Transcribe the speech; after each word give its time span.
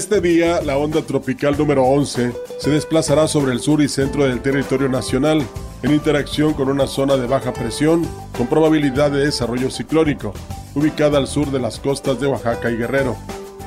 Este 0.00 0.22
día, 0.22 0.62
la 0.62 0.78
onda 0.78 1.02
tropical 1.02 1.58
número 1.58 1.84
11 1.84 2.32
se 2.58 2.70
desplazará 2.70 3.28
sobre 3.28 3.52
el 3.52 3.60
sur 3.60 3.82
y 3.82 3.88
centro 3.88 4.24
del 4.24 4.40
territorio 4.40 4.88
nacional, 4.88 5.46
en 5.82 5.92
interacción 5.92 6.54
con 6.54 6.70
una 6.70 6.86
zona 6.86 7.18
de 7.18 7.26
baja 7.26 7.52
presión 7.52 8.08
con 8.34 8.46
probabilidad 8.46 9.10
de 9.10 9.26
desarrollo 9.26 9.70
ciclónico, 9.70 10.32
ubicada 10.74 11.18
al 11.18 11.26
sur 11.26 11.50
de 11.50 11.60
las 11.60 11.78
costas 11.78 12.18
de 12.18 12.28
Oaxaca 12.28 12.70
y 12.70 12.78
Guerrero. 12.78 13.14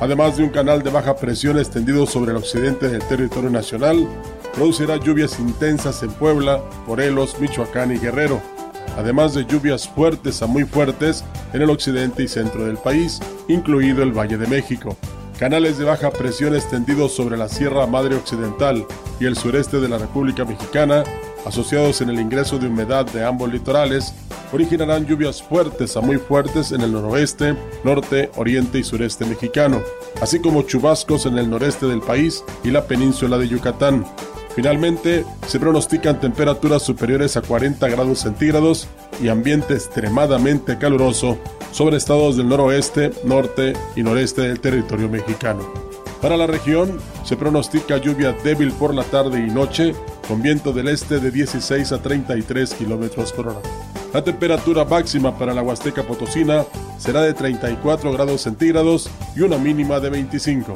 Además 0.00 0.36
de 0.36 0.42
un 0.42 0.50
canal 0.50 0.82
de 0.82 0.90
baja 0.90 1.14
presión 1.14 1.56
extendido 1.56 2.04
sobre 2.04 2.32
el 2.32 2.38
occidente 2.38 2.88
del 2.88 3.06
territorio 3.06 3.48
nacional, 3.48 4.04
producirá 4.54 4.96
lluvias 4.96 5.38
intensas 5.38 6.02
en 6.02 6.10
Puebla, 6.10 6.60
Morelos, 6.88 7.38
Michoacán 7.38 7.94
y 7.94 8.00
Guerrero, 8.00 8.42
además 8.96 9.34
de 9.34 9.46
lluvias 9.46 9.88
fuertes 9.88 10.42
a 10.42 10.48
muy 10.48 10.64
fuertes 10.64 11.24
en 11.52 11.62
el 11.62 11.70
occidente 11.70 12.24
y 12.24 12.28
centro 12.28 12.64
del 12.64 12.76
país, 12.76 13.20
incluido 13.46 14.02
el 14.02 14.10
Valle 14.10 14.36
de 14.36 14.48
México 14.48 14.96
canales 15.38 15.78
de 15.78 15.84
baja 15.84 16.10
presión 16.10 16.54
extendidos 16.54 17.12
sobre 17.12 17.36
la 17.36 17.48
Sierra 17.48 17.86
Madre 17.86 18.16
Occidental 18.16 18.86
y 19.20 19.26
el 19.26 19.36
sureste 19.36 19.80
de 19.80 19.88
la 19.88 19.98
República 19.98 20.44
Mexicana, 20.44 21.04
asociados 21.44 22.00
en 22.00 22.10
el 22.10 22.20
ingreso 22.20 22.58
de 22.58 22.68
humedad 22.68 23.06
de 23.06 23.24
ambos 23.24 23.52
litorales, 23.52 24.14
originarán 24.52 25.06
lluvias 25.06 25.42
fuertes 25.42 25.96
a 25.96 26.00
muy 26.00 26.18
fuertes 26.18 26.72
en 26.72 26.82
el 26.82 26.92
noroeste, 26.92 27.56
norte, 27.82 28.30
oriente 28.36 28.78
y 28.78 28.84
sureste 28.84 29.24
mexicano, 29.24 29.82
así 30.20 30.38
como 30.38 30.62
chubascos 30.62 31.26
en 31.26 31.38
el 31.38 31.50
noreste 31.50 31.86
del 31.86 32.00
país 32.00 32.44
y 32.62 32.70
la 32.70 32.86
península 32.86 33.36
de 33.36 33.48
Yucatán. 33.48 34.06
Finalmente, 34.54 35.24
se 35.48 35.58
pronostican 35.58 36.20
temperaturas 36.20 36.82
superiores 36.82 37.36
a 37.36 37.42
40 37.42 37.88
grados 37.88 38.20
centígrados 38.20 38.86
y 39.20 39.28
ambiente 39.28 39.74
extremadamente 39.74 40.78
caluroso 40.78 41.38
sobre 41.74 41.96
estados 41.96 42.36
del 42.36 42.48
noroeste, 42.48 43.10
norte 43.24 43.72
y 43.96 44.04
noreste 44.04 44.42
del 44.42 44.60
territorio 44.60 45.08
mexicano. 45.08 45.68
Para 46.22 46.36
la 46.36 46.46
región 46.46 47.00
se 47.24 47.36
pronostica 47.36 47.98
lluvia 47.98 48.32
débil 48.44 48.70
por 48.70 48.94
la 48.94 49.02
tarde 49.02 49.40
y 49.40 49.50
noche 49.50 49.92
con 50.28 50.40
viento 50.40 50.72
del 50.72 50.86
este 50.86 51.18
de 51.18 51.32
16 51.32 51.90
a 51.90 52.00
33 52.00 52.74
kilómetros 52.74 53.32
por 53.32 53.48
hora. 53.48 53.60
La 54.12 54.22
temperatura 54.22 54.84
máxima 54.84 55.36
para 55.36 55.52
la 55.52 55.62
Huasteca 55.62 56.04
Potosina 56.04 56.64
será 56.96 57.22
de 57.22 57.34
34 57.34 58.12
grados 58.12 58.42
centígrados 58.42 59.10
y 59.34 59.40
una 59.40 59.58
mínima 59.58 59.98
de 59.98 60.10
25. 60.10 60.72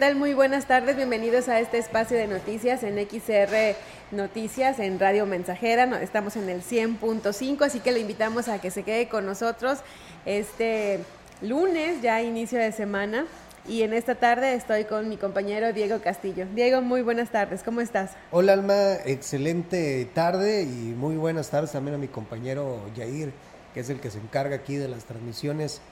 Tal? 0.00 0.16
Muy 0.16 0.32
buenas 0.32 0.64
tardes. 0.64 0.96
Bienvenidos 0.96 1.50
a 1.50 1.60
este 1.60 1.76
espacio 1.76 2.16
de 2.16 2.26
noticias 2.26 2.82
en 2.84 2.96
XR 2.96 3.76
Noticias 4.12 4.78
en 4.78 4.98
Radio 4.98 5.26
Mensajera. 5.26 6.00
Estamos 6.00 6.36
en 6.36 6.48
el 6.48 6.62
100.5, 6.62 7.66
así 7.66 7.80
que 7.80 7.92
le 7.92 8.00
invitamos 8.00 8.48
a 8.48 8.62
que 8.62 8.70
se 8.70 8.82
quede 8.82 9.10
con 9.10 9.26
nosotros 9.26 9.80
este 10.24 11.00
lunes, 11.42 12.00
ya 12.00 12.22
inicio 12.22 12.58
de 12.58 12.72
semana. 12.72 13.26
Y 13.68 13.82
en 13.82 13.92
esta 13.92 14.14
tarde 14.14 14.54
estoy 14.54 14.84
con 14.84 15.06
mi 15.10 15.18
compañero 15.18 15.74
Diego 15.74 16.00
Castillo. 16.00 16.46
Diego, 16.54 16.80
muy 16.80 17.02
buenas 17.02 17.30
tardes, 17.30 17.62
¿cómo 17.62 17.82
estás? 17.82 18.12
Hola 18.30 18.54
Alma, 18.54 18.94
excelente 19.04 20.08
tarde 20.14 20.62
y 20.62 20.94
muy 20.96 21.16
buenas 21.16 21.50
tardes 21.50 21.72
también 21.72 21.96
a 21.96 21.98
mi 21.98 22.08
compañero 22.08 22.80
Yair, 22.96 23.34
que 23.74 23.80
es 23.80 23.90
el 23.90 24.00
que 24.00 24.10
se 24.10 24.16
encarga 24.16 24.56
aquí 24.56 24.76
de 24.76 24.88
las 24.88 25.04
transmisiones 25.04 25.82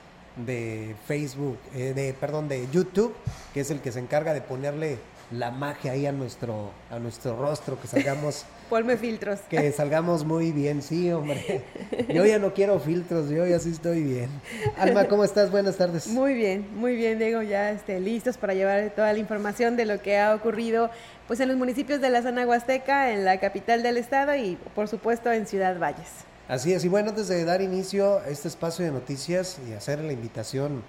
de 0.45 0.95
Facebook, 1.07 1.57
eh, 1.73 1.93
de 1.93 2.13
perdón, 2.13 2.47
de 2.47 2.67
YouTube, 2.71 3.13
que 3.53 3.61
es 3.61 3.71
el 3.71 3.79
que 3.81 3.91
se 3.91 3.99
encarga 3.99 4.33
de 4.33 4.41
ponerle 4.41 4.97
la 5.31 5.51
magia 5.51 5.91
ahí 5.91 6.05
a 6.05 6.11
nuestro 6.11 6.71
a 6.89 6.99
nuestro 6.99 7.39
rostro, 7.39 7.79
que 7.79 7.87
salgamos 7.87 8.45
Ponme 8.69 8.97
filtros. 8.97 9.39
Que 9.49 9.71
salgamos 9.71 10.23
muy 10.23 10.51
bien, 10.51 10.83
sí, 10.83 11.11
hombre. 11.11 11.63
Yo 12.07 12.23
ya 12.23 12.37
no 12.37 12.53
quiero 12.53 12.79
filtros, 12.79 13.27
yo 13.27 13.47
ya 13.47 13.57
sí 13.57 13.71
estoy 13.71 14.03
bien. 14.03 14.29
Alma, 14.77 15.05
¿cómo 15.05 15.23
estás? 15.23 15.49
Buenas 15.49 15.75
tardes. 15.75 16.05
Muy 16.05 16.35
bien, 16.35 16.67
muy 16.75 16.95
bien, 16.95 17.17
Diego, 17.17 17.41
ya 17.41 17.71
este, 17.71 17.99
listos 17.99 18.37
para 18.37 18.53
llevar 18.53 18.91
toda 18.91 19.11
la 19.11 19.17
información 19.17 19.75
de 19.75 19.85
lo 19.85 19.99
que 20.03 20.19
ha 20.19 20.35
ocurrido 20.35 20.91
pues 21.27 21.39
en 21.39 21.47
los 21.47 21.57
municipios 21.57 21.99
de 21.99 22.11
la 22.11 22.21
zona 22.21 22.45
huasteca, 22.45 23.11
en 23.11 23.25
la 23.25 23.39
capital 23.39 23.81
del 23.81 23.97
estado 23.97 24.35
y 24.35 24.55
por 24.75 24.87
supuesto 24.87 25.31
en 25.31 25.47
Ciudad 25.47 25.79
Valles. 25.79 26.28
Así 26.49 26.73
es, 26.73 26.83
y 26.83 26.87
bueno, 26.87 27.11
antes 27.11 27.27
de 27.27 27.45
dar 27.45 27.61
inicio 27.61 28.17
a 28.17 28.27
este 28.27 28.47
espacio 28.47 28.83
de 28.83 28.89
noticias 28.89 29.59
y 29.69 29.73
hacer 29.73 29.99
la 29.99 30.13
invitación 30.13 30.81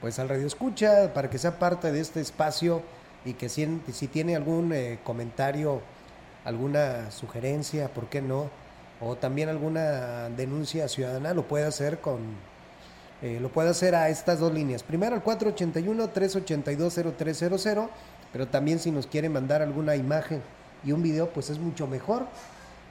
pues 0.00 0.20
al 0.20 0.28
Radio 0.28 0.46
Escucha 0.46 1.12
para 1.12 1.28
que 1.28 1.38
sea 1.38 1.58
parte 1.58 1.90
de 1.90 1.98
este 1.98 2.20
espacio 2.20 2.82
y 3.24 3.32
que 3.32 3.48
si, 3.48 3.66
si 3.92 4.06
tiene 4.06 4.36
algún 4.36 4.72
eh, 4.72 5.00
comentario, 5.02 5.82
alguna 6.44 7.10
sugerencia, 7.10 7.88
¿por 7.88 8.08
qué 8.08 8.22
no? 8.22 8.48
O 9.00 9.16
también 9.16 9.48
alguna 9.48 10.28
denuncia 10.28 10.86
ciudadana, 10.86 11.34
lo 11.34 11.48
puede 11.48 11.64
hacer 11.64 11.98
con 11.98 12.20
eh, 13.20 13.40
lo 13.40 13.48
puede 13.48 13.70
hacer 13.70 13.96
a 13.96 14.10
estas 14.10 14.38
dos 14.38 14.54
líneas. 14.54 14.84
Primero 14.84 15.16
al 15.16 15.24
481-382-0300, 15.24 17.88
pero 18.32 18.46
también 18.46 18.78
si 18.78 18.92
nos 18.92 19.08
quiere 19.08 19.28
mandar 19.28 19.62
alguna 19.62 19.96
imagen 19.96 20.40
y 20.84 20.92
un 20.92 21.02
video, 21.02 21.30
pues 21.30 21.50
es 21.50 21.58
mucho 21.58 21.88
mejor 21.88 22.28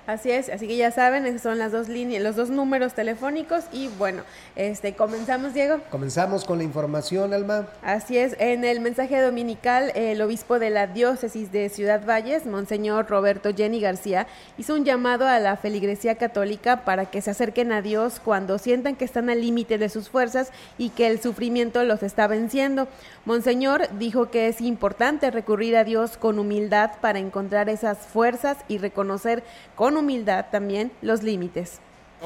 Así 0.05 0.33
es, 0.33 0.49
así 0.49 0.67
que 0.67 0.77
ya 0.77 0.91
saben, 0.91 1.27
esos 1.27 1.43
son 1.43 1.61
las 1.61 1.71
dos 1.71 1.89
líneas, 1.89 2.25
los 2.25 2.35
dos 2.35 2.51
números 2.51 2.93
telefónicos 2.93 3.67
y 3.73 3.87
bueno, 3.99 4.25
este 4.57 4.95
comenzamos 4.95 5.55
Diego. 5.55 5.79
Comenzamos 5.91 6.45
con 6.45 6.59
la 6.59 6.65
información, 6.65 7.33
Alma. 7.33 7.69
Así 7.83 8.19
es, 8.19 8.35
en 8.41 8.65
el 8.65 8.81
mensaje 8.81 9.21
dominical 9.21 9.93
el 9.95 10.21
obispo 10.21 10.59
de 10.59 10.71
la 10.71 10.89
diócesis 10.89 11.53
de 11.53 11.69
Ciudad 11.69 12.05
Valles, 12.05 12.47
Monseñor 12.47 13.09
Roberto 13.09 13.55
Jenny 13.55 13.81
García, 13.81 14.27
hizo 14.59 14.75
un 14.75 14.85
llamado 14.85 15.29
a 15.29 15.39
la 15.39 15.57
feligresía 15.57 16.17
católica 16.17 16.85
para 16.85 17.07
que 17.07 17.23
se 17.23 17.31
acerquen 17.31 17.71
a 17.71 17.81
Dios 17.81 18.21
cuando 18.25 18.59
sientan 18.59 18.97
que 18.97 19.05
están 19.05 19.31
al 19.31 19.41
límite 19.41 19.79
de 19.79 19.89
sus 19.89 20.11
fuerzas 20.11 20.51
y 20.79 20.91
que 20.91 21.07
el 21.07 21.21
sufrimiento 21.21 21.85
los 21.85 22.03
está 22.03 22.27
venciendo. 22.27 22.89
Monseñor 23.25 23.89
dijo 23.99 24.31
que 24.31 24.49
es 24.49 24.61
importante 24.61 25.31
recurrir 25.31 25.77
a 25.77 25.85
Dios 25.85 26.17
con 26.17 26.41
humildad 26.41 26.91
para 27.01 27.21
encontrar 27.21 27.69
esas 27.69 27.99
fuerzas 27.99 28.57
y 28.67 28.79
reconocer 28.79 29.45
con 29.77 29.92
humildad 29.97 30.47
también 30.51 30.93
los 31.03 31.23
límites. 31.23 31.81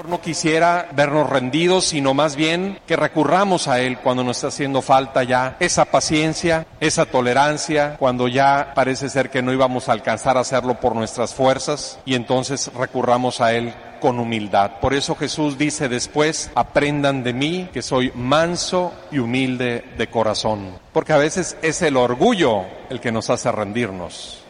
No 0.09 0.21
quisiera 0.21 0.91
vernos 0.93 1.31
rendidos, 1.31 1.87
sino 1.87 2.13
más 2.13 2.37
bien 2.37 2.79
que 2.87 2.97
recurramos 2.97 3.67
a 3.67 3.81
Él 3.81 3.99
cuando 3.99 4.23
nos 4.23 4.37
está 4.37 4.49
haciendo 4.49 4.83
falta 4.83 5.25
ya 5.25 5.57
esa 5.59 5.87
paciencia, 5.87 6.67
esa 6.81 7.07
tolerancia, 7.07 7.97
cuando 7.99 8.29
ya 8.29 8.73
parece 8.75 9.09
ser 9.09 9.31
que 9.31 9.41
no 9.41 9.55
íbamos 9.55 9.89
a 9.89 9.93
alcanzar 9.93 10.37
a 10.37 10.41
hacerlo 10.41 10.79
por 10.81 10.95
nuestras 10.95 11.33
fuerzas 11.33 11.99
y 12.05 12.15
entonces 12.15 12.71
recurramos 12.75 13.41
a 13.41 13.55
Él 13.55 13.73
con 13.99 14.19
humildad. 14.19 14.73
Por 14.83 14.93
eso 14.93 15.15
Jesús 15.15 15.57
dice 15.57 15.89
después, 15.89 16.51
aprendan 16.55 17.25
de 17.25 17.33
mí 17.33 17.71
que 17.73 17.81
soy 17.81 18.13
manso 18.15 18.93
y 19.11 19.19
humilde 19.19 19.83
de 19.97 20.07
corazón. 20.09 20.79
Porque 20.93 21.15
a 21.15 21.19
veces 21.19 21.57
es 21.63 21.81
el 21.81 21.97
orgullo 21.97 22.67
el 22.91 23.01
que 23.01 23.13
nos 23.13 23.31
hace 23.31 23.51
rendirnos. 23.51 24.46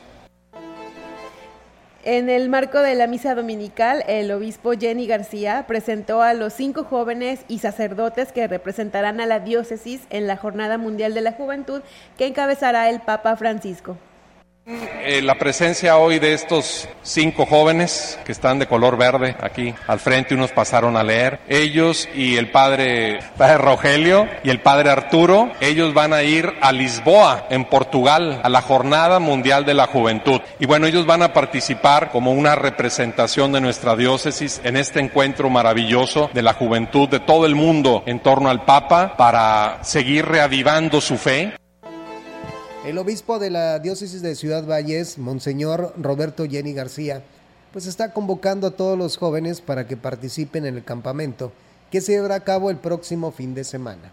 En 2.08 2.30
el 2.30 2.48
marco 2.48 2.82
de 2.82 2.94
la 2.94 3.08
misa 3.08 3.34
dominical, 3.34 4.04
el 4.06 4.30
obispo 4.30 4.74
Jenny 4.78 5.08
García 5.08 5.64
presentó 5.66 6.22
a 6.22 6.34
los 6.34 6.52
cinco 6.52 6.84
jóvenes 6.84 7.40
y 7.48 7.58
sacerdotes 7.58 8.30
que 8.30 8.46
representarán 8.46 9.20
a 9.20 9.26
la 9.26 9.40
diócesis 9.40 10.02
en 10.10 10.28
la 10.28 10.36
Jornada 10.36 10.78
Mundial 10.78 11.14
de 11.14 11.22
la 11.22 11.32
Juventud 11.32 11.82
que 12.16 12.28
encabezará 12.28 12.90
el 12.90 13.00
Papa 13.00 13.34
Francisco. 13.34 13.96
Eh, 14.68 15.22
la 15.22 15.36
presencia 15.36 15.96
hoy 15.96 16.18
de 16.18 16.34
estos 16.34 16.88
cinco 17.02 17.46
jóvenes 17.46 18.18
que 18.24 18.32
están 18.32 18.58
de 18.58 18.66
color 18.66 18.96
verde 18.96 19.36
aquí 19.40 19.72
al 19.86 20.00
frente, 20.00 20.34
unos 20.34 20.50
pasaron 20.50 20.96
a 20.96 21.04
leer, 21.04 21.38
ellos 21.48 22.08
y 22.16 22.36
el 22.36 22.50
padre, 22.50 23.20
padre 23.36 23.58
Rogelio 23.58 24.26
y 24.42 24.50
el 24.50 24.60
padre 24.60 24.90
Arturo, 24.90 25.52
ellos 25.60 25.94
van 25.94 26.12
a 26.12 26.24
ir 26.24 26.52
a 26.60 26.72
Lisboa, 26.72 27.46
en 27.48 27.66
Portugal, 27.66 28.40
a 28.42 28.48
la 28.48 28.60
Jornada 28.60 29.20
Mundial 29.20 29.64
de 29.64 29.74
la 29.74 29.86
Juventud. 29.86 30.40
Y 30.58 30.66
bueno, 30.66 30.88
ellos 30.88 31.06
van 31.06 31.22
a 31.22 31.32
participar 31.32 32.10
como 32.10 32.32
una 32.32 32.56
representación 32.56 33.52
de 33.52 33.60
nuestra 33.60 33.94
diócesis 33.94 34.60
en 34.64 34.76
este 34.76 34.98
encuentro 34.98 35.48
maravilloso 35.48 36.28
de 36.34 36.42
la 36.42 36.54
juventud 36.54 37.08
de 37.08 37.20
todo 37.20 37.46
el 37.46 37.54
mundo 37.54 38.02
en 38.06 38.18
torno 38.18 38.50
al 38.50 38.64
Papa 38.64 39.16
para 39.16 39.78
seguir 39.84 40.26
reavivando 40.26 41.00
su 41.00 41.16
fe. 41.18 41.52
El 42.86 42.98
obispo 42.98 43.40
de 43.40 43.50
la 43.50 43.80
diócesis 43.80 44.22
de 44.22 44.36
Ciudad 44.36 44.64
Valles, 44.64 45.18
Monseñor 45.18 45.92
Roberto 45.96 46.46
Jenny 46.48 46.72
García, 46.72 47.24
pues 47.72 47.86
está 47.86 48.12
convocando 48.12 48.68
a 48.68 48.76
todos 48.76 48.96
los 48.96 49.16
jóvenes 49.16 49.60
para 49.60 49.88
que 49.88 49.96
participen 49.96 50.66
en 50.66 50.76
el 50.76 50.84
campamento 50.84 51.50
que 51.90 52.00
se 52.00 52.12
llevará 52.12 52.36
a 52.36 52.44
cabo 52.44 52.70
el 52.70 52.76
próximo 52.76 53.32
fin 53.32 53.56
de 53.56 53.64
semana 53.64 54.12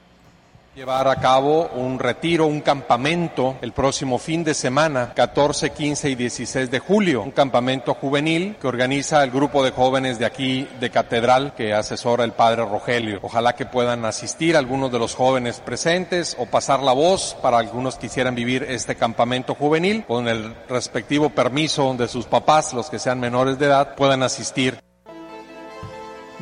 llevar 0.76 1.08
a 1.08 1.18
cabo 1.18 1.70
un 1.76 2.00
retiro, 2.00 2.48
un 2.48 2.62
campamento 2.62 3.58
el 3.62 3.74
próximo 3.74 4.18
fin 4.18 4.44
de 4.44 4.56
semana, 4.56 5.14
14, 5.14 5.70
15 5.70 6.10
y 6.10 6.16
16 6.16 6.72
de 6.72 6.80
julio, 6.80 7.22
un 7.22 7.32
campamento 7.32 7.94
juvenil 7.94 8.56
que 8.60 8.68
organiza 8.68 9.24
el 9.24 9.30
grupo 9.30 9.64
de 9.64 9.72
jóvenes 9.72 10.18
de 10.18 10.26
aquí 10.26 10.68
de 10.80 10.90
Catedral 10.90 11.54
que 11.56 11.74
asesora 11.74 12.24
el 12.24 12.32
padre 12.32 12.66
Rogelio. 12.66 13.20
Ojalá 13.22 13.54
que 13.56 13.68
puedan 13.68 14.04
asistir 14.06 14.58
algunos 14.58 14.92
de 14.92 15.00
los 15.00 15.14
jóvenes 15.14 15.60
presentes 15.60 16.36
o 16.40 16.48
pasar 16.48 16.82
la 16.82 16.94
voz 16.94 17.38
para 17.42 17.60
algunos 17.60 17.96
que 17.96 18.08
quisieran 18.08 18.36
vivir 18.36 18.64
este 18.64 18.96
campamento 18.96 19.56
juvenil 19.56 20.04
con 20.06 20.28
el 20.28 20.56
respectivo 20.68 21.30
permiso 21.30 21.94
de 21.94 22.08
sus 22.08 22.26
papás, 22.26 22.74
los 22.74 22.90
que 22.90 23.00
sean 23.00 23.20
menores 23.20 23.60
de 23.60 23.68
edad, 23.68 23.96
puedan 23.96 24.24
asistir. 24.24 24.80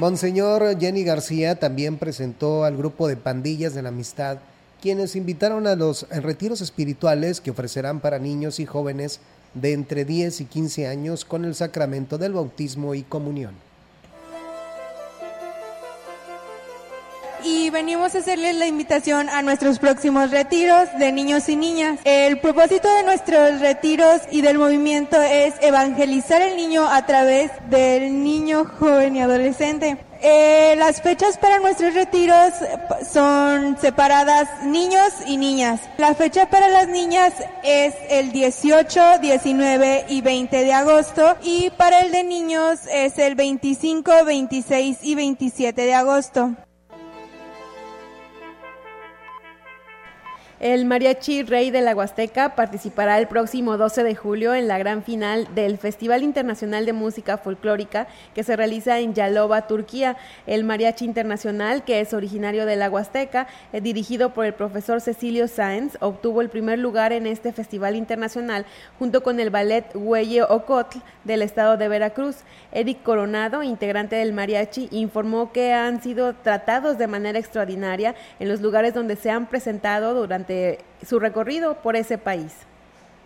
Monseñor 0.02 0.80
Jenny 0.80 1.04
García 1.04 1.60
también 1.60 1.98
presentó 1.98 2.64
al 2.64 2.76
grupo 2.76 3.08
de 3.08 3.18
pandillas 3.18 3.76
de 3.76 3.84
la 3.84 3.90
amistad, 3.90 4.40
quienes 4.82 5.16
invitaron 5.16 5.68
a 5.68 5.76
los 5.76 6.10
retiros 6.10 6.62
espirituales 6.62 7.40
que 7.40 7.52
ofrecerán 7.52 8.00
para 8.00 8.18
niños 8.18 8.60
y 8.60 8.66
jóvenes 8.66 9.20
de 9.54 9.74
entre 9.74 10.04
10 10.04 10.42
y 10.42 10.46
15 10.46 10.88
años 10.88 11.24
con 11.24 11.46
el 11.46 11.54
sacramento 11.54 12.18
del 12.18 12.34
bautismo 12.34 12.96
y 12.96 13.04
comunión. 13.04 13.54
Venimos 17.72 18.14
a 18.16 18.20
hacerles 18.20 18.56
la 18.56 18.68
invitación 18.68 19.30
a 19.30 19.42
nuestros 19.42 19.80
próximos 19.80 20.32
retiros 20.32 20.90
de 21.00 21.12
niños 21.12 21.48
y 21.50 21.56
niñas. 21.56 22.00
El 22.04 22.40
propósito 22.40 22.94
de 22.94 23.04
nuestros 23.04 23.60
retiros 23.60 24.22
y 24.30 24.42
del 24.42 24.58
movimiento 24.58 25.20
es 25.22 25.54
evangelizar 25.62 26.42
el 26.42 26.58
niño 26.58 26.88
a 26.88 27.06
través 27.06 27.52
del 27.70 28.24
niño, 28.24 28.66
joven 28.80 29.16
y 29.16 29.22
adolescente. 29.22 29.98
Eh, 30.24 30.76
las 30.78 31.02
fechas 31.02 31.40
para 31.40 31.60
nuestros 31.60 31.96
retiros 31.96 32.54
son 33.12 33.78
separadas 33.82 34.64
niños 34.66 35.10
y 35.26 35.38
niñas. 35.38 35.82
La 35.98 36.14
fecha 36.14 36.48
para 36.48 36.68
las 36.68 36.88
niñas 36.90 37.34
es 37.64 37.96
el 38.10 38.32
18, 38.32 39.18
19 39.20 40.06
y 40.10 40.22
20 40.22 40.64
de 40.64 40.74
agosto 40.74 41.38
y 41.42 41.72
para 41.72 42.02
el 42.02 42.12
de 42.12 42.24
niños 42.24 42.80
es 42.92 43.18
el 43.18 43.34
25, 43.34 44.26
26 44.26 45.00
y 45.02 45.16
27 45.16 45.82
de 45.82 45.94
agosto. 45.96 46.56
El 50.62 50.86
mariachi 50.86 51.42
Rey 51.42 51.72
de 51.72 51.82
la 51.82 51.96
Huasteca 51.96 52.54
participará 52.54 53.18
el 53.18 53.26
próximo 53.26 53.78
12 53.78 54.04
de 54.04 54.14
julio 54.14 54.54
en 54.54 54.68
la 54.68 54.78
gran 54.78 55.02
final 55.02 55.48
del 55.56 55.80
Festival 55.80 56.22
Internacional 56.22 56.86
de 56.86 56.94
Música 56.94 57.40
Folclórica 57.40 58.06
que 58.36 58.44
se 58.44 58.56
realiza 58.56 59.00
en 59.00 59.16
Yalova, 59.16 59.66
Turquía. 59.66 60.18
El 60.46 60.64
mariachi 60.64 61.04
internacional, 61.04 61.84
que 61.84 62.00
es 62.00 62.14
originario 62.14 62.68
de 62.68 62.76
la 62.76 62.92
Huasteca, 62.92 63.48
eh, 63.74 63.82
dirigido 63.82 64.36
por 64.36 64.46
el 64.46 64.54
profesor 64.54 65.02
Cecilio 65.02 65.48
Sáenz, 65.48 65.98
obtuvo 66.00 66.42
el 66.42 66.50
primer 66.50 66.78
lugar 66.78 67.12
en 67.12 67.26
este 67.26 67.52
festival 67.54 67.96
internacional 67.96 68.68
junto 69.00 69.24
con 69.24 69.40
el 69.40 69.50
ballet 69.50 69.86
Huelle 69.96 70.44
Ocotl 70.44 71.00
del 71.24 71.42
estado 71.42 71.76
de 71.76 71.88
Veracruz. 71.88 72.36
Eric 72.72 73.02
Coronado, 73.02 73.64
integrante 73.64 74.16
del 74.18 74.32
mariachi, 74.32 74.90
informó 74.92 75.52
que 75.52 75.74
han 75.74 76.04
sido 76.04 76.36
tratados 76.36 77.00
de 77.00 77.08
manera 77.08 77.40
extraordinaria 77.40 78.14
en 78.40 78.48
los 78.48 78.62
lugares 78.62 78.94
donde 78.94 79.16
se 79.16 79.32
han 79.32 79.48
presentado 79.48 80.14
durante 80.14 80.51
su 81.06 81.20
recorrido 81.20 81.76
por 81.82 81.96
ese 81.96 82.18
país. 82.18 82.54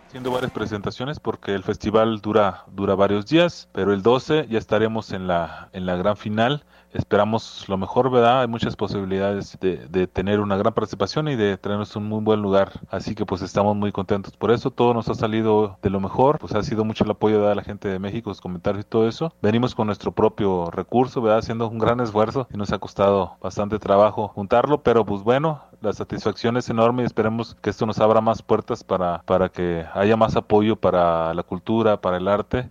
Haciendo 0.08 0.30
varias 0.30 0.52
presentaciones 0.52 1.18
porque 1.18 1.52
el 1.54 1.62
festival 1.62 2.20
dura, 2.20 2.64
dura 2.68 2.94
varios 2.94 3.26
días, 3.26 3.68
pero 3.72 3.92
el 3.92 4.02
12 4.02 4.46
ya 4.48 4.58
estaremos 4.58 5.12
en 5.12 5.26
la, 5.26 5.68
en 5.72 5.84
la 5.84 5.96
gran 5.96 6.16
final 6.16 6.64
esperamos 6.96 7.68
lo 7.68 7.76
mejor, 7.76 8.10
¿verdad? 8.10 8.40
Hay 8.40 8.48
muchas 8.48 8.76
posibilidades 8.76 9.58
de, 9.60 10.06
tener 10.06 10.40
una 10.40 10.56
gran 10.56 10.72
participación 10.72 11.28
y 11.28 11.36
de 11.36 11.56
tenernos 11.56 11.94
un 11.96 12.04
muy 12.04 12.22
buen 12.22 12.42
lugar. 12.42 12.72
Así 12.90 13.14
que 13.14 13.26
pues 13.26 13.42
estamos 13.42 13.76
muy 13.76 13.92
contentos 13.92 14.36
por 14.36 14.50
eso. 14.50 14.70
Todo 14.70 14.94
nos 14.94 15.08
ha 15.08 15.14
salido 15.14 15.78
de 15.82 15.90
lo 15.90 16.00
mejor. 16.00 16.38
Pues 16.38 16.54
ha 16.54 16.62
sido 16.62 16.84
mucho 16.84 17.04
el 17.04 17.10
apoyo 17.10 17.46
de 17.46 17.54
la 17.54 17.62
gente 17.62 17.88
de 17.88 17.98
México, 17.98 18.30
los 18.30 18.40
comentarios 18.40 18.84
y 18.84 18.88
todo 18.88 19.08
eso. 19.08 19.32
Venimos 19.42 19.74
con 19.74 19.86
nuestro 19.86 20.12
propio 20.12 20.70
recurso, 20.70 21.20
¿verdad? 21.20 21.38
Haciendo 21.38 21.68
un 21.68 21.78
gran 21.78 22.00
esfuerzo 22.00 22.48
y 22.52 22.56
nos 22.56 22.72
ha 22.72 22.78
costado 22.78 23.36
bastante 23.40 23.78
trabajo 23.78 24.28
juntarlo, 24.28 24.82
pero 24.82 25.04
pues 25.04 25.22
bueno, 25.22 25.62
la 25.80 25.92
satisfacción 25.92 26.56
es 26.56 26.68
enorme 26.68 27.02
y 27.02 27.06
esperemos 27.06 27.54
que 27.60 27.70
esto 27.70 27.86
nos 27.86 27.98
abra 28.00 28.20
más 28.20 28.42
puertas 28.42 28.84
para, 28.84 29.22
para 29.22 29.48
que 29.48 29.84
haya 29.94 30.16
más 30.16 30.36
apoyo 30.36 30.76
para 30.76 31.34
la 31.34 31.42
cultura, 31.42 32.00
para 32.00 32.16
el 32.16 32.28
arte 32.28 32.70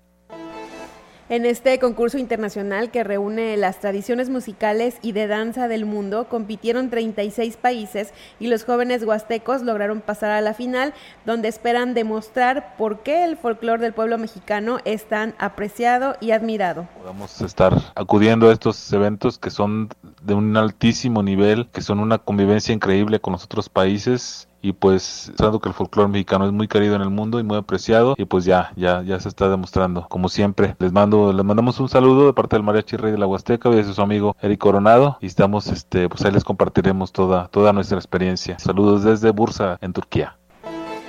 en 1.28 1.46
este 1.46 1.80
concurso 1.80 2.20
internacional 2.20 2.92
que 2.92 3.04
reúne 3.04 3.58
las 3.58 3.80
tradiciones 3.80 4.30
musicales 4.30 4.98
y 5.02 5.12
de 5.12 5.26
danza 5.26 5.68
del 5.68 5.86
mundo, 5.86 6.28
compitieron 6.30 6.92
36 6.92 7.58
países 7.58 8.14
y 8.40 8.48
los 8.48 8.64
jóvenes 8.64 9.04
huastecos 9.04 9.64
lograron 9.64 10.02
pasar 10.02 10.32
a 10.32 10.42
la 10.42 10.54
final, 10.54 10.94
donde 11.26 11.48
esperan 11.48 11.96
demostrar 11.96 12.76
por 12.78 13.02
qué 13.02 13.24
el 13.24 13.38
folclore 13.38 13.82
del 13.82 13.94
pueblo 13.94 14.20
mexicano 14.20 14.78
es 14.86 15.06
tan 15.06 15.34
apreciado 15.40 16.16
y 16.22 16.30
admirado. 16.30 16.88
Podemos 17.02 17.42
estar 17.42 17.74
acudiendo 17.96 18.50
a 18.50 18.54
estos 18.54 18.94
eventos 18.94 19.40
que 19.40 19.50
son 19.50 19.90
de 20.22 20.36
un 20.36 20.56
altísimo 20.56 21.24
nivel, 21.24 21.68
que 21.72 21.82
son 21.82 22.00
una 22.00 22.20
convivencia 22.20 22.74
increíble 22.74 23.20
con 23.20 23.34
los 23.34 23.44
otros 23.44 23.68
países 23.68 24.48
y 24.66 24.74
pues 24.74 25.32
sabiendo 25.36 25.60
que 25.60 25.70
el 25.70 25.76
folclore 25.76 26.10
mexicano 26.10 26.48
es 26.48 26.52
muy 26.52 26.68
querido 26.68 26.96
en 26.96 27.04
el 27.04 27.12
mundo 27.12 27.40
y 27.40 27.44
muy 27.44 27.56
apreciado 27.56 28.16
y 28.18 28.26
pues 28.26 28.46
ya 28.46 28.72
ya 28.76 29.04
ya 29.04 29.20
se 29.20 29.30
está 29.30 29.48
demostrando 29.48 30.08
como 30.10 30.28
siempre. 30.28 30.76
Les 30.80 30.92
mando 30.92 31.32
les 31.32 31.46
mandamos 31.46 31.80
un 31.80 31.88
saludo 31.88 32.26
de 32.26 32.34
parte 32.34 32.56
del 32.56 32.64
mariachi 32.64 32.98
rey 32.98 33.12
de 33.12 33.20
la 33.20 33.28
Huasteca 33.28 33.70
y 33.70 33.76
de 33.76 33.84
su 33.84 34.02
amigo 34.02 34.36
Eric 34.42 34.60
Coronado 34.60 35.18
y 35.22 35.28
estamos 35.28 35.68
este 35.68 36.10
pues 36.10 36.26
ahí 36.26 36.32
les 36.32 36.44
compartiremos 36.44 37.12
toda 37.12 37.48
toda 37.50 37.74
nuestra 37.74 37.98
experiencia. 37.98 38.58
Saludos 38.58 39.04
desde 39.04 39.30
Bursa 39.30 39.78
en 39.82 39.94
Turquía 39.94 40.36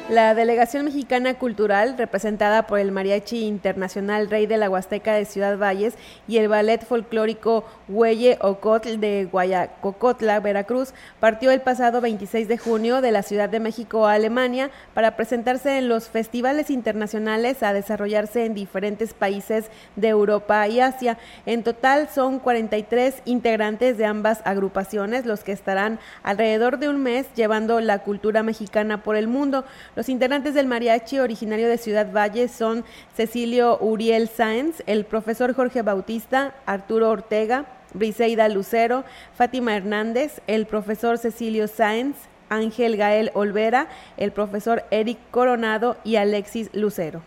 La 0.09 0.37
delegación 0.37 0.85
mexicana 0.85 1.35
cultural, 1.35 1.99
representada 1.99 2.69
por 2.69 2.79
el 2.79 2.93
Mariachi 2.93 3.45
Internacional 3.45 4.31
Rey 4.31 4.47
de 4.47 4.57
la 4.57 4.71
Huasteca 4.71 5.15
de 5.15 5.25
Ciudad 5.25 5.59
Valles 5.59 5.95
y 6.29 6.37
el 6.37 6.47
ballet 6.47 6.87
folclórico 6.87 7.65
Huelle 7.89 8.39
Ocotl 8.41 9.01
de 9.01 9.25
Guayacocotla, 9.25 10.39
Veracruz, 10.39 10.95
partió 11.19 11.51
el 11.51 11.61
pasado 11.61 12.01
26 12.01 12.47
de 12.47 12.57
junio 12.57 13.01
de 13.01 13.11
la 13.11 13.25
Ciudad 13.25 13.49
de 13.49 13.59
México 13.59 14.07
a 14.07 14.13
Alemania 14.13 14.71
para 14.95 15.17
presentarse 15.17 15.77
en 15.77 15.89
los 15.89 16.09
festivales 16.09 16.71
internacionales 16.71 17.65
a 17.65 17.73
desarrollarse 17.73 18.45
en 18.45 18.55
diferentes 18.55 19.13
países 19.13 19.73
de 19.97 20.07
Europa 20.07 20.69
y 20.69 20.79
Asia. 20.79 21.19
En 21.47 21.65
total 21.65 22.09
son 22.15 22.39
43 22.39 23.23
integrantes 23.25 23.99
de 23.99 24.05
ambas 24.05 24.41
agrupaciones 24.45 25.27
los 25.27 25.43
que 25.43 25.51
estarán 25.51 25.99
alrededor 26.23 26.79
de 26.79 26.89
un 26.89 27.03
mes 27.03 27.27
llevando 27.35 27.81
la 27.81 28.05
cultura 28.05 28.45
mexicana 28.45 29.03
por 29.03 29.17
el 29.17 29.27
mundo. 29.27 29.65
Los 29.97 30.11
integrantes 30.11 30.53
del 30.53 30.67
mariachi 30.67 31.21
originario 31.21 31.71
de 31.71 31.79
Ciudad 31.79 32.13
Valle 32.13 32.49
son 32.49 32.85
Cecilio 33.17 33.79
Uriel 33.79 34.29
Sáenz, 34.29 34.83
el 34.85 35.07
profesor 35.07 35.55
Jorge 35.55 35.81
Bautista, 35.81 36.55
Arturo 36.67 37.09
Ortega, 37.09 37.65
Briseida 37.95 38.47
Lucero, 38.51 39.05
Fátima 39.35 39.75
Hernández, 39.75 40.43
el 40.49 40.67
profesor 40.67 41.17
Cecilio 41.17 41.67
Sáenz, 41.67 42.15
Ángel 42.51 42.99
Gael 42.99 43.31
Olvera, 43.33 43.89
el 44.19 44.33
profesor 44.33 44.85
Eric 44.91 45.17
Coronado 45.31 45.97
y 46.05 46.17
Alexis 46.17 46.69
Lucero. 46.75 47.23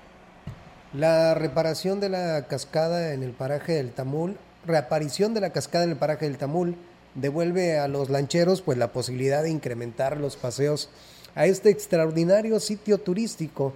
La 0.94 1.34
reparación 1.34 2.00
de 2.00 2.10
la 2.10 2.46
cascada 2.48 3.14
en 3.14 3.24
el 3.24 3.32
paraje 3.32 3.74
del 3.74 3.94
Tamul, 3.94 4.38
reaparición 4.68 5.34
de 5.34 5.42
la 5.42 5.50
cascada 5.50 5.86
en 5.86 5.90
el 5.90 5.98
paraje 5.98 6.26
del 6.26 6.38
Tamul, 6.38 6.76
devuelve 7.16 7.80
a 7.80 7.88
los 7.88 8.12
lancheros 8.12 8.62
pues 8.62 8.78
la 8.78 8.90
posibilidad 8.90 9.42
de 9.42 9.50
incrementar 9.50 10.18
los 10.18 10.36
paseos 10.38 10.92
a 11.36 11.46
este 11.46 11.70
extraordinario 11.70 12.60
sitio 12.60 12.98
turístico 12.98 13.74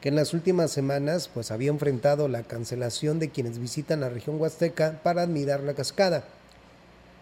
que 0.00 0.08
en 0.08 0.16
las 0.16 0.34
últimas 0.34 0.72
semanas 0.72 1.30
pues 1.32 1.50
había 1.50 1.70
enfrentado 1.70 2.26
la 2.26 2.42
cancelación 2.42 3.18
de 3.18 3.30
quienes 3.30 3.58
visitan 3.58 4.00
la 4.00 4.08
región 4.08 4.40
huasteca 4.40 5.00
para 5.02 5.22
admirar 5.22 5.60
la 5.60 5.74
cascada. 5.74 6.24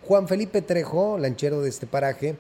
Juan 0.06 0.28
Felipe 0.28 0.62
Trejo, 0.62 1.18
lanchero 1.18 1.60
de 1.60 1.68
este 1.68 1.86
paraje, 1.86 2.36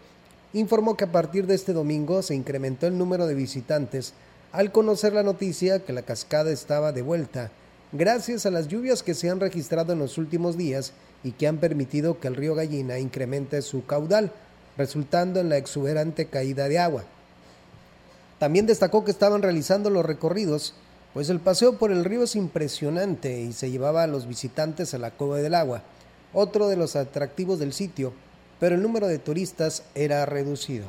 informó 0.54 0.96
que 0.96 1.04
a 1.04 1.12
partir 1.12 1.46
de 1.46 1.54
este 1.54 1.74
domingo 1.74 2.22
se 2.22 2.34
incrementó 2.34 2.86
el 2.86 2.96
número 2.96 3.26
de 3.26 3.34
visitantes 3.34 4.14
al 4.50 4.72
conocer 4.72 5.12
la 5.12 5.22
noticia 5.22 5.80
que 5.80 5.92
la 5.92 6.02
cascada 6.02 6.50
estaba 6.50 6.92
de 6.92 7.02
vuelta, 7.02 7.50
gracias 7.92 8.46
a 8.46 8.50
las 8.50 8.66
lluvias 8.66 9.02
que 9.02 9.14
se 9.14 9.28
han 9.28 9.40
registrado 9.40 9.92
en 9.92 9.98
los 9.98 10.16
últimos 10.16 10.56
días 10.56 10.92
y 11.22 11.32
que 11.32 11.46
han 11.46 11.58
permitido 11.58 12.18
que 12.18 12.28
el 12.28 12.34
río 12.34 12.54
Gallina 12.54 12.98
incremente 12.98 13.60
su 13.60 13.84
caudal, 13.84 14.32
resultando 14.78 15.38
en 15.38 15.50
la 15.50 15.58
exuberante 15.58 16.26
caída 16.26 16.66
de 16.68 16.78
agua. 16.78 17.04
También 18.40 18.64
destacó 18.64 19.04
que 19.04 19.10
estaban 19.10 19.42
realizando 19.42 19.90
los 19.90 20.06
recorridos, 20.06 20.72
pues 21.12 21.28
el 21.28 21.40
paseo 21.40 21.76
por 21.76 21.92
el 21.92 22.06
río 22.06 22.22
es 22.22 22.36
impresionante 22.36 23.38
y 23.38 23.52
se 23.52 23.70
llevaba 23.70 24.02
a 24.02 24.06
los 24.06 24.26
visitantes 24.26 24.94
a 24.94 24.98
la 24.98 25.10
Cueva 25.10 25.36
del 25.36 25.54
Agua, 25.54 25.82
otro 26.32 26.68
de 26.68 26.76
los 26.76 26.96
atractivos 26.96 27.58
del 27.58 27.74
sitio, 27.74 28.14
pero 28.58 28.76
el 28.76 28.82
número 28.82 29.08
de 29.08 29.18
turistas 29.18 29.82
era 29.94 30.24
reducido. 30.24 30.86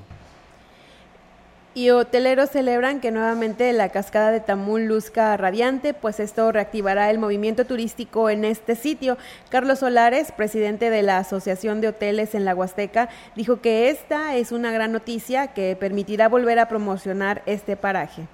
Y 1.73 1.89
hoteleros 1.91 2.49
celebran 2.49 2.99
que 2.99 3.11
nuevamente 3.11 3.71
la 3.71 3.87
cascada 3.87 4.31
de 4.31 4.41
Tamul 4.41 4.87
luzca 4.87 5.37
radiante, 5.37 5.93
pues 5.93 6.19
esto 6.19 6.51
reactivará 6.51 7.09
el 7.09 7.17
movimiento 7.17 7.65
turístico 7.65 8.29
en 8.29 8.43
este 8.43 8.75
sitio. 8.75 9.17
Carlos 9.47 9.79
Solares, 9.79 10.33
presidente 10.33 10.89
de 10.89 11.01
la 11.01 11.19
Asociación 11.19 11.79
de 11.79 11.87
Hoteles 11.87 12.35
en 12.35 12.43
la 12.43 12.55
Huasteca, 12.55 13.07
dijo 13.37 13.61
que 13.61 13.89
esta 13.89 14.35
es 14.35 14.51
una 14.51 14.73
gran 14.73 14.91
noticia 14.91 15.47
que 15.47 15.77
permitirá 15.79 16.27
volver 16.27 16.59
a 16.59 16.67
promocionar 16.67 17.41
este 17.45 17.77
paraje. 17.77 18.27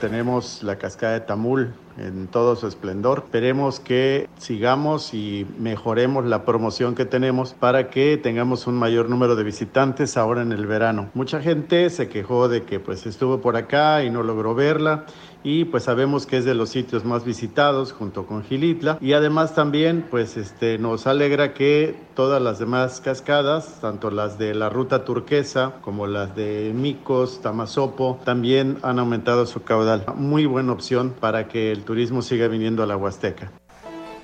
Tenemos 0.00 0.62
la 0.62 0.76
cascada 0.76 1.12
de 1.12 1.20
Tamul 1.20 1.74
en 1.98 2.28
todo 2.28 2.56
su 2.56 2.66
esplendor. 2.66 3.24
Esperemos 3.26 3.80
que 3.80 4.26
sigamos 4.38 5.12
y 5.12 5.46
mejoremos 5.58 6.24
la 6.24 6.44
promoción 6.46 6.94
que 6.94 7.04
tenemos 7.04 7.52
para 7.52 7.90
que 7.90 8.16
tengamos 8.16 8.66
un 8.66 8.76
mayor 8.76 9.10
número 9.10 9.36
de 9.36 9.44
visitantes 9.44 10.16
ahora 10.16 10.40
en 10.40 10.52
el 10.52 10.66
verano. 10.66 11.10
Mucha 11.12 11.42
gente 11.42 11.90
se 11.90 12.08
quejó 12.08 12.48
de 12.48 12.62
que 12.62 12.80
pues 12.80 13.04
estuvo 13.04 13.42
por 13.42 13.56
acá 13.56 14.02
y 14.04 14.10
no 14.10 14.22
logró 14.22 14.54
verla 14.54 15.04
y 15.42 15.64
pues 15.64 15.84
sabemos 15.84 16.26
que 16.26 16.38
es 16.38 16.44
de 16.44 16.54
los 16.54 16.70
sitios 16.70 17.04
más 17.04 17.24
visitados 17.24 17.92
junto 17.92 18.26
con 18.26 18.42
Gilitla 18.44 18.98
y 19.00 19.12
además 19.12 19.54
también 19.54 20.06
pues 20.10 20.36
este 20.36 20.78
nos 20.78 21.06
alegra 21.06 21.54
que 21.54 21.94
todas 22.14 22.42
las 22.42 22.58
demás 22.58 23.00
cascadas, 23.00 23.80
tanto 23.80 24.10
las 24.10 24.38
de 24.38 24.54
la 24.54 24.68
ruta 24.68 25.04
turquesa 25.04 25.74
como 25.82 26.06
las 26.06 26.34
de 26.34 26.72
Micos, 26.74 27.40
Tamazopo, 27.40 28.20
también 28.24 28.78
han 28.82 28.98
aumentado 28.98 29.46
su 29.46 29.62
caudal. 29.62 30.04
Muy 30.16 30.46
buena 30.46 30.72
opción 30.72 31.14
para 31.18 31.48
que 31.48 31.70
el 31.70 31.84
turismo 31.84 32.22
siga 32.22 32.48
viniendo 32.48 32.82
a 32.82 32.86
la 32.86 32.96
Huasteca 32.96 33.52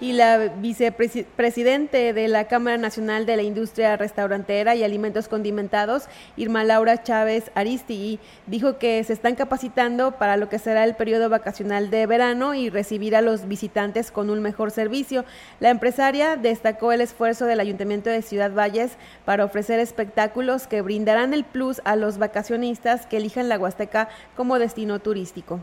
y 0.05 0.13
la 0.13 0.49
vicepresidente 0.59 2.13
de 2.13 2.29
la 2.29 2.47
Cámara 2.47 2.77
Nacional 2.77 3.25
de 3.25 3.37
la 3.37 3.43
Industria 3.43 3.97
Restaurantera 3.97 4.75
y 4.75 4.85
Alimentos 4.85 5.29
Condimentados, 5.29 6.09
Irma 6.37 6.63
Laura 6.63 7.03
Chávez 7.03 7.51
Aristigui, 7.55 8.21
dijo 8.47 8.77
que 8.77 9.03
se 9.03 9.15
están 9.15 9.35
capacitando 9.35 10.19
para 10.19 10.37
lo 10.37 10.51
que 10.51 10.59
será 10.59 10.85
el 10.85 10.95
periodo 10.95 11.31
vacacional 11.31 11.89
de 11.89 12.07
verano 12.07 12.53
y 12.53 12.69
recibir 12.69 13.17
a 13.17 13.23
los 13.23 13.49
visitantes 13.49 14.11
con 14.11 14.29
un 14.29 14.43
mejor 14.43 14.73
servicio. 14.73 15.25
La 15.59 15.71
empresaria 15.71 16.37
destacó 16.37 16.93
el 16.93 17.01
esfuerzo 17.01 17.47
del 17.47 17.61
Ayuntamiento 17.61 18.11
de 18.11 18.21
Ciudad 18.21 18.53
Valles 18.53 18.99
para 19.25 19.47
ofrecer 19.47 19.81
espectáculos 19.81 20.67
que 20.67 20.83
brindarán 20.83 21.33
el 21.33 21.45
plus 21.45 21.81
a 21.87 21.97
los 21.97 22.19
vacacionistas 22.19 23.07
que 23.07 23.17
elijan 23.17 23.49
la 23.49 23.59
Huasteca 23.59 24.11
como 24.37 24.59
destino 24.59 24.99
turístico 24.99 25.61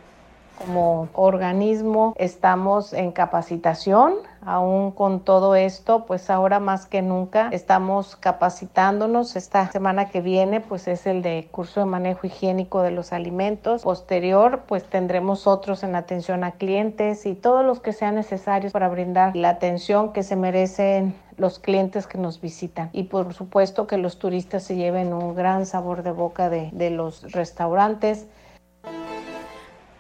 como 0.66 1.10
organismo 1.14 2.14
estamos 2.18 2.94
en 2.94 3.12
capacitación, 3.12 4.14
aún 4.46 4.92
con 4.92 5.22
todo 5.22 5.56
esto, 5.56 6.06
pues 6.06 6.30
ahora 6.30 6.60
más 6.60 6.86
que 6.86 7.02
nunca 7.02 7.50
estamos 7.52 8.16
capacitándonos. 8.16 9.36
Esta 9.36 9.72
semana 9.72 10.10
que 10.10 10.22
viene, 10.22 10.62
pues 10.62 10.88
es 10.88 11.06
el 11.08 11.22
de 11.22 11.48
curso 11.52 11.80
de 11.82 11.86
manejo 11.86 12.28
higiénico 12.28 12.82
de 12.82 12.92
los 12.92 13.14
alimentos. 13.14 13.84
Posterior, 13.84 14.64
pues 14.68 14.84
tendremos 14.84 15.48
otros 15.48 15.84
en 15.84 15.96
atención 15.96 16.44
a 16.44 16.52
clientes 16.52 17.26
y 17.26 17.36
todos 17.36 17.66
los 17.66 17.80
que 17.80 17.94
sean 17.94 18.16
necesarios 18.16 18.74
para 18.74 18.90
brindar 18.90 19.36
la 19.36 19.50
atención 19.50 20.14
que 20.14 20.24
se 20.24 20.36
merecen 20.36 21.16
los 21.38 21.60
clientes 21.60 22.06
que 22.08 22.18
nos 22.18 22.40
visitan 22.40 22.90
y 22.94 23.04
por 23.04 23.34
supuesto 23.34 23.88
que 23.88 23.98
los 23.98 24.20
turistas 24.20 24.64
se 24.64 24.76
lleven 24.76 25.12
un 25.12 25.34
gran 25.34 25.66
sabor 25.66 26.04
de 26.04 26.12
boca 26.12 26.50
de, 26.50 26.70
de 26.72 26.92
los 26.92 27.32
restaurantes. 27.32 28.28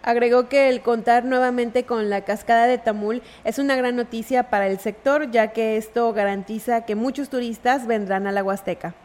Agregó 0.03 0.49
que 0.49 0.69
el 0.69 0.81
contar 0.81 1.25
nuevamente 1.25 1.83
con 1.83 2.09
la 2.09 2.21
cascada 2.21 2.65
de 2.65 2.77
Tamul 2.77 3.21
es 3.43 3.59
una 3.59 3.75
gran 3.75 3.95
noticia 3.95 4.49
para 4.49 4.67
el 4.67 4.79
sector, 4.79 5.29
ya 5.29 5.53
que 5.53 5.77
esto 5.77 6.11
garantiza 6.13 6.85
que 6.85 6.95
muchos 6.95 7.29
turistas 7.29 7.85
vendrán 7.85 8.25
a 8.25 8.31
la 8.31 8.43
Huasteca 8.43 8.95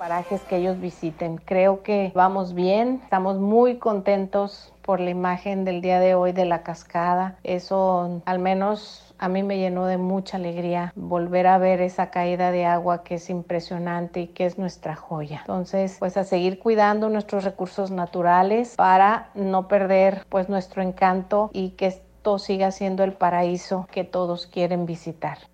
parajes 0.00 0.40
que 0.44 0.56
ellos 0.56 0.80
visiten. 0.80 1.36
Creo 1.36 1.82
que 1.82 2.10
vamos 2.14 2.54
bien, 2.54 3.00
estamos 3.04 3.38
muy 3.38 3.76
contentos 3.76 4.72
por 4.80 4.98
la 4.98 5.10
imagen 5.10 5.66
del 5.66 5.82
día 5.82 6.00
de 6.00 6.14
hoy 6.14 6.32
de 6.32 6.46
la 6.46 6.62
cascada. 6.62 7.36
Eso 7.44 8.22
al 8.24 8.38
menos 8.38 9.14
a 9.18 9.28
mí 9.28 9.42
me 9.42 9.58
llenó 9.58 9.84
de 9.84 9.98
mucha 9.98 10.38
alegría 10.38 10.90
volver 10.96 11.46
a 11.46 11.58
ver 11.58 11.82
esa 11.82 12.08
caída 12.08 12.50
de 12.50 12.64
agua 12.64 13.04
que 13.04 13.16
es 13.16 13.28
impresionante 13.28 14.20
y 14.20 14.26
que 14.28 14.46
es 14.46 14.56
nuestra 14.56 14.96
joya. 14.96 15.40
Entonces, 15.40 15.96
pues 15.98 16.16
a 16.16 16.24
seguir 16.24 16.58
cuidando 16.60 17.10
nuestros 17.10 17.44
recursos 17.44 17.90
naturales 17.90 18.76
para 18.76 19.28
no 19.34 19.68
perder 19.68 20.24
pues 20.30 20.48
nuestro 20.48 20.80
encanto 20.80 21.50
y 21.52 21.72
que 21.72 21.88
esto 21.88 22.38
siga 22.38 22.70
siendo 22.70 23.04
el 23.04 23.12
paraíso 23.12 23.86
que 23.92 24.04
todos 24.04 24.46
quieren 24.46 24.86
visitar. 24.86 25.49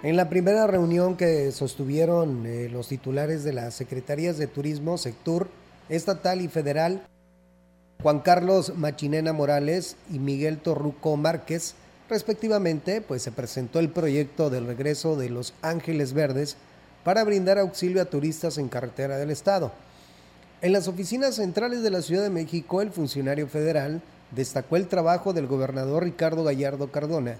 En 0.00 0.16
la 0.16 0.28
primera 0.28 0.68
reunión 0.68 1.16
que 1.16 1.50
sostuvieron 1.50 2.46
eh, 2.46 2.68
los 2.70 2.86
titulares 2.86 3.42
de 3.42 3.52
las 3.52 3.74
Secretarías 3.74 4.38
de 4.38 4.46
Turismo, 4.46 4.96
Sector, 4.96 5.48
Estatal 5.88 6.40
y 6.40 6.46
Federal, 6.46 7.02
Juan 8.00 8.20
Carlos 8.20 8.74
Machinena 8.76 9.32
Morales 9.32 9.96
y 10.08 10.20
Miguel 10.20 10.58
Torruco 10.58 11.16
Márquez, 11.16 11.74
respectivamente, 12.08 13.00
pues 13.00 13.22
se 13.22 13.32
presentó 13.32 13.80
el 13.80 13.88
proyecto 13.88 14.50
del 14.50 14.68
regreso 14.68 15.16
de 15.16 15.30
los 15.30 15.52
Ángeles 15.62 16.12
Verdes 16.12 16.56
para 17.02 17.24
brindar 17.24 17.58
auxilio 17.58 18.00
a 18.00 18.04
turistas 18.04 18.56
en 18.56 18.68
carretera 18.68 19.18
del 19.18 19.32
Estado. 19.32 19.72
En 20.62 20.72
las 20.72 20.86
oficinas 20.86 21.34
centrales 21.34 21.82
de 21.82 21.90
la 21.90 22.02
Ciudad 22.02 22.22
de 22.22 22.30
México, 22.30 22.82
el 22.82 22.92
funcionario 22.92 23.48
federal 23.48 24.00
destacó 24.30 24.76
el 24.76 24.86
trabajo 24.86 25.32
del 25.32 25.48
gobernador 25.48 26.04
Ricardo 26.04 26.44
Gallardo 26.44 26.92
Cardona 26.92 27.36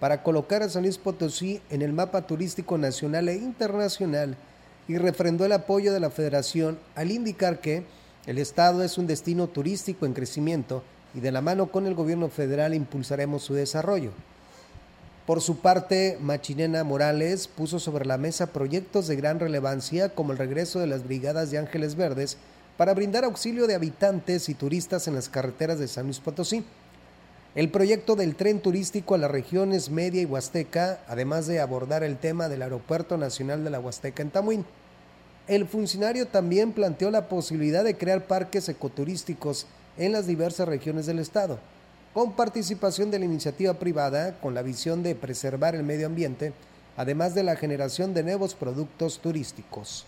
para 0.00 0.22
colocar 0.22 0.62
a 0.62 0.68
San 0.68 0.82
Luis 0.82 0.98
Potosí 0.98 1.60
en 1.70 1.82
el 1.82 1.92
mapa 1.92 2.22
turístico 2.22 2.78
nacional 2.78 3.28
e 3.28 3.36
internacional 3.36 4.36
y 4.88 4.96
refrendó 4.96 5.44
el 5.44 5.52
apoyo 5.52 5.92
de 5.92 6.00
la 6.00 6.10
federación 6.10 6.78
al 6.96 7.12
indicar 7.12 7.60
que 7.60 7.84
el 8.26 8.38
Estado 8.38 8.82
es 8.82 8.98
un 8.98 9.06
destino 9.06 9.46
turístico 9.46 10.06
en 10.06 10.14
crecimiento 10.14 10.82
y 11.14 11.20
de 11.20 11.30
la 11.30 11.42
mano 11.42 11.66
con 11.66 11.86
el 11.86 11.94
gobierno 11.94 12.28
federal 12.28 12.74
impulsaremos 12.74 13.42
su 13.42 13.54
desarrollo. 13.54 14.12
Por 15.26 15.42
su 15.42 15.58
parte, 15.58 16.18
Machinena 16.20 16.82
Morales 16.82 17.46
puso 17.46 17.78
sobre 17.78 18.04
la 18.04 18.18
mesa 18.18 18.52
proyectos 18.52 19.06
de 19.06 19.16
gran 19.16 19.38
relevancia 19.38 20.08
como 20.08 20.32
el 20.32 20.38
regreso 20.38 20.80
de 20.80 20.86
las 20.86 21.04
brigadas 21.04 21.50
de 21.50 21.58
Ángeles 21.58 21.94
Verdes 21.94 22.36
para 22.76 22.94
brindar 22.94 23.24
auxilio 23.24 23.66
de 23.66 23.74
habitantes 23.74 24.48
y 24.48 24.54
turistas 24.54 25.06
en 25.06 25.14
las 25.14 25.28
carreteras 25.28 25.78
de 25.78 25.86
San 25.86 26.06
Luis 26.06 26.18
Potosí. 26.18 26.64
El 27.56 27.68
proyecto 27.68 28.14
del 28.14 28.36
tren 28.36 28.60
turístico 28.60 29.16
a 29.16 29.18
las 29.18 29.28
regiones 29.28 29.90
media 29.90 30.22
y 30.22 30.24
huasteca, 30.24 31.00
además 31.08 31.48
de 31.48 31.58
abordar 31.58 32.04
el 32.04 32.16
tema 32.16 32.48
del 32.48 32.62
Aeropuerto 32.62 33.18
Nacional 33.18 33.64
de 33.64 33.70
la 33.70 33.80
Huasteca 33.80 34.22
en 34.22 34.30
Tamuín. 34.30 34.64
El 35.48 35.66
funcionario 35.66 36.28
también 36.28 36.70
planteó 36.70 37.10
la 37.10 37.28
posibilidad 37.28 37.82
de 37.82 37.96
crear 37.96 38.28
parques 38.28 38.68
ecoturísticos 38.68 39.66
en 39.98 40.12
las 40.12 40.28
diversas 40.28 40.68
regiones 40.68 41.06
del 41.06 41.18
estado, 41.18 41.58
con 42.14 42.36
participación 42.36 43.10
de 43.10 43.18
la 43.18 43.24
iniciativa 43.24 43.74
privada 43.74 44.38
con 44.40 44.54
la 44.54 44.62
visión 44.62 45.02
de 45.02 45.16
preservar 45.16 45.74
el 45.74 45.82
medio 45.82 46.06
ambiente, 46.06 46.52
además 46.96 47.34
de 47.34 47.42
la 47.42 47.56
generación 47.56 48.14
de 48.14 48.22
nuevos 48.22 48.54
productos 48.54 49.18
turísticos 49.18 50.06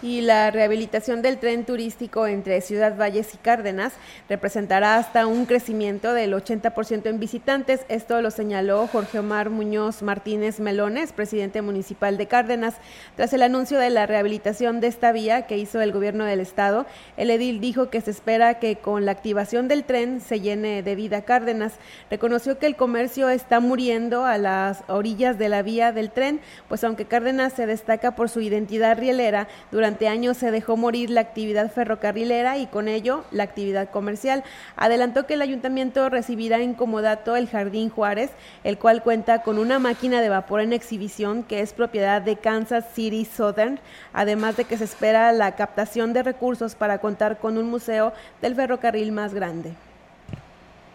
y 0.00 0.20
la 0.20 0.50
rehabilitación 0.50 1.22
del 1.22 1.38
tren 1.38 1.64
turístico 1.64 2.26
entre 2.26 2.60
Ciudad 2.60 2.96
Valles 2.96 3.34
y 3.34 3.38
Cárdenas 3.38 3.92
representará 4.28 4.96
hasta 4.96 5.26
un 5.26 5.44
crecimiento 5.44 6.12
del 6.14 6.32
80% 6.34 7.06
en 7.06 7.18
visitantes. 7.18 7.80
Esto 7.88 8.22
lo 8.22 8.30
señaló 8.30 8.86
Jorge 8.86 9.18
Omar 9.18 9.50
Muñoz 9.50 10.02
Martínez 10.02 10.60
Melones, 10.60 11.12
presidente 11.12 11.62
municipal 11.62 12.16
de 12.16 12.26
Cárdenas. 12.26 12.76
Tras 13.16 13.32
el 13.32 13.42
anuncio 13.42 13.78
de 13.78 13.90
la 13.90 14.06
rehabilitación 14.06 14.80
de 14.80 14.86
esta 14.86 15.10
vía 15.10 15.46
que 15.46 15.58
hizo 15.58 15.80
el 15.80 15.92
gobierno 15.92 16.24
del 16.24 16.40
estado, 16.40 16.86
el 17.16 17.30
edil 17.30 17.60
dijo 17.60 17.90
que 17.90 18.00
se 18.00 18.12
espera 18.12 18.60
que 18.60 18.76
con 18.76 19.04
la 19.04 19.12
activación 19.12 19.66
del 19.66 19.84
tren 19.84 20.20
se 20.20 20.40
llene 20.40 20.82
de 20.84 20.94
vida 20.94 21.22
Cárdenas. 21.22 21.72
Reconoció 22.10 22.58
que 22.58 22.66
el 22.66 22.76
comercio 22.76 23.28
está 23.30 23.58
muriendo 23.58 24.24
a 24.24 24.38
las 24.38 24.84
orillas 24.86 25.38
de 25.38 25.48
la 25.48 25.62
vía 25.62 25.90
del 25.90 26.10
tren, 26.12 26.40
pues 26.68 26.84
aunque 26.84 27.06
Cárdenas 27.06 27.54
se 27.54 27.66
destaca 27.66 28.14
por 28.14 28.28
su 28.28 28.40
identidad 28.40 28.96
rielera, 28.96 29.48
durante 29.72 29.87
durante 29.88 30.08
años 30.08 30.36
se 30.36 30.50
dejó 30.50 30.76
morir 30.76 31.08
la 31.08 31.22
actividad 31.22 31.72
ferrocarrilera 31.72 32.58
y 32.58 32.66
con 32.66 32.88
ello 32.88 33.24
la 33.30 33.44
actividad 33.44 33.88
comercial. 33.88 34.44
Adelantó 34.76 35.26
que 35.26 35.32
el 35.32 35.40
ayuntamiento 35.40 36.10
recibirá 36.10 36.60
en 36.60 36.74
comodato 36.74 37.36
el 37.36 37.48
Jardín 37.48 37.88
Juárez, 37.88 38.28
el 38.64 38.76
cual 38.76 39.02
cuenta 39.02 39.42
con 39.42 39.56
una 39.56 39.78
máquina 39.78 40.20
de 40.20 40.28
vapor 40.28 40.60
en 40.60 40.74
exhibición 40.74 41.42
que 41.42 41.62
es 41.62 41.72
propiedad 41.72 42.20
de 42.20 42.36
Kansas 42.36 42.84
City 42.92 43.24
Southern, 43.24 43.80
además 44.12 44.58
de 44.58 44.64
que 44.64 44.76
se 44.76 44.84
espera 44.84 45.32
la 45.32 45.56
captación 45.56 46.12
de 46.12 46.22
recursos 46.22 46.74
para 46.74 46.98
contar 46.98 47.38
con 47.38 47.56
un 47.56 47.70
museo 47.70 48.12
del 48.42 48.54
ferrocarril 48.54 49.10
más 49.10 49.32
grande. 49.32 49.72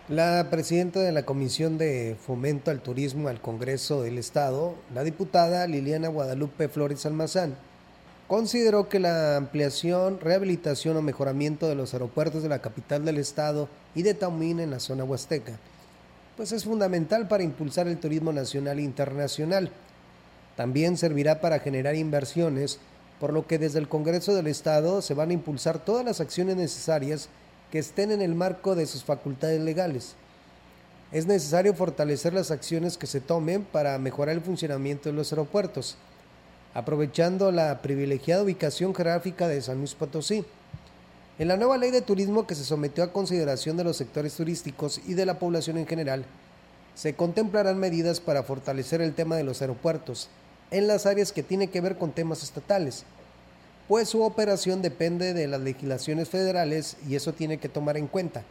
La 0.08 0.50
presidenta 0.52 1.00
de 1.00 1.12
la 1.12 1.24
Comisión 1.24 1.80
de 1.80 2.16
Fomento 2.24 2.70
al 2.70 2.82
Turismo 2.82 3.28
al 3.28 3.42
Congreso 3.42 4.04
del 4.04 4.20
Estado, 4.20 4.76
la 4.94 5.04
diputada 5.04 5.66
Liliana 5.66 6.10
Guadalupe 6.10 6.70
Flores 6.70 7.08
Almazán, 7.08 7.56
consideró 8.28 8.90
que 8.90 9.00
la 9.00 9.38
ampliación, 9.38 10.20
rehabilitación 10.20 10.98
o 10.98 11.02
mejoramiento 11.02 11.68
de 11.68 11.76
los 11.76 11.94
aeropuertos 11.94 12.44
de 12.44 12.50
la 12.50 12.60
capital 12.60 13.06
del 13.06 13.18
estado 13.18 13.68
y 13.96 14.04
de 14.04 14.14
Taumín 14.14 14.60
en 14.60 14.72
la 14.72 14.80
zona 14.80 15.04
huasteca, 15.04 15.54
pues 16.38 16.52
es 16.52 16.64
fundamental 16.64 17.28
para 17.28 17.44
impulsar 17.44 17.88
el 17.88 18.00
turismo 18.00 18.32
nacional 18.34 18.80
e 18.80 18.84
internacional. 18.84 19.72
También 20.56 20.98
servirá 20.98 21.42
para 21.42 21.60
generar 21.60 21.96
inversiones, 21.96 22.80
por 23.20 23.34
lo 23.34 23.46
que 23.46 23.60
desde 23.60 23.80
el 23.80 23.90
Congreso 23.90 24.34
del 24.34 24.48
Estado 24.48 25.02
se 25.02 25.14
van 25.14 25.30
a 25.30 25.34
impulsar 25.34 25.84
todas 25.84 26.06
las 26.06 26.22
acciones 26.22 26.56
necesarias 26.56 27.30
que 27.72 27.80
estén 27.80 28.12
en 28.12 28.22
el 28.22 28.36
marco 28.36 28.76
de 28.76 28.86
sus 28.86 29.04
facultades 29.04 29.62
legales. 29.62 30.16
Es 31.12 31.28
necesario 31.28 31.76
fortalecer 31.76 32.34
las 32.34 32.52
acciones 32.52 32.98
que 32.98 33.06
se 33.06 33.22
tomen 33.22 33.64
para 33.64 33.98
mejorar 34.00 34.36
el 34.36 34.42
funcionamiento 34.42 35.10
de 35.10 35.16
los 35.16 35.32
aeropuertos 35.32 35.98
aprovechando 36.74 37.52
la 37.52 37.82
privilegiada 37.82 38.44
ubicación 38.44 38.96
geográfica 38.96 39.48
de 39.48 39.62
San 39.62 39.78
Luis 39.78 39.94
Potosí. 39.94 40.44
En 41.40 41.48
la 41.48 41.58
nueva 41.58 41.78
ley 41.78 41.92
de 41.92 42.02
turismo 42.02 42.48
que 42.48 42.56
se 42.56 42.64
sometió 42.64 43.04
a 43.04 43.12
consideración 43.12 43.78
de 43.78 43.84
los 43.84 43.98
sectores 43.98 44.36
turísticos 44.36 45.02
y 45.06 45.14
de 45.14 45.26
la 45.26 45.40
población 45.40 45.78
en 45.78 45.88
general, 45.88 46.26
se 46.96 47.16
contemplarán 47.16 47.80
medidas 47.80 48.20
para 48.20 48.44
fortalecer 48.44 49.02
el 49.02 49.14
tema 49.14 49.36
de 49.36 49.44
los 49.44 49.62
aeropuertos 49.62 50.30
en 50.72 50.88
las 50.88 51.06
áreas 51.06 51.32
que 51.32 51.44
tienen 51.44 51.70
que 51.70 51.82
ver 51.82 51.98
con 51.98 52.12
temas 52.12 52.44
estatales, 52.44 53.06
pues 53.88 54.10
su 54.10 54.22
operación 54.24 54.82
depende 54.82 55.34
de 55.34 55.48
las 55.48 55.62
legislaciones 55.62 56.30
federales 56.30 56.98
y 57.08 57.16
eso 57.16 57.34
tiene 57.34 57.58
que 57.58 57.70
tomar 57.70 57.98
en 57.98 58.08
cuenta. 58.08 58.44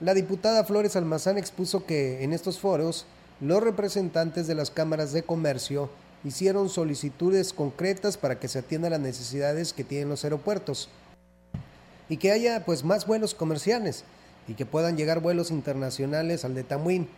La 0.00 0.14
diputada 0.14 0.64
Flores 0.64 0.96
Almazán 0.96 1.38
expuso 1.38 1.84
que 1.86 2.22
en 2.22 2.32
estos 2.32 2.58
foros 2.58 3.06
los 3.40 3.62
representantes 3.62 4.46
de 4.46 4.54
las 4.54 4.70
cámaras 4.70 5.12
de 5.12 5.22
comercio 5.22 5.90
hicieron 6.24 6.68
solicitudes 6.68 7.52
concretas 7.52 8.16
para 8.16 8.38
que 8.38 8.48
se 8.48 8.58
atiendan 8.58 8.92
las 8.92 9.00
necesidades 9.00 9.72
que 9.72 9.84
tienen 9.84 10.08
los 10.08 10.24
aeropuertos 10.24 10.88
y 12.08 12.16
que 12.18 12.32
haya 12.32 12.64
pues 12.64 12.84
más 12.84 13.06
vuelos 13.06 13.34
comerciales 13.34 14.04
y 14.48 14.54
que 14.54 14.66
puedan 14.66 14.96
llegar 14.96 15.20
vuelos 15.20 15.50
internacionales 15.50 16.44
al 16.44 16.54
de 16.54 16.64
Tamuín, 16.64 17.08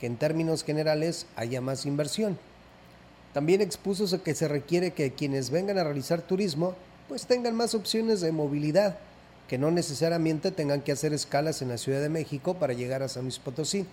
que 0.00 0.06
en 0.06 0.16
términos 0.16 0.64
generales 0.64 1.26
haya 1.36 1.60
más 1.60 1.86
inversión. 1.86 2.38
También 3.34 3.60
expuso 3.60 4.22
que 4.22 4.34
se 4.34 4.48
requiere 4.48 4.92
que 4.92 5.12
quienes 5.12 5.50
vengan 5.50 5.78
a 5.78 5.84
realizar 5.84 6.22
turismo 6.22 6.74
pues 7.08 7.26
tengan 7.26 7.54
más 7.54 7.74
opciones 7.74 8.20
de 8.20 8.32
movilidad, 8.32 8.98
que 9.48 9.58
no 9.58 9.70
necesariamente 9.70 10.50
tengan 10.50 10.82
que 10.82 10.92
hacer 10.92 11.12
escalas 11.12 11.62
en 11.62 11.68
la 11.68 11.78
Ciudad 11.78 12.00
de 12.00 12.08
México 12.08 12.54
para 12.54 12.74
llegar 12.74 13.02
a 13.02 13.08
San 13.08 13.24
Luis 13.24 13.38
Potosí. 13.38 13.86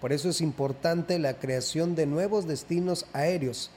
Por 0.00 0.12
eso 0.12 0.28
es 0.28 0.40
importante 0.40 1.18
la 1.18 1.34
creación 1.34 1.94
de 1.94 2.06
nuevos 2.06 2.46
destinos 2.46 3.06
aéreos 3.12 3.70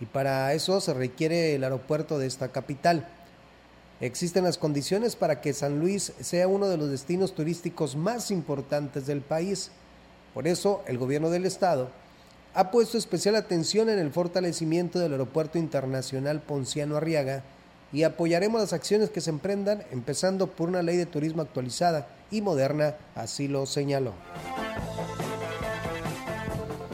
y 0.00 0.06
para 0.06 0.52
eso 0.54 0.80
se 0.80 0.94
requiere 0.94 1.54
el 1.54 1.64
aeropuerto 1.64 2.18
de 2.18 2.26
esta 2.26 2.48
capital. 2.48 3.06
Existen 4.00 4.44
las 4.44 4.56
condiciones 4.56 5.14
para 5.14 5.42
que 5.42 5.52
San 5.52 5.78
Luis 5.78 6.14
sea 6.20 6.48
uno 6.48 6.68
de 6.68 6.78
los 6.78 6.90
destinos 6.90 7.34
turísticos 7.34 7.96
más 7.96 8.30
importantes 8.30 9.06
del 9.06 9.20
país. 9.20 9.70
Por 10.32 10.48
eso 10.48 10.82
el 10.86 10.96
gobierno 10.96 11.28
del 11.28 11.44
estado 11.44 11.90
ha 12.54 12.70
puesto 12.70 12.96
especial 12.96 13.36
atención 13.36 13.90
en 13.90 13.98
el 13.98 14.10
fortalecimiento 14.10 14.98
del 14.98 15.12
Aeropuerto 15.12 15.58
Internacional 15.58 16.40
Ponciano 16.40 16.96
Arriaga 16.96 17.44
y 17.92 18.04
apoyaremos 18.04 18.60
las 18.60 18.72
acciones 18.72 19.10
que 19.10 19.20
se 19.20 19.30
emprendan, 19.30 19.82
empezando 19.90 20.46
por 20.46 20.68
una 20.68 20.82
ley 20.82 20.96
de 20.96 21.06
turismo 21.06 21.42
actualizada 21.42 22.08
y 22.30 22.40
moderna, 22.40 22.94
así 23.14 23.48
lo 23.48 23.66
señaló. 23.66 24.14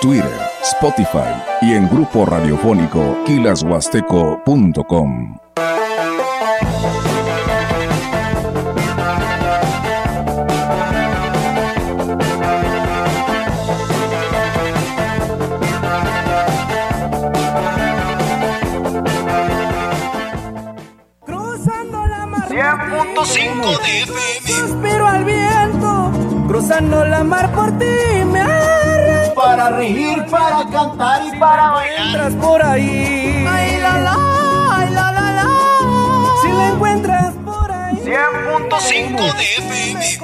Twitter, 0.00 0.38
Spotify 0.62 1.34
y 1.62 1.74
en 1.74 1.88
grupo 1.88 2.24
radiofónico 2.26 3.16
kilashuasteco.com. 3.26 5.38
Cruzando 21.24 22.06
la 22.06 22.26
mar 22.26 22.48
100.5 22.48 23.82
de 23.82 24.00
FM. 24.02 24.46
Suspiro 24.46 25.06
al 25.06 25.24
viento, 25.24 26.10
cruzando 26.48 27.04
la 27.04 27.24
mar 27.24 27.52
por 27.52 27.70
ti 27.78 27.84
me 28.32 28.44
para 29.44 29.70
reír, 29.70 30.24
para 30.30 30.64
cantar 30.70 31.22
y 31.26 31.38
para 31.38 31.70
bailar. 31.70 32.32
por 32.32 32.62
ahí. 32.62 33.46
Ay, 33.48 33.78
la, 33.78 33.98
la, 33.98 34.16
ay, 34.72 34.90
la, 34.90 35.12
la, 35.12 35.32
la. 35.32 35.48
Si 36.42 36.48
la 36.48 36.68
encuentras 36.68 37.34
por 37.44 37.70
ahí. 37.70 37.96
100.5 37.96 39.36
de 39.36 39.44
FM. 39.44 40.23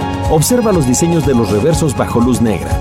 Observa 0.31 0.71
los 0.71 0.87
diseños 0.87 1.25
de 1.25 1.35
los 1.35 1.51
reversos 1.51 1.95
bajo 1.97 2.21
luz 2.21 2.41
negra. 2.41 2.71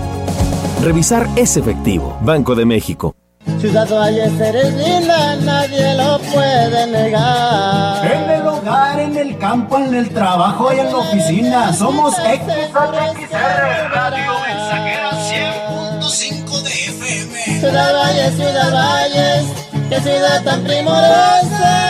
Revisar 0.85 1.27
es 1.35 1.57
efectivo. 1.57 2.17
Banco 2.21 2.55
de 2.55 2.65
México. 2.65 3.17
Ciudad 3.59 3.89
Valles 3.91 4.39
eres 4.41 4.73
linda, 4.75 5.35
nadie 5.35 5.97
lo 5.97 6.21
puede 6.33 6.87
negar. 6.87 8.07
En 8.07 8.31
el 8.31 8.47
hogar, 8.47 9.01
en 9.01 9.17
el 9.17 9.37
campo, 9.39 9.79
en 9.79 9.95
el 9.95 10.11
trabajo 10.11 10.73
y 10.73 10.79
en 10.79 10.93
la 10.93 10.97
oficina, 10.99 11.73
somos 11.73 12.15
XR 12.15 13.91
Radio 13.95 14.33
Mensajera 14.47 15.11
100.5 15.11 16.63
de 16.63 16.71
FM. 16.71 17.61
Ciudad 17.61 17.93
Valles, 17.95 18.35
Ciudad 18.37 18.73
Valles, 18.73 19.45
qué 19.89 20.01
ciudad 20.01 20.45
tan 20.45 20.63
primorosa. 20.63 21.90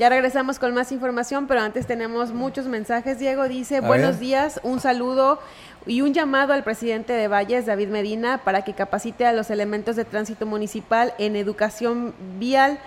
Ya 0.00 0.08
regresamos 0.08 0.58
con 0.58 0.72
más 0.72 0.92
información, 0.92 1.46
pero 1.46 1.60
antes 1.60 1.86
tenemos 1.86 2.32
muchos 2.32 2.64
mensajes. 2.64 3.18
Diego 3.18 3.46
dice, 3.48 3.82
buenos 3.82 4.18
días, 4.18 4.58
un 4.62 4.80
saludo 4.80 5.40
y 5.84 6.00
un 6.00 6.14
llamado 6.14 6.54
al 6.54 6.64
presidente 6.64 7.12
de 7.12 7.28
Valles, 7.28 7.66
David 7.66 7.88
Medina, 7.88 8.40
para 8.42 8.64
que 8.64 8.72
capacite 8.72 9.26
a 9.26 9.34
los 9.34 9.50
elementos 9.50 9.96
de 9.96 10.06
tránsito 10.06 10.46
municipal 10.46 11.12
en 11.18 11.36
educación 11.36 12.14
vial. 12.38 12.78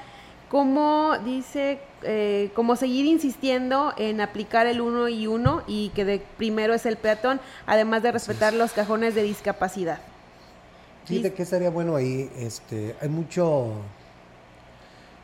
Como 0.49 1.13
dice, 1.23 1.77
eh, 2.01 2.49
como 2.55 2.75
seguir 2.75 3.05
insistiendo 3.05 3.93
en 3.97 4.19
aplicar 4.19 4.65
el 4.65 4.81
uno 4.81 5.07
y 5.07 5.27
uno 5.27 5.61
y 5.67 5.89
que 5.89 6.05
de 6.05 6.19
primero 6.37 6.73
es 6.73 6.87
el 6.87 6.97
peatón, 6.97 7.39
además 7.67 8.01
de 8.01 8.11
respetar 8.11 8.53
los 8.53 8.71
cajones 8.71 9.13
de 9.13 9.21
discapacidad. 9.21 9.99
Sí, 11.07 11.21
de 11.21 11.31
qué 11.31 11.43
estaría 11.43 11.69
bueno 11.69 11.95
ahí, 11.95 12.27
este, 12.39 12.95
hay 12.99 13.09
mucho, 13.09 13.73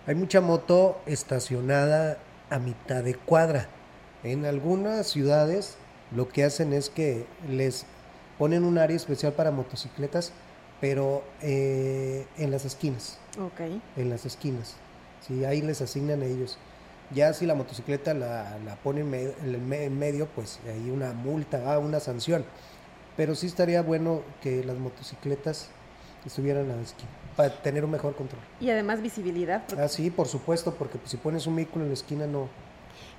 hay 0.09 0.15
mucha 0.15 0.41
moto 0.41 0.99
estacionada 1.05 2.17
a 2.49 2.57
mitad 2.57 3.03
de 3.03 3.13
cuadra. 3.13 3.67
En 4.23 4.43
algunas 4.47 5.05
ciudades 5.05 5.77
lo 6.11 6.27
que 6.29 6.43
hacen 6.43 6.73
es 6.73 6.89
que 6.89 7.27
les 7.47 7.85
ponen 8.39 8.63
un 8.63 8.79
área 8.79 8.97
especial 8.97 9.33
para 9.33 9.51
motocicletas, 9.51 10.31
pero 10.81 11.23
eh, 11.43 12.25
en 12.39 12.49
las 12.49 12.65
esquinas, 12.65 13.19
Ok. 13.39 13.61
en 13.97 14.09
las 14.09 14.25
esquinas. 14.25 14.77
Sí, 15.27 15.45
ahí 15.45 15.61
les 15.61 15.79
asignan 15.79 16.23
a 16.23 16.25
ellos. 16.25 16.57
Ya 17.13 17.31
si 17.33 17.45
la 17.45 17.53
motocicleta 17.53 18.15
la, 18.15 18.57
la 18.65 18.77
ponen 18.77 19.11
me- 19.11 19.21
en, 19.25 19.33
el 19.43 19.61
me- 19.61 19.83
en 19.83 19.99
medio, 19.99 20.25
pues 20.33 20.59
hay 20.67 20.89
una 20.89 21.13
multa, 21.13 21.71
ah, 21.71 21.77
una 21.77 21.99
sanción. 21.99 22.45
Pero 23.15 23.35
sí 23.35 23.45
estaría 23.45 23.83
bueno 23.83 24.23
que 24.41 24.63
las 24.63 24.77
motocicletas 24.79 25.69
estuvieran 26.25 26.71
a 26.71 26.77
la 26.77 26.81
esquina 26.81 27.09
para 27.35 27.49
tener 27.61 27.85
un 27.85 27.91
mejor 27.91 28.15
control. 28.15 28.41
Y 28.59 28.69
además 28.69 29.01
visibilidad. 29.01 29.63
porque- 29.67 29.81
Ah, 29.83 29.87
sí, 29.87 30.09
por 30.09 30.27
supuesto, 30.27 30.73
porque 30.73 30.97
pues, 30.97 31.11
si 31.11 31.17
pones 31.17 31.47
un 31.47 31.55
vehículo 31.55 31.83
en 31.85 31.89
la 31.89 31.93
esquina 31.93 32.27
no. 32.27 32.47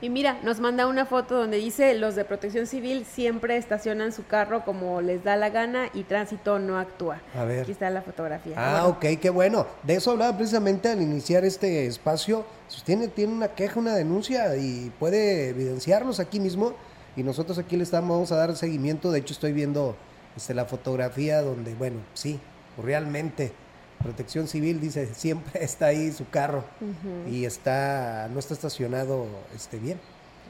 Y 0.03 0.09
mira, 0.09 0.39
nos 0.43 0.61
manda 0.61 0.87
una 0.87 1.05
foto 1.05 1.37
donde 1.37 1.59
dice 1.59 1.93
los 1.95 2.15
de 2.15 2.25
protección 2.25 2.67
civil 2.67 3.05
siempre 3.05 3.57
estacionan 3.59 4.13
su 4.13 4.27
carro 4.27 4.65
como 4.65 5.03
les 5.03 5.25
da 5.25 5.37
la 5.37 5.51
gana 5.51 5.89
y 5.93 6.05
tránsito 6.05 6.59
no 6.59 6.79
actúa. 6.79 7.21
A 7.35 7.45
ver. 7.45 7.63
Aquí 7.63 7.73
está 7.73 7.91
la 7.91 8.01
fotografía. 8.01 8.55
Ah, 8.57 8.83
Bueno, 8.83 8.89
ok, 8.97 9.21
qué 9.21 9.29
bueno. 9.31 9.67
De 9.83 9.95
eso 9.97 10.13
hablaba 10.13 10.37
precisamente 10.39 10.89
al 10.89 11.03
iniciar 11.03 11.45
este 11.45 11.87
espacio. 11.87 12.47
Si 12.69 12.81
tiene, 12.83 13.09
tiene 13.09 13.33
una 13.35 13.49
queja, 13.49 13.79
una 13.79 13.95
denuncia 13.95 14.57
y 14.57 14.91
puede 14.99 15.51
evidenciarlos 15.51 16.19
aquí 16.19 16.41
mismo 16.41 16.73
y 17.15 17.23
nosotros 17.23 17.59
aquí 17.59 17.77
le 17.77 17.83
estamos, 17.83 18.09
vamos 18.11 18.33
a 18.33 18.37
dar 18.37 18.57
seguimiento. 18.57 19.11
De 19.11 19.19
hecho, 19.19 19.35
estoy 19.35 19.53
viendo 19.53 19.97
este, 20.35 20.55
la 20.55 20.65
fotografía 20.65 21.43
donde, 21.43 21.75
bueno, 21.75 21.99
sí, 22.15 22.41
realmente 22.83 23.53
Protección 24.03 24.49
Civil 24.49 24.81
dice 24.81 25.07
siempre 25.15 25.63
está 25.63 25.87
ahí 25.87 26.11
su 26.13 26.29
carro 26.29 26.65
y 27.31 27.45
está 27.45 28.29
no 28.33 28.39
está 28.39 28.55
estacionado 28.55 29.27
este 29.55 29.79
bien. 29.79 29.99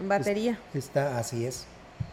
En 0.01 0.09
batería. 0.09 0.59
Es- 0.75 0.85
Está 0.87 1.19
así 1.19 1.45
es. 1.45 1.67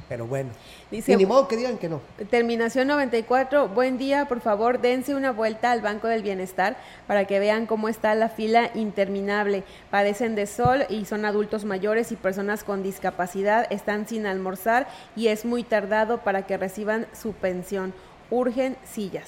Pero 0.10 0.26
bueno. 0.26 0.50
Dice- 0.90 1.12
y 1.12 1.16
ni 1.18 1.26
modo 1.26 1.48
que 1.50 1.58
digan 1.58 1.78
que 1.78 1.90
no. 1.90 2.00
Terminación 2.30 2.88
94, 2.88 3.68
buen 3.70 3.98
día, 3.98 4.26
por 4.30 4.40
favor 4.40 4.80
dense 4.80 5.14
una 5.16 5.32
vuelta 5.34 5.72
al 5.72 5.82
Banco 5.82 6.08
del 6.08 6.24
Bienestar 6.24 6.78
para 7.08 7.26
que 7.26 7.40
vean 7.40 7.66
cómo 7.66 7.90
está 7.90 8.16
la 8.16 8.30
fila 8.30 8.72
interminable. 8.74 9.64
Padecen 9.92 10.36
de 10.36 10.48
sol 10.48 10.86
y 10.90 11.04
son 11.06 11.26
adultos 11.26 11.66
mayores 11.66 12.14
y 12.14 12.16
personas 12.16 12.64
con 12.64 12.84
discapacidad, 12.84 13.68
están 13.70 14.08
sin 14.08 14.26
almorzar 14.28 14.88
y 15.16 15.28
es 15.28 15.44
muy 15.44 15.64
tardado 15.64 16.20
para 16.20 16.46
que 16.48 16.56
reciban 16.58 17.06
su 17.14 17.34
pensión. 17.34 17.94
Urgen 18.30 18.78
sillas. 18.86 19.28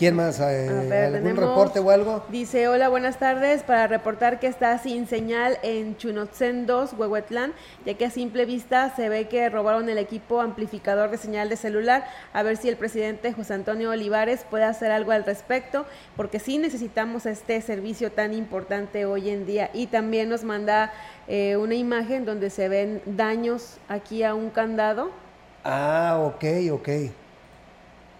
¿Quién 0.00 0.16
más? 0.16 0.40
Eh, 0.40 0.66
ver, 0.88 1.04
¿Algún 1.04 1.20
tenemos- 1.24 1.44
reporte 1.50 1.78
o 1.78 1.90
algo? 1.90 2.24
Dice, 2.30 2.68
hola, 2.68 2.88
buenas 2.88 3.18
tardes, 3.18 3.62
para 3.62 3.86
reportar 3.86 4.40
que 4.40 4.46
está 4.46 4.78
sin 4.78 5.06
señal 5.06 5.58
en 5.62 5.94
Chunotzen 5.98 6.64
2, 6.64 6.94
Huehuetlán, 6.94 7.52
ya 7.84 7.92
que 7.92 8.06
a 8.06 8.10
simple 8.10 8.46
vista 8.46 8.94
se 8.96 9.10
ve 9.10 9.28
que 9.28 9.50
robaron 9.50 9.90
el 9.90 9.98
equipo 9.98 10.40
amplificador 10.40 11.10
de 11.10 11.18
señal 11.18 11.50
de 11.50 11.56
celular, 11.56 12.06
a 12.32 12.42
ver 12.42 12.56
si 12.56 12.70
el 12.70 12.78
presidente 12.78 13.34
José 13.34 13.52
Antonio 13.52 13.90
Olivares 13.90 14.46
puede 14.48 14.64
hacer 14.64 14.90
algo 14.90 15.12
al 15.12 15.24
respecto, 15.24 15.84
porque 16.16 16.38
sí 16.38 16.56
necesitamos 16.56 17.26
este 17.26 17.60
servicio 17.60 18.10
tan 18.10 18.32
importante 18.32 19.04
hoy 19.04 19.28
en 19.28 19.44
día. 19.44 19.68
Y 19.74 19.88
también 19.88 20.30
nos 20.30 20.44
manda 20.44 20.94
eh, 21.28 21.58
una 21.58 21.74
imagen 21.74 22.24
donde 22.24 22.48
se 22.48 22.70
ven 22.70 23.02
daños 23.04 23.76
aquí 23.86 24.22
a 24.22 24.34
un 24.34 24.48
candado. 24.48 25.10
Ah, 25.62 26.16
ok, 26.24 26.44
ok. 26.72 26.88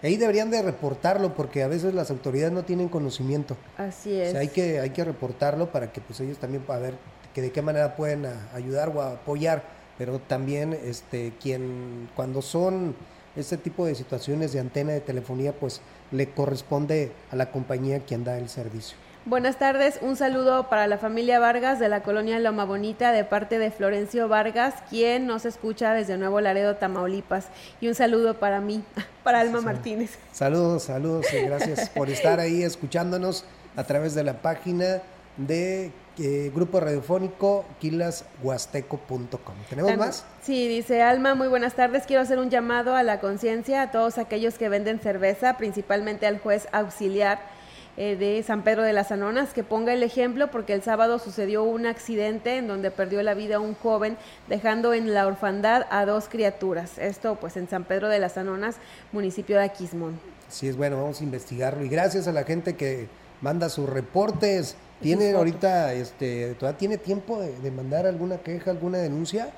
Ahí 0.02 0.16
deberían 0.16 0.50
de 0.50 0.62
reportarlo 0.62 1.34
porque 1.34 1.62
a 1.62 1.68
veces 1.68 1.92
las 1.94 2.10
autoridades 2.10 2.52
no 2.52 2.64
tienen 2.64 2.88
conocimiento. 2.88 3.56
Así 3.76 4.10
O 4.18 4.22
es. 4.22 4.30
sea, 4.32 4.40
hay 4.40 4.48
que, 4.48 4.80
hay 4.80 4.90
que 4.90 5.04
reportarlo 5.04 5.70
para 5.70 5.92
que 5.92 6.00
pues 6.00 6.20
ellos 6.20 6.38
también 6.38 6.64
a 6.68 6.78
ver 6.78 6.94
que 7.34 7.42
de 7.42 7.52
qué 7.52 7.60
manera 7.62 7.96
pueden 7.96 8.24
a- 8.26 8.48
ayudar 8.54 8.88
o 8.90 9.02
a 9.02 9.12
apoyar. 9.12 9.62
Pero 9.98 10.18
también 10.18 10.72
este 10.72 11.34
quien 11.42 12.08
cuando 12.16 12.40
son 12.40 12.94
este 13.36 13.58
tipo 13.58 13.84
de 13.84 13.94
situaciones 13.94 14.52
de 14.52 14.60
antena 14.60 14.92
de 14.92 15.00
telefonía, 15.00 15.52
pues 15.52 15.82
le 16.10 16.30
corresponde 16.30 17.12
a 17.30 17.36
la 17.36 17.50
compañía 17.50 18.00
quien 18.00 18.24
da 18.24 18.38
el 18.38 18.48
servicio. 18.48 18.96
Buenas 19.26 19.58
tardes, 19.58 19.98
un 20.00 20.16
saludo 20.16 20.70
para 20.70 20.86
la 20.86 20.96
familia 20.96 21.38
Vargas 21.38 21.78
de 21.78 21.90
la 21.90 22.02
colonia 22.02 22.38
Loma 22.38 22.64
Bonita 22.64 23.12
de 23.12 23.22
parte 23.22 23.58
de 23.58 23.70
Florencio 23.70 24.28
Vargas, 24.28 24.74
quien 24.88 25.26
nos 25.26 25.44
escucha 25.44 25.92
desde 25.92 26.16
Nuevo 26.16 26.40
Laredo, 26.40 26.76
Tamaulipas. 26.76 27.48
Y 27.82 27.88
un 27.88 27.94
saludo 27.94 28.40
para 28.40 28.62
mí, 28.62 28.82
para 29.22 29.40
Alma 29.40 29.60
Martínez. 29.60 30.12
Saludos, 30.32 30.84
saludos 30.84 31.26
y 31.34 31.42
gracias 31.42 31.90
por 31.90 32.08
estar 32.10 32.40
ahí 32.40 32.62
escuchándonos 32.62 33.44
a 33.76 33.84
través 33.84 34.14
de 34.14 34.24
la 34.24 34.40
página 34.40 35.02
de 35.36 35.92
eh, 36.18 36.50
grupo 36.54 36.80
radiofónico 36.80 37.66
quilashuasteco.com. 37.78 39.54
¿Tenemos 39.68 39.96
más? 39.98 40.24
Sí, 40.42 40.66
dice 40.66 41.02
Alma, 41.02 41.34
muy 41.34 41.48
buenas 41.48 41.74
tardes. 41.74 42.04
Quiero 42.06 42.22
hacer 42.22 42.38
un 42.38 42.48
llamado 42.48 42.94
a 42.94 43.02
la 43.02 43.20
conciencia 43.20 43.82
a 43.82 43.90
todos 43.90 44.16
aquellos 44.16 44.56
que 44.56 44.70
venden 44.70 44.98
cerveza, 44.98 45.58
principalmente 45.58 46.26
al 46.26 46.38
juez 46.38 46.68
auxiliar 46.72 47.59
eh, 48.02 48.16
de 48.16 48.42
San 48.42 48.62
Pedro 48.62 48.82
de 48.82 48.94
las 48.94 49.12
Anonas, 49.12 49.52
que 49.52 49.62
ponga 49.62 49.92
el 49.92 50.02
ejemplo 50.02 50.50
porque 50.50 50.72
el 50.72 50.82
sábado 50.82 51.18
sucedió 51.18 51.64
un 51.64 51.84
accidente 51.84 52.56
en 52.56 52.66
donde 52.66 52.90
perdió 52.90 53.22
la 53.22 53.34
vida 53.34 53.60
un 53.60 53.74
joven, 53.74 54.16
dejando 54.48 54.94
en 54.94 55.12
la 55.12 55.26
orfandad 55.26 55.84
a 55.90 56.06
dos 56.06 56.30
criaturas. 56.30 56.96
Esto 56.96 57.36
pues 57.38 57.58
en 57.58 57.68
San 57.68 57.84
Pedro 57.84 58.08
de 58.08 58.18
las 58.18 58.38
Anonas, 58.38 58.76
municipio 59.12 59.58
de 59.58 59.64
Aquismón. 59.64 60.18
Sí, 60.48 60.66
es 60.66 60.78
bueno, 60.78 60.96
vamos 60.96 61.20
a 61.20 61.24
investigarlo. 61.24 61.84
Y 61.84 61.90
gracias 61.90 62.26
a 62.26 62.32
la 62.32 62.44
gente 62.44 62.74
que 62.74 63.06
manda 63.42 63.68
sus 63.68 63.86
reportes. 63.86 64.76
¿Tiene 65.02 65.32
ahorita, 65.32 65.92
este, 65.92 66.54
todavía 66.54 66.78
tiene 66.78 66.96
tiempo 66.96 67.38
de, 67.38 67.70
mandar 67.70 68.06
alguna 68.06 68.38
queja, 68.38 68.70
alguna 68.70 68.96
denuncia? 68.96 69.50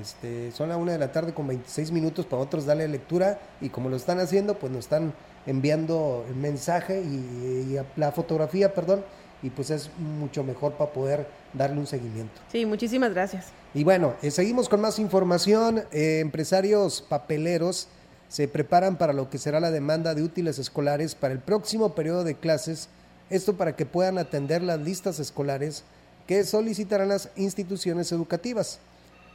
Este, 0.00 0.50
son 0.50 0.70
la 0.70 0.76
una 0.76 0.90
de 0.90 0.98
la 0.98 1.12
tarde 1.12 1.32
con 1.32 1.46
26 1.46 1.92
minutos 1.92 2.26
para 2.26 2.42
otros 2.42 2.66
darle 2.66 2.88
lectura 2.88 3.38
y 3.60 3.68
como 3.68 3.88
lo 3.88 3.94
están 3.94 4.18
haciendo, 4.18 4.58
pues 4.58 4.72
nos 4.72 4.86
están 4.86 5.12
enviando 5.46 6.24
el 6.28 6.36
mensaje 6.36 7.00
y, 7.00 7.76
la 7.96 8.12
fotografía, 8.12 8.74
perdón, 8.74 9.04
y 9.42 9.50
pues 9.50 9.70
es 9.70 9.90
mucho 9.98 10.42
mejor 10.42 10.72
para 10.72 10.92
poder 10.92 11.26
darle 11.52 11.78
un 11.78 11.86
seguimiento. 11.86 12.40
Sí, 12.50 12.66
muchísimas 12.66 13.12
gracias. 13.12 13.46
Y 13.74 13.84
bueno, 13.84 14.14
eh, 14.22 14.30
seguimos 14.30 14.68
con 14.68 14.80
más 14.80 14.98
información. 14.98 15.84
Eh, 15.92 16.20
empresarios 16.20 17.02
papeleros 17.02 17.88
se 18.28 18.48
preparan 18.48 18.96
para 18.96 19.12
lo 19.12 19.30
que 19.30 19.38
será 19.38 19.60
la 19.60 19.70
demanda 19.70 20.14
de 20.14 20.22
útiles 20.22 20.58
escolares 20.58 21.14
para 21.14 21.34
el 21.34 21.40
próximo 21.40 21.94
periodo 21.94 22.24
de 22.24 22.34
clases, 22.34 22.88
esto 23.30 23.56
para 23.56 23.76
que 23.76 23.86
puedan 23.86 24.18
atender 24.18 24.62
las 24.62 24.80
listas 24.80 25.20
escolares 25.20 25.84
que 26.26 26.42
solicitarán 26.44 27.08
las 27.08 27.30
instituciones 27.36 28.10
educativas. 28.10 28.80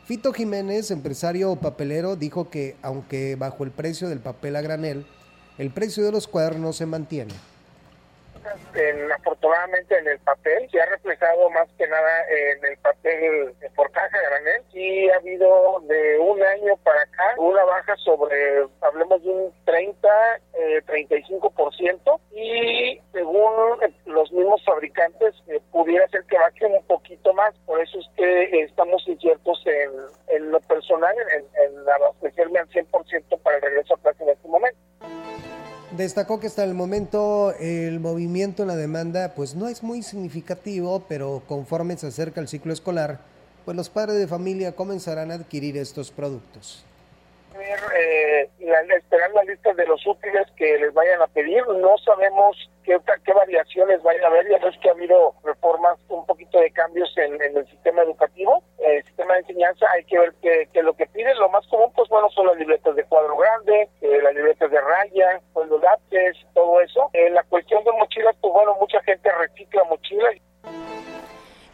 Fito 0.05 0.33
Jiménez, 0.33 0.91
empresario 0.91 1.55
papelero, 1.55 2.15
dijo 2.15 2.49
que 2.49 2.75
aunque 2.81 3.35
bajo 3.35 3.63
el 3.63 3.71
precio 3.71 4.09
del 4.09 4.19
papel 4.19 4.55
a 4.55 4.61
granel, 4.61 5.05
el 5.57 5.69
precio 5.69 6.03
de 6.03 6.11
los 6.11 6.27
cuadernos 6.27 6.75
se 6.75 6.85
mantiene. 6.85 7.33
Afortunadamente 9.15 9.97
en 9.97 10.07
el 10.07 10.19
papel 10.19 10.69
se 10.71 10.81
ha 10.81 10.85
reflejado 10.85 11.49
más 11.51 11.67
que 11.77 11.87
nada 11.87 12.25
en 12.29 12.65
el 12.65 12.77
papel 12.77 13.53
por 13.75 13.91
caja 13.91 14.17
granel 14.29 14.63
y 14.73 15.09
ha 15.09 15.15
habido 15.17 15.81
de 15.87 16.19
un 16.19 16.41
año 16.41 16.75
para 16.83 17.01
acá 17.01 17.35
una 17.37 17.63
baja 17.65 17.95
sobre 17.97 18.65
hablemos 18.81 19.23
de 19.23 19.29
un 19.29 19.53
30 19.65 20.09
eh, 20.53 20.81
35% 20.85 22.19
y 22.35 22.99
según 23.11 23.51
los 24.05 24.31
mismos 24.31 24.63
fabricantes 24.63 25.35
eh, 25.47 25.59
pudiera 25.71 26.07
ser 26.09 26.23
que 26.25 26.37
baje 26.37 26.65
un 26.65 26.83
poquito 26.85 27.33
más. 27.33 27.53
Por 27.65 27.81
eso 27.81 27.99
es 27.99 28.07
que 28.15 28.61
estamos 28.61 29.07
inciertos 29.07 29.63
en, 29.65 30.51
lo 30.51 30.59
personal 30.61 31.15
en, 31.33 31.45
en 31.63 31.89
abastecerme 31.89 32.59
al 32.59 32.69
100% 32.69 33.41
para 33.41 33.57
el 33.57 33.61
regreso 33.61 33.93
a 33.93 33.97
clase 33.99 34.23
en 34.23 34.29
este 34.29 34.47
momento 34.47 34.79
destacó 35.97 36.39
que 36.39 36.47
hasta 36.47 36.63
el 36.63 36.73
momento 36.73 37.53
el 37.59 37.99
movimiento 37.99 38.63
en 38.63 38.69
la 38.69 38.75
demanda 38.75 39.33
pues 39.35 39.55
no 39.55 39.67
es 39.67 39.83
muy 39.83 40.03
significativo, 40.03 41.03
pero 41.07 41.43
conforme 41.47 41.97
se 41.97 42.07
acerca 42.07 42.41
el 42.41 42.47
ciclo 42.47 42.73
escolar, 42.73 43.19
pues 43.65 43.77
los 43.77 43.89
padres 43.89 44.17
de 44.17 44.27
familia 44.27 44.73
comenzarán 44.73 45.31
a 45.31 45.35
adquirir 45.35 45.77
estos 45.77 46.11
productos. 46.11 46.85
Eh, 47.95 48.49
esperar 48.95 49.31
la 49.31 49.43
lista 49.43 49.73
de 49.73 49.85
los 49.85 50.05
útiles 50.05 50.47
que 50.55 50.77
les 50.77 50.93
vayan 50.93 51.21
a 51.21 51.27
pedir. 51.27 51.65
No 51.67 51.97
sabemos 51.99 52.69
qué, 52.83 52.97
qué 53.25 53.33
variaciones 53.33 54.01
vayan 54.03 54.23
a 54.23 54.27
haber. 54.27 54.49
Ya 54.49 54.57
ves 54.59 54.77
que 54.81 54.89
ha 54.89 54.93
habido 54.93 55.33
reformas, 55.43 55.97
un 56.09 56.25
poquito 56.25 56.59
de 56.59 56.71
cambios 56.71 57.11
en, 57.17 57.41
el 57.41 57.67
sistema 57.67 58.01
educativo, 58.03 58.63
el 58.79 59.03
sistema 59.05 59.33
de 59.33 59.39
enseñanza. 59.41 59.85
Hay 59.91 60.03
que 60.05 60.19
ver 60.19 60.33
que, 60.41 60.81
lo 60.81 60.93
que 60.93 61.07
piden, 61.07 61.37
lo 61.39 61.49
más 61.49 61.65
común, 61.67 61.91
pues 61.95 62.09
bueno, 62.09 62.29
son 62.29 62.47
las 62.47 62.57
libretas 62.57 62.95
de 62.95 63.03
cuadro 63.05 63.35
grande, 63.37 63.89
eh, 64.01 64.19
las 64.21 64.33
libretas 64.33 64.71
de 64.71 64.81
raya, 64.81 65.41
pues 65.53 65.67
los 65.69 65.81
lápices, 65.81 66.37
todo 66.53 66.81
eso. 66.81 67.09
Eh, 67.13 67.29
la 67.29 67.43
cuestión 67.43 67.83
de 67.83 67.91
mochilas, 67.91 68.35
pues 68.41 68.53
bueno, 68.53 68.75
mucha 68.79 69.01
gente 69.03 69.29
recicla 69.31 69.83
mochilas 69.85 70.35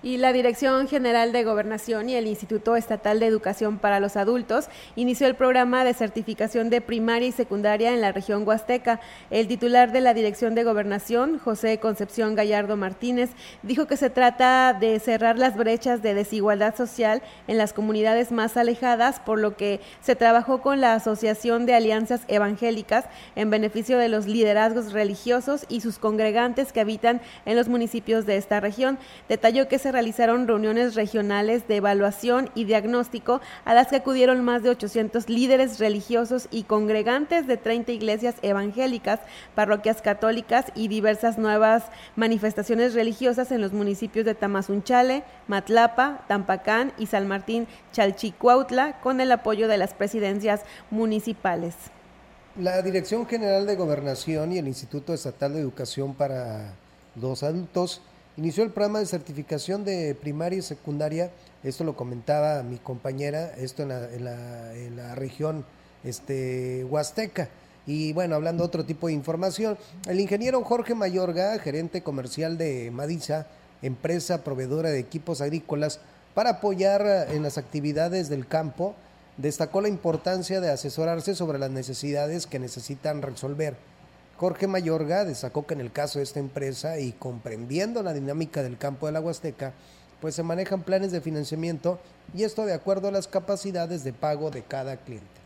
y 0.03 0.16
la 0.27 0.33
Dirección 0.33 0.89
General 0.89 1.31
de 1.31 1.45
Gobernación 1.45 2.09
y 2.09 2.15
el 2.15 2.27
Instituto 2.27 2.75
Estatal 2.75 3.21
de 3.21 3.27
Educación 3.27 3.79
para 3.79 4.01
los 4.01 4.17
Adultos 4.17 4.67
inició 4.97 5.25
el 5.25 5.35
programa 5.35 5.85
de 5.85 5.93
certificación 5.93 6.69
de 6.69 6.81
primaria 6.81 7.29
y 7.29 7.31
secundaria 7.31 7.93
en 7.93 8.01
la 8.01 8.11
región 8.11 8.45
Huasteca. 8.45 8.99
El 9.29 9.47
titular 9.47 9.93
de 9.93 10.01
la 10.01 10.13
Dirección 10.13 10.53
de 10.53 10.65
Gobernación, 10.65 11.39
José 11.39 11.79
Concepción 11.79 12.35
Gallardo 12.35 12.75
Martínez, 12.75 13.29
dijo 13.63 13.87
que 13.87 13.95
se 13.95 14.09
trata 14.09 14.73
de 14.77 14.99
cerrar 14.99 15.37
las 15.37 15.55
brechas 15.55 16.01
de 16.01 16.13
desigualdad 16.13 16.75
social 16.75 17.21
en 17.47 17.57
las 17.57 17.71
comunidades 17.71 18.33
más 18.33 18.57
alejadas, 18.57 19.21
por 19.21 19.39
lo 19.39 19.55
que 19.55 19.79
se 20.01 20.17
trabajó 20.17 20.61
con 20.61 20.81
la 20.81 20.93
Asociación 20.93 21.65
de 21.65 21.73
Alianzas 21.73 22.23
Evangélicas 22.27 23.05
en 23.37 23.49
beneficio 23.49 23.97
de 23.97 24.09
los 24.09 24.25
liderazgos 24.25 24.91
religiosos 24.91 25.65
y 25.69 25.79
sus 25.79 25.99
congregantes 25.99 26.73
que 26.73 26.81
habitan 26.81 27.21
en 27.45 27.55
los 27.55 27.69
municipios 27.69 28.25
de 28.25 28.35
esta 28.35 28.59
región. 28.59 28.99
Detalló 29.29 29.69
que 29.69 29.79
se 29.79 29.93
realizaron 30.17 30.47
reuniones 30.47 30.95
regionales 30.95 31.67
de 31.67 31.75
evaluación 31.75 32.49
y 32.55 32.63
diagnóstico 32.63 33.39
a 33.65 33.75
las 33.75 33.87
que 33.87 33.97
acudieron 33.97 34.43
más 34.43 34.63
de 34.63 34.71
800 34.71 35.29
líderes 35.29 35.79
religiosos 35.79 36.47
y 36.49 36.63
congregantes 36.63 37.45
de 37.45 37.57
30 37.57 37.91
iglesias 37.91 38.33
evangélicas, 38.41 39.19
parroquias 39.53 40.01
católicas 40.01 40.65
y 40.73 40.87
diversas 40.87 41.37
nuevas 41.37 41.83
manifestaciones 42.15 42.95
religiosas 42.95 43.51
en 43.51 43.61
los 43.61 43.73
municipios 43.73 44.25
de 44.25 44.33
Tamazunchale, 44.33 45.23
Matlapa, 45.47 46.25
Tampacán 46.27 46.93
y 46.97 47.05
San 47.05 47.27
Martín 47.27 47.67
Chalchicuautla 47.91 48.99
con 49.01 49.21
el 49.21 49.31
apoyo 49.31 49.67
de 49.67 49.77
las 49.77 49.93
presidencias 49.93 50.61
municipales. 50.89 51.75
La 52.59 52.81
Dirección 52.81 53.27
General 53.27 53.67
de 53.67 53.75
Gobernación 53.75 54.51
y 54.51 54.57
el 54.57 54.67
Instituto 54.67 55.13
Estatal 55.13 55.53
de 55.53 55.59
Educación 55.59 56.15
para 56.15 56.73
los 57.15 57.43
Adultos 57.43 58.01
inició 58.37 58.63
el 58.63 58.69
programa 58.69 58.99
de 58.99 59.07
certificación 59.07 59.83
de 59.83 60.15
primaria 60.15 60.59
y 60.59 60.61
secundaria. 60.61 61.31
Esto 61.63 61.83
lo 61.83 61.95
comentaba 61.95 62.63
mi 62.63 62.77
compañera, 62.77 63.53
esto 63.57 63.83
en 63.83 63.89
la, 63.89 64.73
en 64.73 64.95
la, 64.95 65.15
región 65.15 65.65
este, 66.03 66.85
Huasteca. 66.85 67.49
Y 67.85 68.13
bueno, 68.13 68.35
hablando 68.35 68.63
de 68.63 68.67
otro 68.67 68.85
tipo 68.85 69.07
de 69.07 69.13
información, 69.13 69.77
el 70.07 70.19
ingeniero 70.19 70.63
Jorge 70.63 70.93
Mayorga, 70.93 71.57
gerente 71.59 72.03
comercial 72.03 72.57
de 72.57 72.91
Madisa, 72.91 73.47
empresa 73.81 74.43
proveedora 74.43 74.89
de 74.89 74.99
equipos 74.99 75.41
agrícolas, 75.41 75.99
para 76.33 76.51
apoyar 76.51 77.29
en 77.31 77.41
las 77.41 77.57
actividades 77.57 78.29
del 78.29 78.47
campo, 78.47 78.93
destacó 79.37 79.81
la 79.81 79.87
importancia 79.87 80.61
de 80.61 80.69
asesorarse 80.69 81.33
sobre 81.33 81.59
las 81.59 81.71
necesidades 81.71 82.45
que 82.45 82.59
necesitan 82.59 83.21
resolver 83.21 83.75
Jorge 84.37 84.67
Mayorga 84.67 85.25
destacó 85.25 85.65
que 85.65 85.73
en 85.73 85.81
el 85.81 85.91
caso 85.91 86.19
de 86.19 86.23
esta 86.23 86.39
empresa 86.39 86.99
y 86.99 87.11
comprendiendo 87.11 88.03
la 88.03 88.13
dinámica 88.13 88.61
del 88.61 88.77
campo 88.77 89.07
de 89.07 89.11
la 89.11 89.19
Huasteca, 89.19 89.73
pues 90.21 90.35
se 90.35 90.43
manejan 90.43 90.83
planes 90.83 91.11
de 91.11 91.21
financiamiento 91.21 91.99
y 92.35 92.43
esto 92.43 92.65
de 92.65 92.73
acuerdo 92.73 93.07
a 93.07 93.11
las 93.11 93.27
capacidades 93.27 94.03
de 94.03 94.13
pago 94.13 94.51
de 94.51 94.61
cada 94.61 94.97
cliente. 94.97 95.36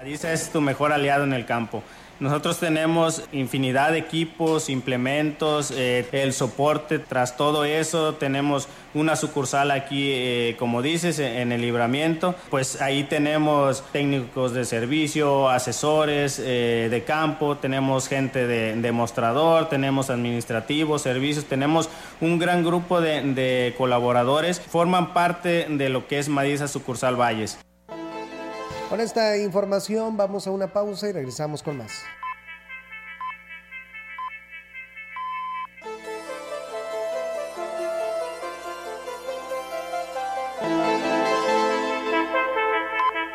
Adisa 0.00 0.32
es 0.32 0.48
tu 0.48 0.62
mejor 0.62 0.94
aliado 0.94 1.24
en 1.24 1.34
el 1.34 1.44
campo. 1.44 1.82
Nosotros 2.20 2.58
tenemos 2.58 3.22
infinidad 3.32 3.92
de 3.92 3.98
equipos, 3.98 4.70
implementos, 4.70 5.70
eh, 5.70 6.08
el 6.12 6.32
soporte. 6.32 6.98
Tras 6.98 7.36
todo 7.36 7.66
eso, 7.66 8.14
tenemos 8.14 8.66
una 8.94 9.14
sucursal 9.14 9.70
aquí, 9.70 10.10
eh, 10.12 10.56
como 10.58 10.80
dices, 10.80 11.18
en 11.18 11.52
el 11.52 11.60
libramiento. 11.60 12.34
Pues 12.48 12.80
ahí 12.80 13.04
tenemos 13.04 13.84
técnicos 13.92 14.54
de 14.54 14.64
servicio, 14.64 15.50
asesores 15.50 16.40
eh, 16.42 16.88
de 16.90 17.04
campo, 17.04 17.58
tenemos 17.58 18.08
gente 18.08 18.46
de 18.46 18.76
demostrador, 18.76 19.68
tenemos 19.68 20.08
administrativos, 20.08 21.02
servicios, 21.02 21.44
tenemos 21.44 21.90
un 22.22 22.38
gran 22.38 22.64
grupo 22.64 23.02
de, 23.02 23.20
de 23.34 23.74
colaboradores. 23.76 24.60
Forman 24.60 25.12
parte 25.12 25.66
de 25.68 25.90
lo 25.90 26.08
que 26.08 26.18
es 26.18 26.30
Madisa 26.30 26.68
Sucursal 26.68 27.20
Valles. 27.20 27.58
Con 28.90 29.00
esta 29.00 29.38
información 29.38 30.16
vamos 30.16 30.48
a 30.48 30.50
una 30.50 30.66
pausa 30.66 31.08
y 31.08 31.12
regresamos 31.12 31.62
con 31.62 31.78
más. 31.78 32.02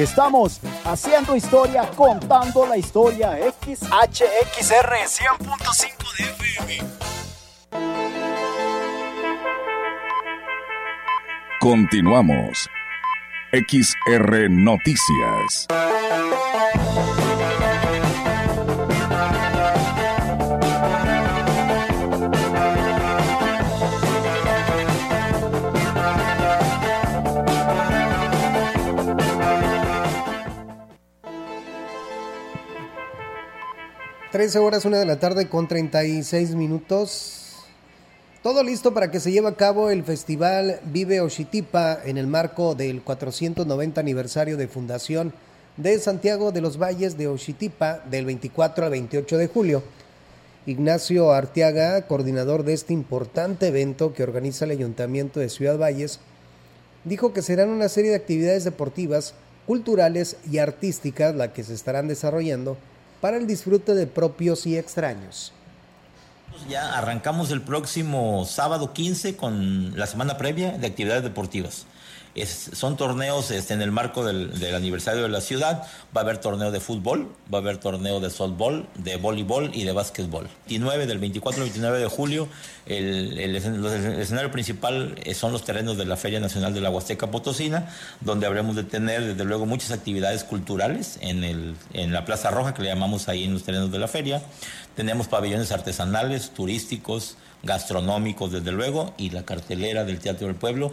Estamos 0.00 0.60
haciendo 0.82 1.36
historia, 1.36 1.82
contando 1.94 2.66
la 2.66 2.78
historia. 2.78 3.36
XHXR 3.60 4.94
100.5 5.04 6.16
de 6.16 6.24
FM. 6.24 6.88
Continuamos. 11.60 12.66
XR 13.52 14.48
Noticias. 14.48 15.66
Trece 34.30 34.60
horas, 34.60 34.84
una 34.84 35.00
de 35.00 35.06
la 35.06 35.18
tarde 35.18 35.48
con 35.48 35.66
36 35.66 36.54
minutos. 36.54 37.56
Todo 38.44 38.62
listo 38.62 38.94
para 38.94 39.10
que 39.10 39.18
se 39.18 39.32
lleve 39.32 39.48
a 39.48 39.56
cabo 39.56 39.90
el 39.90 40.04
festival 40.04 40.78
Vive 40.84 41.20
Oshitipa 41.20 41.98
en 42.04 42.16
el 42.16 42.28
marco 42.28 42.76
del 42.76 43.02
490 43.02 44.00
aniversario 44.00 44.56
de 44.56 44.68
fundación 44.68 45.32
de 45.76 45.98
Santiago 45.98 46.52
de 46.52 46.60
los 46.60 46.80
Valles 46.80 47.18
de 47.18 47.26
Oshitipa 47.26 48.04
del 48.08 48.24
24 48.24 48.84
al 48.84 48.92
28 48.92 49.36
de 49.36 49.48
julio. 49.48 49.82
Ignacio 50.64 51.32
Arteaga, 51.32 52.06
coordinador 52.06 52.62
de 52.62 52.74
este 52.74 52.92
importante 52.92 53.66
evento 53.66 54.14
que 54.14 54.22
organiza 54.22 54.64
el 54.64 54.70
Ayuntamiento 54.70 55.40
de 55.40 55.48
Ciudad 55.48 55.76
Valles, 55.76 56.20
dijo 57.02 57.32
que 57.32 57.42
serán 57.42 57.70
una 57.70 57.88
serie 57.88 58.10
de 58.10 58.16
actividades 58.18 58.62
deportivas, 58.62 59.34
culturales 59.66 60.36
y 60.48 60.58
artísticas 60.58 61.34
las 61.34 61.48
que 61.48 61.64
se 61.64 61.74
estarán 61.74 62.06
desarrollando 62.06 62.76
para 63.20 63.36
el 63.36 63.46
disfrute 63.46 63.94
de 63.94 64.06
propios 64.06 64.66
y 64.66 64.76
extraños. 64.76 65.52
Ya 66.68 66.98
arrancamos 66.98 67.50
el 67.50 67.62
próximo 67.62 68.44
sábado 68.44 68.92
15 68.92 69.36
con 69.36 69.98
la 69.98 70.06
semana 70.06 70.36
previa 70.36 70.72
de 70.72 70.86
actividades 70.86 71.22
deportivas. 71.22 71.86
Son 72.44 72.96
torneos 72.96 73.50
este, 73.50 73.74
en 73.74 73.82
el 73.82 73.90
marco 73.90 74.24
del, 74.24 74.52
aniversario 74.74 75.22
de 75.22 75.28
la 75.28 75.40
ciudad. 75.40 75.82
Va 76.16 76.20
a 76.20 76.24
haber 76.24 76.38
torneo 76.38 76.70
de 76.70 76.80
fútbol, 76.80 77.28
va 77.52 77.58
a 77.58 77.60
haber 77.60 77.78
torneo 77.78 78.20
de 78.20 78.30
softball, 78.30 78.86
de 78.94 79.16
voleibol 79.16 79.70
y 79.74 79.84
de 79.84 79.92
básquetbol. 79.92 80.48
29 80.66 81.06
del 81.06 81.18
24 81.18 81.62
al 81.62 81.68
29 81.68 81.98
de 81.98 82.06
julio, 82.06 82.48
el, 82.86 83.56
escenario 83.56 84.50
principal 84.50 85.16
son 85.34 85.52
los 85.52 85.64
terrenos 85.64 85.96
de 85.96 86.04
la 86.04 86.16
Feria 86.16 86.40
Nacional 86.40 86.72
de 86.72 86.80
la 86.80 86.90
Huasteca 86.90 87.30
Potosina, 87.30 87.92
donde 88.20 88.46
habremos 88.46 88.76
de 88.76 88.84
tener, 88.84 89.24
desde 89.24 89.44
luego, 89.44 89.66
muchas 89.66 89.90
actividades 89.90 90.44
culturales 90.44 91.18
en 91.20 92.12
la 92.12 92.24
Plaza 92.24 92.50
Roja, 92.50 92.74
que 92.74 92.82
le 92.82 92.88
llamamos 92.88 93.28
ahí 93.28 93.44
en 93.44 93.54
los 93.54 93.64
terrenos 93.64 93.90
de 93.90 93.98
la 93.98 94.08
feria. 94.08 94.42
Tenemos 94.94 95.28
pabellones 95.28 95.72
artesanales, 95.72 96.50
turísticos, 96.50 97.36
gastronómicos, 97.62 98.52
desde 98.52 98.72
luego, 98.72 99.14
y 99.16 99.30
la 99.30 99.44
cartelera 99.44 100.04
del 100.04 100.18
Teatro 100.18 100.46
del 100.46 100.56
Pueblo. 100.56 100.92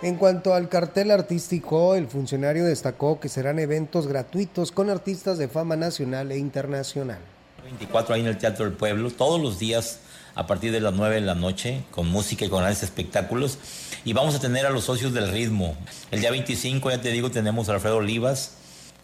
En 0.00 0.14
cuanto 0.14 0.54
al 0.54 0.68
cartel 0.68 1.10
artístico, 1.10 1.96
el 1.96 2.06
funcionario 2.06 2.64
destacó 2.64 3.18
que 3.18 3.28
serán 3.28 3.58
eventos 3.58 4.06
gratuitos 4.06 4.70
con 4.70 4.90
artistas 4.90 5.38
de 5.38 5.48
fama 5.48 5.74
nacional 5.74 6.30
e 6.30 6.38
internacional. 6.38 7.18
24 7.64 8.14
ahí 8.14 8.20
en 8.20 8.28
el 8.28 8.38
Teatro 8.38 8.64
del 8.64 8.74
Pueblo, 8.74 9.10
todos 9.10 9.40
los 9.40 9.58
días 9.58 9.98
a 10.36 10.46
partir 10.46 10.70
de 10.70 10.80
las 10.80 10.94
9 10.94 11.16
de 11.16 11.20
la 11.22 11.34
noche, 11.34 11.82
con 11.90 12.06
música 12.06 12.44
y 12.44 12.48
con 12.48 12.60
grandes 12.60 12.84
espectáculos. 12.84 13.58
Y 14.04 14.12
vamos 14.12 14.36
a 14.36 14.40
tener 14.40 14.66
a 14.66 14.70
los 14.70 14.84
socios 14.84 15.12
del 15.12 15.32
ritmo. 15.32 15.76
El 16.12 16.20
día 16.20 16.30
25, 16.30 16.92
ya 16.92 17.00
te 17.00 17.10
digo, 17.10 17.32
tenemos 17.32 17.68
a 17.68 17.74
Alfredo 17.74 17.96
Olivas. 17.96 18.52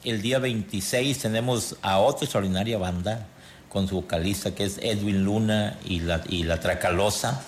El 0.05 0.23
día 0.23 0.39
26 0.39 1.19
tenemos 1.19 1.75
a 1.83 1.99
otra 1.99 2.25
extraordinaria 2.27 2.79
banda 2.79 3.27
con 3.69 3.89
su 3.89 3.97
vocalista 3.97 4.55
que 4.55 4.63
es 4.63 4.79
Edwin 4.79 5.25
Luna 5.25 5.77
y 5.85 5.99
la, 5.99 6.23
y 6.29 6.45
la 6.45 6.61
Tracalosa. 6.61 7.43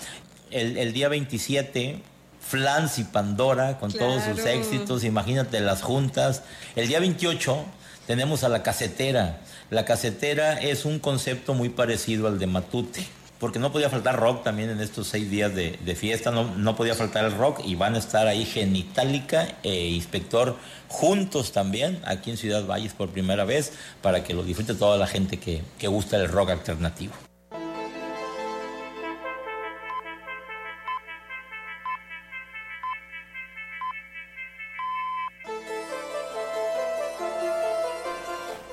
El, 0.51 0.77
el 0.77 0.91
día 0.91 1.07
27 1.07 2.01
Flans 2.47 2.97
y 2.97 3.03
Pandora 3.03 3.77
con 3.77 3.91
claro. 3.91 4.13
todos 4.13 4.23
sus 4.23 4.45
éxitos, 4.45 5.03
imagínate 5.03 5.59
las 5.59 5.81
juntas. 5.81 6.43
El 6.77 6.87
día 6.87 6.99
28 6.99 7.65
tenemos 8.07 8.45
a 8.45 8.49
la 8.49 8.63
casetera. 8.63 9.41
La 9.69 9.83
casetera 9.83 10.53
es 10.53 10.85
un 10.85 10.99
concepto 10.99 11.53
muy 11.53 11.67
parecido 11.67 12.25
al 12.25 12.39
de 12.39 12.47
Matute, 12.47 13.05
porque 13.37 13.59
no 13.59 13.73
podía 13.73 13.89
faltar 13.89 14.17
rock 14.17 14.45
también 14.45 14.69
en 14.69 14.79
estos 14.79 15.07
seis 15.07 15.29
días 15.29 15.53
de, 15.53 15.77
de 15.83 15.95
fiesta, 15.95 16.31
no, 16.31 16.55
no, 16.55 16.77
podía 16.77 16.95
faltar 16.95 17.25
el 17.25 17.33
rock 17.33 17.59
y 17.65 17.75
van 17.75 17.95
a 17.95 17.97
estar 17.97 18.27
ahí 18.27 18.45
Genitálica 18.45 19.49
e 19.63 19.87
Inspector 19.87 20.55
juntos 20.87 21.51
también 21.51 21.99
aquí 22.05 22.31
en 22.31 22.37
Ciudad 22.37 22.65
Valles 22.65 22.93
por 22.93 23.09
primera 23.09 23.43
vez 23.43 23.73
para 24.01 24.23
que 24.23 24.33
lo 24.33 24.43
disfrute 24.43 24.73
toda 24.73 24.97
la 24.97 25.07
gente 25.07 25.37
que, 25.37 25.63
que 25.77 25.89
gusta 25.89 26.15
el 26.15 26.29
rock 26.29 26.51
alternativo. 26.51 27.13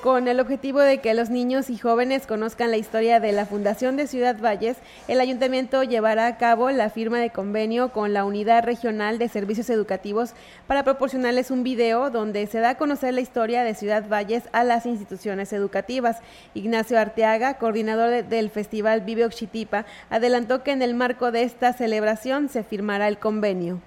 Con 0.05 0.27
el 0.27 0.39
objetivo 0.39 0.81
de 0.81 0.99
que 0.99 1.15
los 1.15 1.31
niños 1.31 1.71
y 1.71 1.79
jóvenes 1.79 2.27
conozcan 2.27 2.69
la 2.69 2.77
historia 2.77 3.19
de 3.19 3.31
la 3.31 3.47
Fundación 3.47 3.97
de 3.97 4.05
Ciudad 4.05 4.39
Valles, 4.39 4.77
el 5.07 5.19
ayuntamiento 5.19 5.81
llevará 5.81 6.27
a 6.27 6.37
cabo 6.37 6.69
la 6.69 6.91
firma 6.91 7.17
de 7.17 7.31
convenio 7.31 7.91
con 7.91 8.13
la 8.13 8.23
Unidad 8.23 8.63
Regional 8.63 9.17
de 9.17 9.29
Servicios 9.29 9.67
Educativos 9.71 10.33
para 10.67 10.83
proporcionarles 10.83 11.49
un 11.49 11.63
video 11.63 12.11
donde 12.11 12.45
se 12.45 12.59
da 12.59 12.69
a 12.69 12.77
conocer 12.77 13.15
la 13.15 13.21
historia 13.21 13.63
de 13.63 13.73
Ciudad 13.73 14.07
Valles 14.07 14.43
a 14.51 14.63
las 14.63 14.85
instituciones 14.85 15.51
educativas. 15.53 16.17
Ignacio 16.53 16.99
Arteaga, 16.99 17.57
coordinador 17.57 18.11
de, 18.11 18.21
del 18.21 18.51
Festival 18.51 19.01
Vive 19.01 19.25
Oxitipa, 19.25 19.87
adelantó 20.11 20.61
que 20.61 20.69
en 20.69 20.83
el 20.83 20.93
marco 20.93 21.31
de 21.31 21.41
esta 21.41 21.73
celebración 21.73 22.47
se 22.49 22.63
firmará 22.63 23.07
el 23.07 23.17
convenio. 23.17 23.81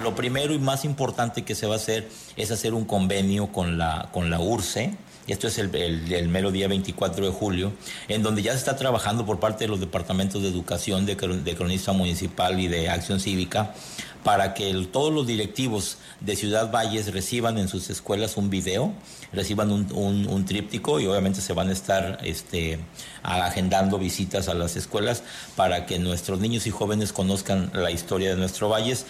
Lo 0.00 0.14
primero 0.14 0.54
y 0.54 0.60
más 0.60 0.84
importante 0.84 1.42
que 1.42 1.56
se 1.56 1.66
va 1.66 1.74
a 1.74 1.78
hacer 1.78 2.08
es 2.36 2.52
hacer 2.52 2.72
un 2.72 2.84
convenio 2.84 3.48
con 3.48 3.78
la, 3.78 4.08
con 4.12 4.30
la 4.30 4.38
URCE, 4.38 4.96
esto 5.26 5.46
es 5.46 5.58
el, 5.58 5.74
el, 5.74 6.12
el, 6.12 6.28
mero 6.28 6.50
día 6.50 6.68
24 6.68 7.24
de 7.24 7.32
julio, 7.32 7.72
en 8.08 8.22
donde 8.22 8.42
ya 8.42 8.52
se 8.52 8.58
está 8.58 8.76
trabajando 8.76 9.24
por 9.24 9.40
parte 9.40 9.64
de 9.64 9.68
los 9.68 9.80
departamentos 9.80 10.42
de 10.42 10.48
educación, 10.48 11.06
de, 11.06 11.16
cronista 11.16 11.92
municipal 11.92 12.60
y 12.60 12.68
de 12.68 12.90
acción 12.90 13.20
cívica, 13.20 13.74
para 14.22 14.54
que 14.54 14.72
todos 14.92 15.12
los 15.12 15.26
directivos 15.26 15.98
de 16.20 16.36
Ciudad 16.36 16.70
Valles 16.70 17.12
reciban 17.12 17.58
en 17.58 17.68
sus 17.68 17.90
escuelas 17.90 18.36
un 18.36 18.50
video, 18.50 18.92
reciban 19.32 19.70
un, 19.70 19.90
un, 19.92 20.26
un 20.26 20.44
tríptico 20.44 21.00
y 21.00 21.06
obviamente 21.06 21.40
se 21.40 21.52
van 21.52 21.68
a 21.68 21.72
estar 21.72 22.18
este, 22.22 22.78
agendando 23.22 23.98
visitas 23.98 24.48
a 24.48 24.54
las 24.54 24.76
escuelas 24.76 25.22
para 25.56 25.86
que 25.86 25.98
nuestros 25.98 26.40
niños 26.40 26.66
y 26.66 26.70
jóvenes 26.70 27.12
conozcan 27.12 27.70
la 27.74 27.90
historia 27.90 28.30
de 28.30 28.36
nuestro 28.36 28.68
Valles. 28.68 29.06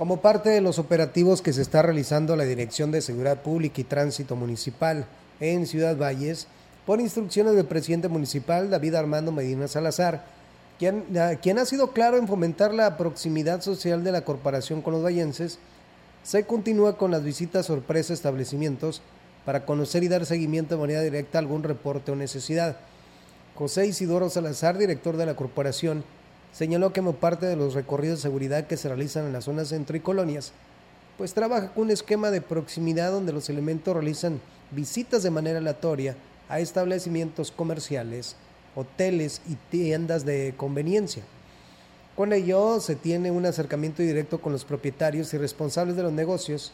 Como 0.00 0.22
parte 0.22 0.48
de 0.48 0.62
los 0.62 0.78
operativos 0.78 1.42
que 1.42 1.52
se 1.52 1.60
está 1.60 1.82
realizando 1.82 2.34
la 2.34 2.44
Dirección 2.44 2.90
de 2.90 3.02
Seguridad 3.02 3.42
Pública 3.42 3.82
y 3.82 3.84
Tránsito 3.84 4.34
Municipal 4.34 5.04
en 5.40 5.66
Ciudad 5.66 5.94
Valles, 5.94 6.46
por 6.86 7.02
instrucciones 7.02 7.54
del 7.54 7.66
presidente 7.66 8.08
municipal 8.08 8.70
David 8.70 8.94
Armando 8.94 9.30
Medina 9.30 9.68
Salazar, 9.68 10.24
quien, 10.78 11.04
quien 11.42 11.58
ha 11.58 11.66
sido 11.66 11.92
claro 11.92 12.16
en 12.16 12.26
fomentar 12.26 12.72
la 12.72 12.96
proximidad 12.96 13.60
social 13.60 14.02
de 14.02 14.12
la 14.12 14.24
corporación 14.24 14.80
con 14.80 14.94
los 14.94 15.04
vallenses, 15.04 15.58
se 16.22 16.46
continúa 16.46 16.96
con 16.96 17.10
las 17.10 17.22
visitas 17.22 17.66
sorpresa 17.66 18.14
a 18.14 18.16
establecimientos 18.16 19.02
para 19.44 19.66
conocer 19.66 20.02
y 20.02 20.08
dar 20.08 20.24
seguimiento 20.24 20.76
de 20.76 20.80
manera 20.80 21.02
directa 21.02 21.36
a 21.36 21.42
algún 21.42 21.62
reporte 21.62 22.10
o 22.10 22.16
necesidad. 22.16 22.78
José 23.54 23.86
Isidoro 23.88 24.30
Salazar, 24.30 24.78
director 24.78 25.18
de 25.18 25.26
la 25.26 25.36
corporación, 25.36 26.04
señaló 26.52 26.92
que 26.92 27.00
como 27.00 27.14
parte 27.14 27.46
de 27.46 27.56
los 27.56 27.74
recorridos 27.74 28.18
de 28.18 28.22
seguridad 28.22 28.66
que 28.66 28.76
se 28.76 28.88
realizan 28.88 29.26
en 29.26 29.32
las 29.32 29.44
zonas 29.44 29.68
centro 29.68 29.96
y 29.96 30.00
colonias, 30.00 30.52
pues 31.18 31.34
trabaja 31.34 31.72
con 31.72 31.84
un 31.84 31.90
esquema 31.90 32.30
de 32.30 32.40
proximidad 32.40 33.12
donde 33.12 33.32
los 33.32 33.48
elementos 33.50 33.94
realizan 33.94 34.40
visitas 34.70 35.22
de 35.22 35.30
manera 35.30 35.58
aleatoria 35.58 36.16
a 36.48 36.60
establecimientos 36.60 37.50
comerciales, 37.50 38.36
hoteles 38.74 39.42
y 39.48 39.56
tiendas 39.70 40.24
de 40.24 40.54
conveniencia. 40.56 41.22
Con 42.16 42.32
ello 42.32 42.80
se 42.80 42.96
tiene 42.96 43.30
un 43.30 43.46
acercamiento 43.46 44.02
directo 44.02 44.40
con 44.40 44.52
los 44.52 44.64
propietarios 44.64 45.32
y 45.32 45.38
responsables 45.38 45.96
de 45.96 46.02
los 46.02 46.12
negocios, 46.12 46.72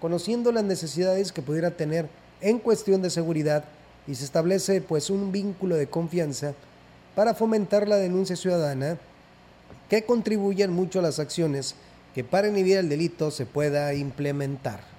conociendo 0.00 0.50
las 0.52 0.64
necesidades 0.64 1.32
que 1.32 1.42
pudiera 1.42 1.72
tener 1.72 2.08
en 2.40 2.58
cuestión 2.58 3.02
de 3.02 3.10
seguridad 3.10 3.64
y 4.06 4.14
se 4.14 4.24
establece 4.24 4.80
pues 4.80 5.10
un 5.10 5.32
vínculo 5.32 5.76
de 5.76 5.88
confianza 5.88 6.54
para 7.14 7.34
fomentar 7.34 7.88
la 7.88 7.96
denuncia 7.96 8.36
ciudadana 8.36 8.98
que 9.88 10.04
contribuyan 10.04 10.72
mucho 10.72 10.98
a 10.98 11.02
las 11.02 11.18
acciones 11.18 11.74
que 12.14 12.24
para 12.24 12.48
inhibir 12.48 12.78
el 12.78 12.88
delito 12.88 13.30
se 13.30 13.46
pueda 13.46 13.94
implementar. 13.94 14.97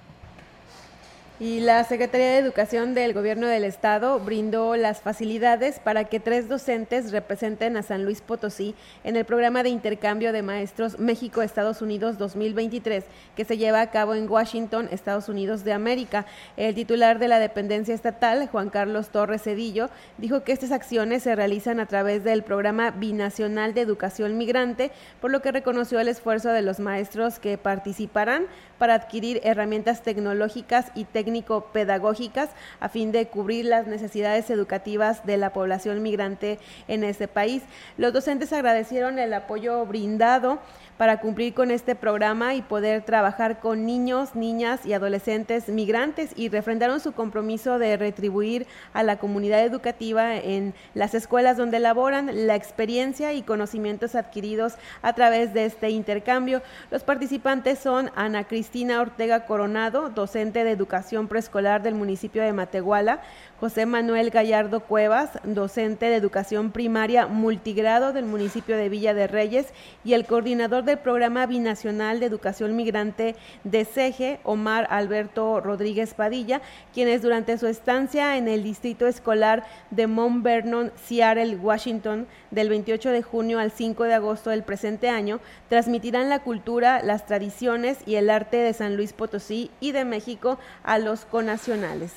Y 1.42 1.62
la 1.62 1.86
Secretaría 1.86 2.32
de 2.32 2.38
Educación 2.40 2.94
del 2.94 3.14
Gobierno 3.14 3.48
del 3.48 3.64
Estado 3.64 4.20
brindó 4.20 4.76
las 4.76 5.00
facilidades 5.00 5.80
para 5.80 6.04
que 6.04 6.20
tres 6.20 6.50
docentes 6.50 7.14
representen 7.14 7.78
a 7.78 7.82
San 7.82 8.04
Luis 8.04 8.20
Potosí 8.20 8.76
en 9.06 9.16
el 9.16 9.24
programa 9.24 9.64
de 9.64 9.70
intercambio 9.70 10.34
de 10.34 10.42
maestros 10.42 11.00
México-Estados 11.00 11.82
Unidos 11.82 12.18
2023 12.18 13.06
que 13.38 13.46
se 13.46 13.58
lleva 13.58 13.80
a 13.80 13.90
cabo 13.90 14.16
en 14.16 14.30
Washington, 14.30 14.90
Estados 14.92 15.30
Unidos 15.30 15.64
de 15.64 15.72
América. 15.72 16.26
El 16.58 16.76
titular 16.76 17.20
de 17.20 17.30
la 17.30 17.40
dependencia 17.40 17.96
estatal, 17.96 18.50
Juan 18.50 18.70
Carlos 18.70 19.08
Torres 19.08 19.44
Cedillo, 19.44 19.90
dijo 20.18 20.44
que 20.44 20.52
estas 20.52 20.74
acciones 20.74 21.24
se 21.24 21.38
realizan 21.38 21.80
a 21.80 21.86
través 21.86 22.26
del 22.26 22.44
programa 22.44 22.92
binacional 22.92 23.74
de 23.74 23.80
educación 23.80 24.38
migrante, 24.38 24.92
por 25.22 25.32
lo 25.32 25.42
que 25.42 25.54
reconoció 25.54 26.02
el 26.02 26.10
esfuerzo 26.10 26.50
de 26.50 26.64
los 26.64 26.82
maestros 26.82 27.40
que 27.40 27.58
participarán 27.58 28.48
para 28.78 28.96
adquirir 28.96 29.42
herramientas 29.44 30.02
tecnológicas 30.02 30.92
y 30.96 31.06
técnico-pedagógicas 31.30 32.50
a 32.80 32.90
fin 32.90 33.12
de 33.12 33.28
cubrir 33.28 33.66
las 33.66 33.86
necesidades 33.86 34.50
educativas 34.50 35.26
de 35.26 35.38
la 35.38 35.54
población 35.54 36.02
migrante 36.02 36.58
en 36.88 37.04
este 37.04 37.28
país. 37.28 37.62
Los 37.98 38.14
docentes 38.14 38.52
agradecieron 38.52 39.20
el 39.20 39.34
apoyo 39.34 39.86
brindado 39.86 40.60
para 40.98 41.22
cumplir 41.22 41.54
con 41.54 41.72
este 41.72 41.96
programa 41.96 42.56
y 42.56 42.62
poder 42.62 43.04
trabajar 43.04 43.62
con 43.62 43.86
niños, 43.86 44.36
niñas 44.36 44.86
y 44.86 44.92
adolescentes 44.92 45.70
migrantes 45.70 46.32
y 46.36 46.50
refrendaron 46.50 47.00
su 47.00 47.14
compromiso 47.14 47.80
de 47.80 47.96
retribuir 47.96 48.68
a 48.92 49.04
la 49.04 49.18
comunidad 49.18 49.64
educativa 49.64 50.36
en 50.36 50.74
las 50.96 51.14
escuelas 51.14 51.56
donde 51.56 51.80
laboran 51.80 52.48
la 52.48 52.56
experiencia 52.56 53.32
y 53.32 53.44
conocimientos 53.44 54.14
adquiridos 54.16 54.74
a 55.02 55.14
través 55.14 55.54
de 55.54 55.66
este 55.66 55.90
intercambio. 55.90 56.62
Los 56.92 57.04
participantes 57.04 57.80
son 57.80 58.12
Ana 58.16 58.46
Cristina 58.46 59.00
Ortega 59.00 59.46
Coronado, 59.46 60.10
docente 60.10 60.66
de 60.66 60.72
educación 60.72 61.19
preescolar 61.28 61.82
del 61.82 61.96
municipio 61.96 62.42
de 62.42 62.54
Matehuala, 62.54 63.22
José 63.60 63.86
Manuel 63.86 64.30
Gallardo 64.30 64.80
Cuevas, 64.80 65.32
docente 65.44 66.06
de 66.06 66.16
educación 66.16 66.72
primaria 66.72 67.28
multigrado 67.28 68.14
del 68.14 68.26
municipio 68.26 68.78
de 68.78 68.90
Villa 68.90 69.14
de 69.14 69.28
Reyes, 69.28 69.68
y 70.04 70.14
el 70.14 70.26
coordinador 70.26 70.84
del 70.84 71.00
programa 71.00 71.46
binacional 71.46 72.20
de 72.20 72.28
educación 72.28 72.76
migrante 72.76 73.36
de 73.64 73.86
CEGE, 73.86 74.40
Omar 74.44 74.88
Alberto 74.90 75.60
Rodríguez 75.60 76.14
Padilla, 76.14 76.62
quienes 76.94 77.22
durante 77.22 77.58
su 77.58 77.68
estancia 77.68 78.38
en 78.38 78.48
el 78.48 78.64
distrito 78.64 79.08
escolar 79.08 79.66
de 79.90 80.08
Mount 80.08 80.44
Vernon, 80.44 80.92
Seattle, 80.96 81.58
Washington, 81.58 82.28
del 82.52 82.70
28 82.70 83.10
de 83.10 83.22
junio 83.22 83.60
al 83.60 83.72
5 83.72 84.06
de 84.06 84.14
agosto 84.14 84.52
del 84.52 84.64
presente 84.64 85.10
año, 85.10 85.40
transmitirán 85.68 86.30
la 86.30 86.40
cultura, 86.40 87.02
las 87.04 87.26
tradiciones 87.26 87.98
y 88.06 88.16
el 88.16 88.30
arte 88.30 88.58
de 88.58 88.74
San 88.74 88.96
Luis 88.96 89.14
Potosí 89.14 89.72
y 89.80 89.92
de 89.92 90.06
México 90.06 90.60
a 90.84 90.98
los 91.00 91.09
conacionales. 91.30 92.12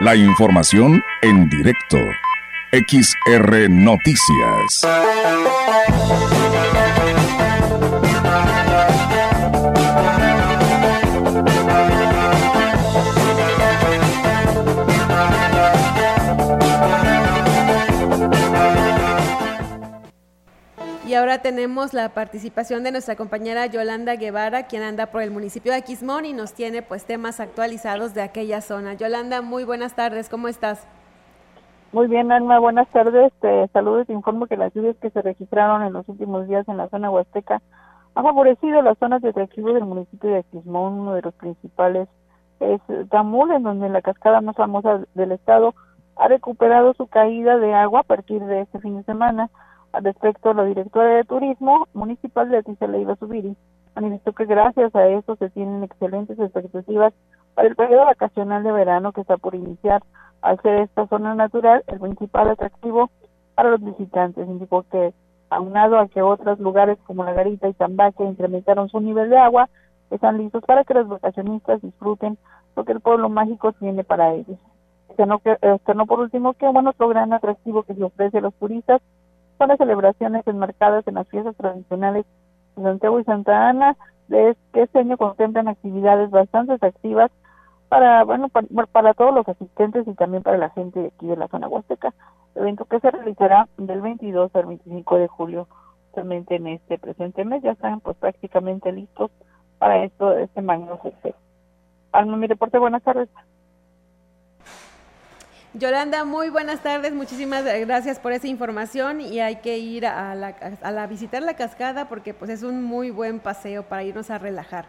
La 0.00 0.16
información 0.16 1.02
en 1.22 1.48
directo. 1.48 1.98
XR 2.72 3.70
Noticias. 3.70 4.84
Y 21.14 21.16
ahora 21.16 21.38
tenemos 21.38 21.94
la 21.94 22.08
participación 22.08 22.82
de 22.82 22.90
nuestra 22.90 23.14
compañera 23.14 23.66
Yolanda 23.66 24.16
Guevara, 24.16 24.64
quien 24.64 24.82
anda 24.82 25.12
por 25.12 25.22
el 25.22 25.30
municipio 25.30 25.70
de 25.70 25.78
Aquismón 25.78 26.24
y 26.24 26.32
nos 26.32 26.54
tiene 26.54 26.82
pues 26.82 27.06
temas 27.06 27.38
actualizados 27.38 28.14
de 28.14 28.22
aquella 28.22 28.60
zona. 28.60 28.94
Yolanda, 28.94 29.40
muy 29.40 29.62
buenas 29.62 29.94
tardes, 29.94 30.28
¿cómo 30.28 30.48
estás? 30.48 30.88
Muy 31.92 32.08
bien, 32.08 32.32
Alma, 32.32 32.58
buenas 32.58 32.88
tardes. 32.88 33.32
Te 33.40 33.68
saludo 33.68 34.00
y 34.00 34.06
te 34.06 34.12
informo 34.12 34.48
que 34.48 34.56
las 34.56 34.74
lluvias 34.74 34.96
que 34.96 35.10
se 35.10 35.22
registraron 35.22 35.84
en 35.84 35.92
los 35.92 36.08
últimos 36.08 36.48
días 36.48 36.66
en 36.66 36.78
la 36.78 36.88
zona 36.88 37.12
huasteca 37.12 37.62
han 38.16 38.24
favorecido 38.24 38.82
las 38.82 38.98
zonas 38.98 39.22
de 39.22 39.28
atractivo 39.28 39.72
del 39.72 39.84
municipio 39.84 40.30
de 40.30 40.38
Aquismón, 40.38 40.94
uno 40.94 41.14
de 41.14 41.22
los 41.22 41.34
principales 41.34 42.08
es 42.58 42.80
Tamul, 43.10 43.52
en 43.52 43.62
donde 43.62 43.88
la 43.88 44.02
cascada 44.02 44.40
más 44.40 44.56
famosa 44.56 45.04
del 45.14 45.30
estado 45.30 45.76
ha 46.16 46.26
recuperado 46.26 46.92
su 46.94 47.06
caída 47.06 47.56
de 47.58 47.72
agua 47.72 48.00
a 48.00 48.02
partir 48.02 48.42
de 48.42 48.62
este 48.62 48.80
fin 48.80 48.96
de 48.96 49.04
semana. 49.04 49.48
Al 49.94 50.02
respecto, 50.02 50.52
la 50.52 50.64
directora 50.64 51.14
de 51.14 51.24
Turismo 51.24 51.86
Municipal, 51.94 52.50
Leticia 52.50 52.88
Leiva 52.88 53.14
Subiri, 53.14 53.56
manifestó 53.94 54.32
que 54.32 54.44
gracias 54.44 54.92
a 54.92 55.06
esto 55.06 55.36
se 55.36 55.50
tienen 55.50 55.84
excelentes 55.84 56.36
expectativas 56.36 57.14
para 57.54 57.68
el 57.68 57.76
periodo 57.76 58.06
vacacional 58.06 58.64
de 58.64 58.72
verano 58.72 59.12
que 59.12 59.20
está 59.20 59.36
por 59.36 59.54
iniciar. 59.54 60.02
Al 60.42 60.60
ser 60.62 60.80
esta 60.80 61.06
zona 61.06 61.36
natural 61.36 61.84
el 61.86 62.00
principal 62.00 62.50
atractivo 62.50 63.08
para 63.54 63.70
los 63.70 63.84
visitantes, 63.84 64.48
indicó 64.48 64.82
que 64.90 65.14
aunado 65.48 66.00
a 66.00 66.08
que 66.08 66.22
otros 66.22 66.58
lugares 66.58 66.98
como 67.06 67.22
La 67.22 67.32
Garita 67.32 67.68
y 67.68 67.74
Tambaque 67.74 68.24
incrementaron 68.24 68.88
su 68.88 68.98
nivel 68.98 69.30
de 69.30 69.38
agua, 69.38 69.68
están 70.10 70.38
listos 70.38 70.64
para 70.64 70.82
que 70.82 70.94
los 70.94 71.06
vacacionistas 71.06 71.80
disfruten 71.82 72.36
lo 72.74 72.84
que 72.84 72.92
el 72.92 73.00
pueblo 73.00 73.28
mágico 73.28 73.70
tiene 73.74 74.02
para 74.02 74.34
ellos. 74.34 74.58
No, 75.16 75.40
este 75.44 75.94
no 75.94 76.06
por 76.06 76.18
último 76.18 76.54
que 76.54 76.66
bueno, 76.66 76.90
otro 76.90 77.06
gran 77.06 77.32
atractivo 77.32 77.84
que 77.84 77.94
se 77.94 78.02
ofrece 78.02 78.38
a 78.38 78.40
los 78.40 78.54
turistas 78.54 79.00
son 79.58 79.68
las 79.68 79.78
celebraciones 79.78 80.46
enmarcadas 80.46 81.06
en 81.06 81.14
las 81.14 81.28
fiestas 81.28 81.56
tradicionales 81.56 82.26
de 82.76 82.82
Santiago 82.82 83.20
y 83.20 83.24
Santa 83.24 83.68
Ana, 83.68 83.96
de 84.28 84.56
que 84.72 84.82
este 84.82 84.98
año 85.00 85.16
contemplan 85.16 85.68
actividades 85.68 86.30
bastante 86.30 86.74
activas 86.80 87.30
para, 87.88 88.24
bueno, 88.24 88.48
para, 88.48 88.66
para, 88.86 89.14
todos 89.14 89.34
los 89.34 89.48
asistentes 89.48 90.06
y 90.08 90.14
también 90.14 90.42
para 90.42 90.58
la 90.58 90.70
gente 90.70 91.00
de 91.00 91.06
aquí 91.08 91.26
de 91.26 91.36
la 91.36 91.48
zona 91.48 91.68
huasteca, 91.68 92.12
evento 92.54 92.86
que 92.86 93.00
se 93.00 93.10
realizará 93.10 93.68
del 93.76 94.00
22 94.00 94.54
al 94.54 94.66
25 94.66 95.16
de 95.18 95.28
julio, 95.28 95.68
justamente 96.06 96.56
en 96.56 96.66
este 96.68 96.98
presente 96.98 97.44
mes, 97.44 97.62
ya 97.62 97.72
están 97.72 98.00
pues 98.00 98.16
prácticamente 98.16 98.90
listos 98.92 99.30
para 99.78 100.04
esto, 100.04 100.36
este 100.38 100.62
magno 100.62 100.98
festejo. 100.98 101.38
Alma, 102.12 102.36
mi 102.36 102.46
reporte, 102.46 102.78
buenas 102.78 103.02
tardes. 103.02 103.28
Yolanda, 105.76 106.24
muy 106.24 106.50
buenas 106.50 106.84
tardes, 106.84 107.12
muchísimas 107.12 107.64
gracias 107.64 108.20
por 108.20 108.30
esa 108.30 108.46
información 108.46 109.20
y 109.20 109.40
hay 109.40 109.56
que 109.56 109.78
ir 109.78 110.06
a 110.06 110.32
la, 110.36 110.54
a 110.80 110.90
la 110.92 111.06
visitar 111.08 111.42
la 111.42 111.54
cascada 111.54 112.08
porque 112.08 112.32
pues 112.32 112.48
es 112.52 112.62
un 112.62 112.84
muy 112.84 113.10
buen 113.10 113.40
paseo 113.40 113.82
para 113.82 114.04
irnos 114.04 114.30
a 114.30 114.38
relajar. 114.38 114.84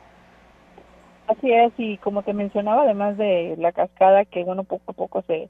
Así 1.26 1.52
es, 1.52 1.74
y 1.78 1.98
como 1.98 2.22
te 2.22 2.34
mencionaba, 2.34 2.84
además 2.84 3.18
de 3.18 3.56
la 3.58 3.72
cascada, 3.72 4.26
que 4.26 4.44
bueno, 4.44 4.64
poco 4.64 4.92
a 4.92 4.94
poco 4.94 5.24
se, 5.24 5.50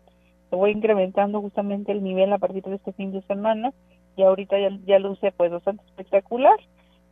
se 0.49 0.55
va 0.55 0.69
incrementando 0.69 1.41
justamente 1.41 1.91
el 1.91 2.01
nivel 2.01 2.31
a 2.31 2.37
partir 2.37 2.63
de 2.63 2.75
este 2.75 2.93
fin 2.93 3.11
de 3.11 3.21
semana, 3.23 3.73
y 4.15 4.23
ahorita 4.23 4.57
ya, 4.57 4.69
ya 4.85 4.99
luce 4.99 5.33
pues 5.35 5.51
bastante 5.51 5.83
espectacular. 5.87 6.57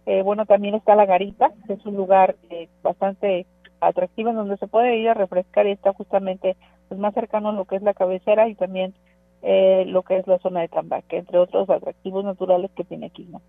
Eh, 0.05 0.21
bueno, 0.21 0.45
también 0.45 0.75
está 0.75 0.95
la 0.95 1.05
garita, 1.05 1.51
que 1.67 1.73
es 1.73 1.85
un 1.85 1.97
lugar 1.97 2.37
eh, 2.49 2.69
bastante 2.81 3.45
atractivo 3.81 4.29
en 4.29 4.37
donde 4.37 4.55
se 4.55 4.67
puede 4.67 4.95
ir 4.95 5.09
a 5.09 5.13
refrescar 5.13 5.67
y 5.67 5.71
está 5.71 5.91
justamente 5.91 6.55
pues, 6.93 7.01
más 7.01 7.13
cercano 7.15 7.49
a 7.49 7.53
lo 7.53 7.65
que 7.65 7.75
es 7.75 7.81
la 7.81 7.95
cabecera 7.95 8.47
y 8.47 8.53
también 8.53 8.93
eh, 9.41 9.83
lo 9.87 10.03
que 10.03 10.19
es 10.19 10.27
la 10.27 10.37
zona 10.37 10.61
de 10.61 10.67
Tambaque, 10.67 11.17
entre 11.17 11.39
otros 11.39 11.67
atractivos 11.67 12.23
naturales 12.23 12.69
que 12.75 12.83
tiene 12.83 13.07
Aquismón. 13.07 13.41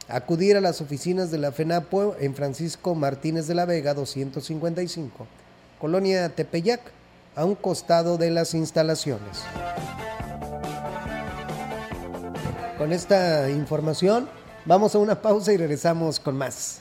acudir 0.08 0.56
a 0.56 0.60
las 0.60 0.80
oficinas 0.80 1.30
de 1.30 1.38
la 1.38 1.52
FENAPO 1.52 2.16
en 2.20 2.34
Francisco 2.34 2.94
Martínez 2.94 3.46
de 3.46 3.54
la 3.54 3.64
Vega 3.64 3.94
255, 3.94 5.26
Colonia 5.80 6.28
Tepeyac, 6.30 6.80
a 7.36 7.44
un 7.44 7.54
costado 7.54 8.18
de 8.18 8.30
las 8.30 8.54
instalaciones. 8.54 9.42
Con 12.76 12.92
esta 12.92 13.48
información 13.50 14.28
vamos 14.64 14.94
a 14.94 14.98
una 14.98 15.20
pausa 15.20 15.52
y 15.52 15.56
regresamos 15.56 16.20
con 16.20 16.36
más. 16.36 16.80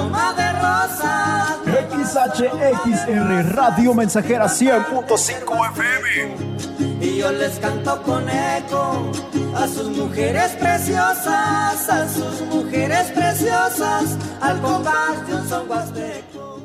aroma 0.00 0.34
de 0.34 0.52
rosa. 0.52 1.58
XHXR 1.90 3.54
Radio 3.54 3.94
Mensajera 3.94 4.46
100.5 4.46 5.70
FM. 5.72 7.04
Y 7.04 7.18
yo 7.18 7.32
les 7.32 7.58
canto 7.58 8.02
con 8.02 8.28
eco 8.28 9.10
a 9.56 9.66
sus 9.66 9.88
mujeres 9.96 10.52
preciosas, 10.52 11.88
a 11.88 12.08
sus 12.08 12.42
mujeres 12.42 13.10
preciosas, 13.12 14.16
al 14.40 14.60
compás 14.60 15.26
de 15.26 15.34
un 15.34 15.48
son 15.48 15.70
huasteco. 15.70 16.60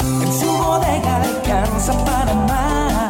En 0.00 0.32
su 0.32 0.46
bodega. 0.46 1.37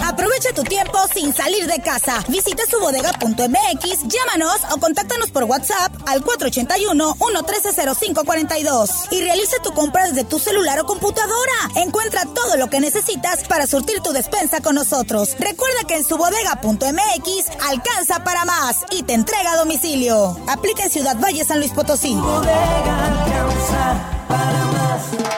Aprovecha 0.08 0.54
tu 0.54 0.62
tiempo 0.64 0.98
sin 1.12 1.34
salir 1.34 1.66
de 1.66 1.80
casa. 1.80 2.24
Visita 2.28 2.62
subodega.mx, 2.70 4.08
llámanos 4.08 4.56
o 4.72 4.78
contáctanos 4.78 5.30
por 5.30 5.44
WhatsApp 5.44 5.92
al 6.06 6.24
481-113-0542 6.24 9.08
y 9.10 9.20
realiza 9.20 9.56
tu 9.62 9.72
compra 9.72 10.06
desde 10.06 10.24
tu 10.24 10.38
celular 10.38 10.80
o 10.80 10.86
computadora. 10.86 11.52
Encuentra 11.76 12.24
todo 12.24 12.56
lo 12.56 12.68
que 12.68 12.80
necesitas 12.80 13.46
para 13.48 13.66
surtir 13.66 14.00
tu 14.00 14.12
despensa 14.12 14.60
con 14.60 14.76
nosotros. 14.76 15.36
Recuerda 15.38 15.84
que 15.86 15.96
en 15.96 16.04
subodega.mx 16.04 17.50
alcanza 17.68 18.24
para 18.24 18.44
más 18.44 18.84
y 18.90 19.02
te 19.02 19.12
entrega 19.12 19.52
a 19.52 19.56
domicilio. 19.56 20.36
Aplica 20.48 20.84
en 20.84 20.90
Ciudad 20.90 21.16
Valle, 21.20 21.44
San 21.44 21.58
Luis 21.58 21.72
Potosí. 21.72 22.16
El 25.28 25.37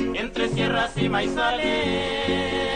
Entre 0.15 0.49
sierras 0.49 0.97
y 0.97 1.07
maizales. 1.09 2.71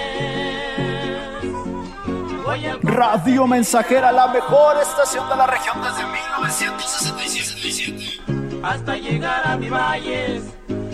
Radio 2.84 3.48
Mensajera, 3.48 4.12
la 4.12 4.28
mejor 4.28 4.76
estación 4.82 5.28
de 5.30 5.36
la 5.36 5.48
región 5.48 5.82
desde 5.82 6.06
1967. 6.06 8.22
hasta 8.64 8.96
llegar 8.96 9.48
a 9.48 9.58
mi 9.58 9.70
valles, 9.70 10.44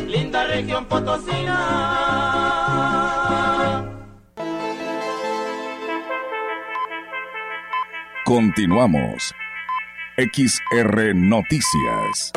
linda 0.08 0.46
región 0.46 0.86
potosina. 0.86 1.58
Continuamos. 8.26 9.34
XR 10.18 11.16
Noticias. 11.16 12.32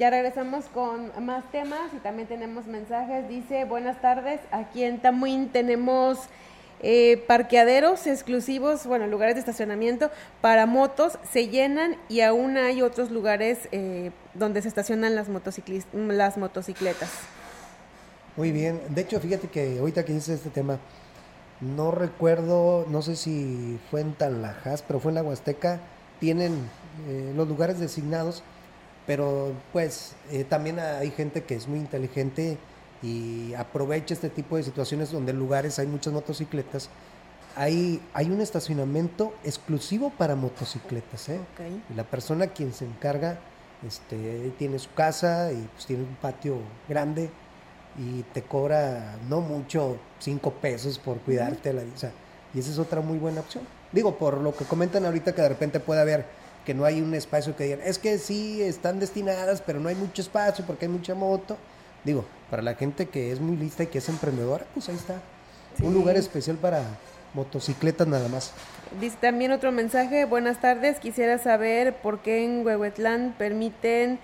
Ya 0.00 0.08
regresamos 0.08 0.64
con 0.72 1.12
más 1.26 1.44
temas 1.52 1.92
y 1.94 1.98
también 1.98 2.26
tenemos 2.26 2.66
mensajes. 2.66 3.28
Dice, 3.28 3.66
buenas 3.66 4.00
tardes, 4.00 4.40
aquí 4.50 4.82
en 4.82 4.98
Tamuín 4.98 5.50
tenemos 5.50 6.20
eh, 6.80 7.22
parqueaderos 7.26 8.06
exclusivos, 8.06 8.86
bueno, 8.86 9.06
lugares 9.08 9.34
de 9.34 9.40
estacionamiento 9.40 10.10
para 10.40 10.64
motos, 10.64 11.18
se 11.30 11.48
llenan 11.48 11.96
y 12.08 12.22
aún 12.22 12.56
hay 12.56 12.80
otros 12.80 13.10
lugares 13.10 13.68
eh, 13.72 14.10
donde 14.32 14.62
se 14.62 14.68
estacionan 14.68 15.14
las, 15.14 15.26
las 15.92 16.38
motocicletas. 16.38 17.10
Muy 18.38 18.52
bien. 18.52 18.80
De 18.88 19.02
hecho, 19.02 19.20
fíjate 19.20 19.48
que 19.48 19.80
ahorita 19.80 20.06
que 20.06 20.14
dices 20.14 20.36
este 20.36 20.48
tema, 20.48 20.78
no 21.60 21.90
recuerdo, 21.90 22.86
no 22.88 23.02
sé 23.02 23.16
si 23.16 23.78
fue 23.90 24.00
en 24.00 24.14
Tanlajas, 24.14 24.80
pero 24.80 24.98
fue 24.98 25.10
en 25.10 25.16
la 25.16 25.22
Huasteca, 25.22 25.78
tienen 26.20 26.54
eh, 27.06 27.34
los 27.36 27.46
lugares 27.46 27.78
designados, 27.78 28.42
pero 29.06 29.52
pues 29.72 30.14
eh, 30.30 30.44
también 30.44 30.78
hay 30.78 31.10
gente 31.10 31.44
que 31.44 31.54
es 31.54 31.66
muy 31.68 31.78
inteligente 31.78 32.58
y 33.02 33.54
aprovecha 33.54 34.14
este 34.14 34.28
tipo 34.28 34.56
de 34.56 34.62
situaciones 34.62 35.10
donde 35.10 35.32
en 35.32 35.38
lugares 35.38 35.78
hay 35.78 35.86
muchas 35.86 36.12
motocicletas. 36.12 36.90
Hay, 37.56 38.00
hay 38.14 38.30
un 38.30 38.40
estacionamiento 38.40 39.34
exclusivo 39.42 40.10
para 40.10 40.36
motocicletas. 40.36 41.28
¿eh? 41.30 41.40
Y 41.90 41.94
la 41.94 42.04
persona 42.04 42.48
quien 42.48 42.72
se 42.72 42.84
encarga 42.84 43.38
este, 43.86 44.52
tiene 44.58 44.78
su 44.78 44.92
casa 44.92 45.50
y 45.52 45.68
pues, 45.74 45.86
tiene 45.86 46.02
un 46.04 46.14
patio 46.16 46.58
grande 46.88 47.30
y 47.98 48.22
te 48.34 48.42
cobra 48.42 49.16
no 49.28 49.40
mucho, 49.40 49.96
cinco 50.18 50.52
pesos 50.52 50.98
por 50.98 51.18
cuidarte 51.18 51.72
la 51.72 51.82
visa. 51.82 52.12
Y 52.54 52.60
esa 52.60 52.70
es 52.70 52.78
otra 52.78 53.00
muy 53.00 53.18
buena 53.18 53.40
opción. 53.40 53.64
Digo, 53.92 54.16
por 54.16 54.38
lo 54.38 54.54
que 54.54 54.64
comentan 54.64 55.04
ahorita 55.04 55.34
que 55.34 55.42
de 55.42 55.48
repente 55.48 55.80
puede 55.80 56.00
haber 56.00 56.26
que 56.64 56.74
no 56.74 56.84
hay 56.84 57.00
un 57.00 57.14
espacio 57.14 57.56
que 57.56 57.64
digan, 57.64 57.80
es 57.84 57.98
que 57.98 58.18
sí 58.18 58.62
están 58.62 59.00
destinadas, 59.00 59.62
pero 59.62 59.80
no 59.80 59.88
hay 59.88 59.94
mucho 59.94 60.22
espacio 60.22 60.64
porque 60.66 60.86
hay 60.86 60.90
mucha 60.90 61.14
moto. 61.14 61.56
Digo, 62.04 62.24
para 62.50 62.62
la 62.62 62.74
gente 62.74 63.06
que 63.06 63.32
es 63.32 63.40
muy 63.40 63.56
lista 63.56 63.82
y 63.82 63.86
que 63.86 63.98
es 63.98 64.08
emprendedora, 64.08 64.64
pues 64.74 64.88
ahí 64.88 64.96
está. 64.96 65.20
Un 65.82 65.94
lugar 65.94 66.16
especial 66.16 66.56
para 66.56 66.82
motocicletas 67.34 68.06
nada 68.06 68.28
más. 68.28 68.52
Dice 69.00 69.16
también 69.20 69.52
otro 69.52 69.70
mensaje, 69.72 70.24
buenas 70.24 70.60
tardes, 70.60 70.98
quisiera 70.98 71.38
saber 71.38 71.94
por 71.94 72.20
qué 72.20 72.44
en 72.44 72.66
Huehuetlán 72.66 73.34
permiten 73.38 74.18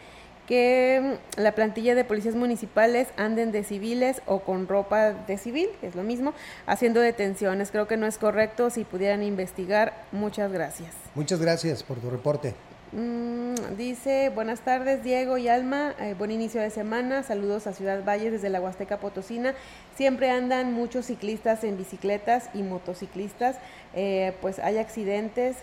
que 0.47 1.19
la 1.37 1.53
plantilla 1.53 1.95
de 1.95 2.05
policías 2.05 2.35
municipales 2.35 3.09
anden 3.17 3.53
de 3.53 3.65
civiles 3.65 4.23
o 4.27 4.41
con 4.41 4.69
ropa 4.69 5.13
de 5.13 5.39
civil, 5.39 5.69
es 5.83 5.95
lo 5.95 6.03
mismo, 6.03 6.33
haciendo 6.67 7.01
detenciones. 7.01 7.71
Creo 7.71 7.87
que 7.87 7.97
no 7.97 8.07
es 8.07 8.19
correcto. 8.19 8.71
Si 8.71 8.85
pudieran 8.85 9.23
investigar, 9.23 9.93
muchas 10.13 10.53
gracias. 10.53 10.95
Muchas 11.15 11.41
gracias 11.41 11.83
por 11.83 11.99
tu 11.99 12.11
reporte. 12.11 12.55
Mm, 12.93 13.77
dice, 13.77 14.31
buenas 14.33 14.61
tardes 14.61 15.03
Diego 15.03 15.39
y 15.39 15.49
Alma, 15.49 15.95
eh, 15.99 16.15
buen 16.17 16.31
inicio 16.31 16.61
de 16.61 16.71
semana, 16.71 17.25
saludos 17.25 17.67
a 17.67 17.73
Ciudad 17.73 18.05
Valles 18.05 18.31
desde 18.31 18.49
la 18.49 18.61
Huasteca 18.61 18.99
Potosina. 18.99 19.55
Siempre 19.97 20.31
andan 20.31 20.73
muchos 20.73 21.07
ciclistas 21.07 21.65
en 21.65 21.77
bicicletas 21.77 22.49
y 22.55 22.63
motociclistas, 22.63 23.57
eh, 23.95 24.35
pues 24.41 24.61
hay 24.61 24.79
accidentes. 24.79 25.57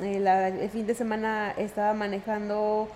Eh, 0.00 0.24
el 0.60 0.70
fin 0.70 0.86
de 0.86 0.94
semana 0.94 1.52
estaba 1.58 1.92
manejando 1.92 2.88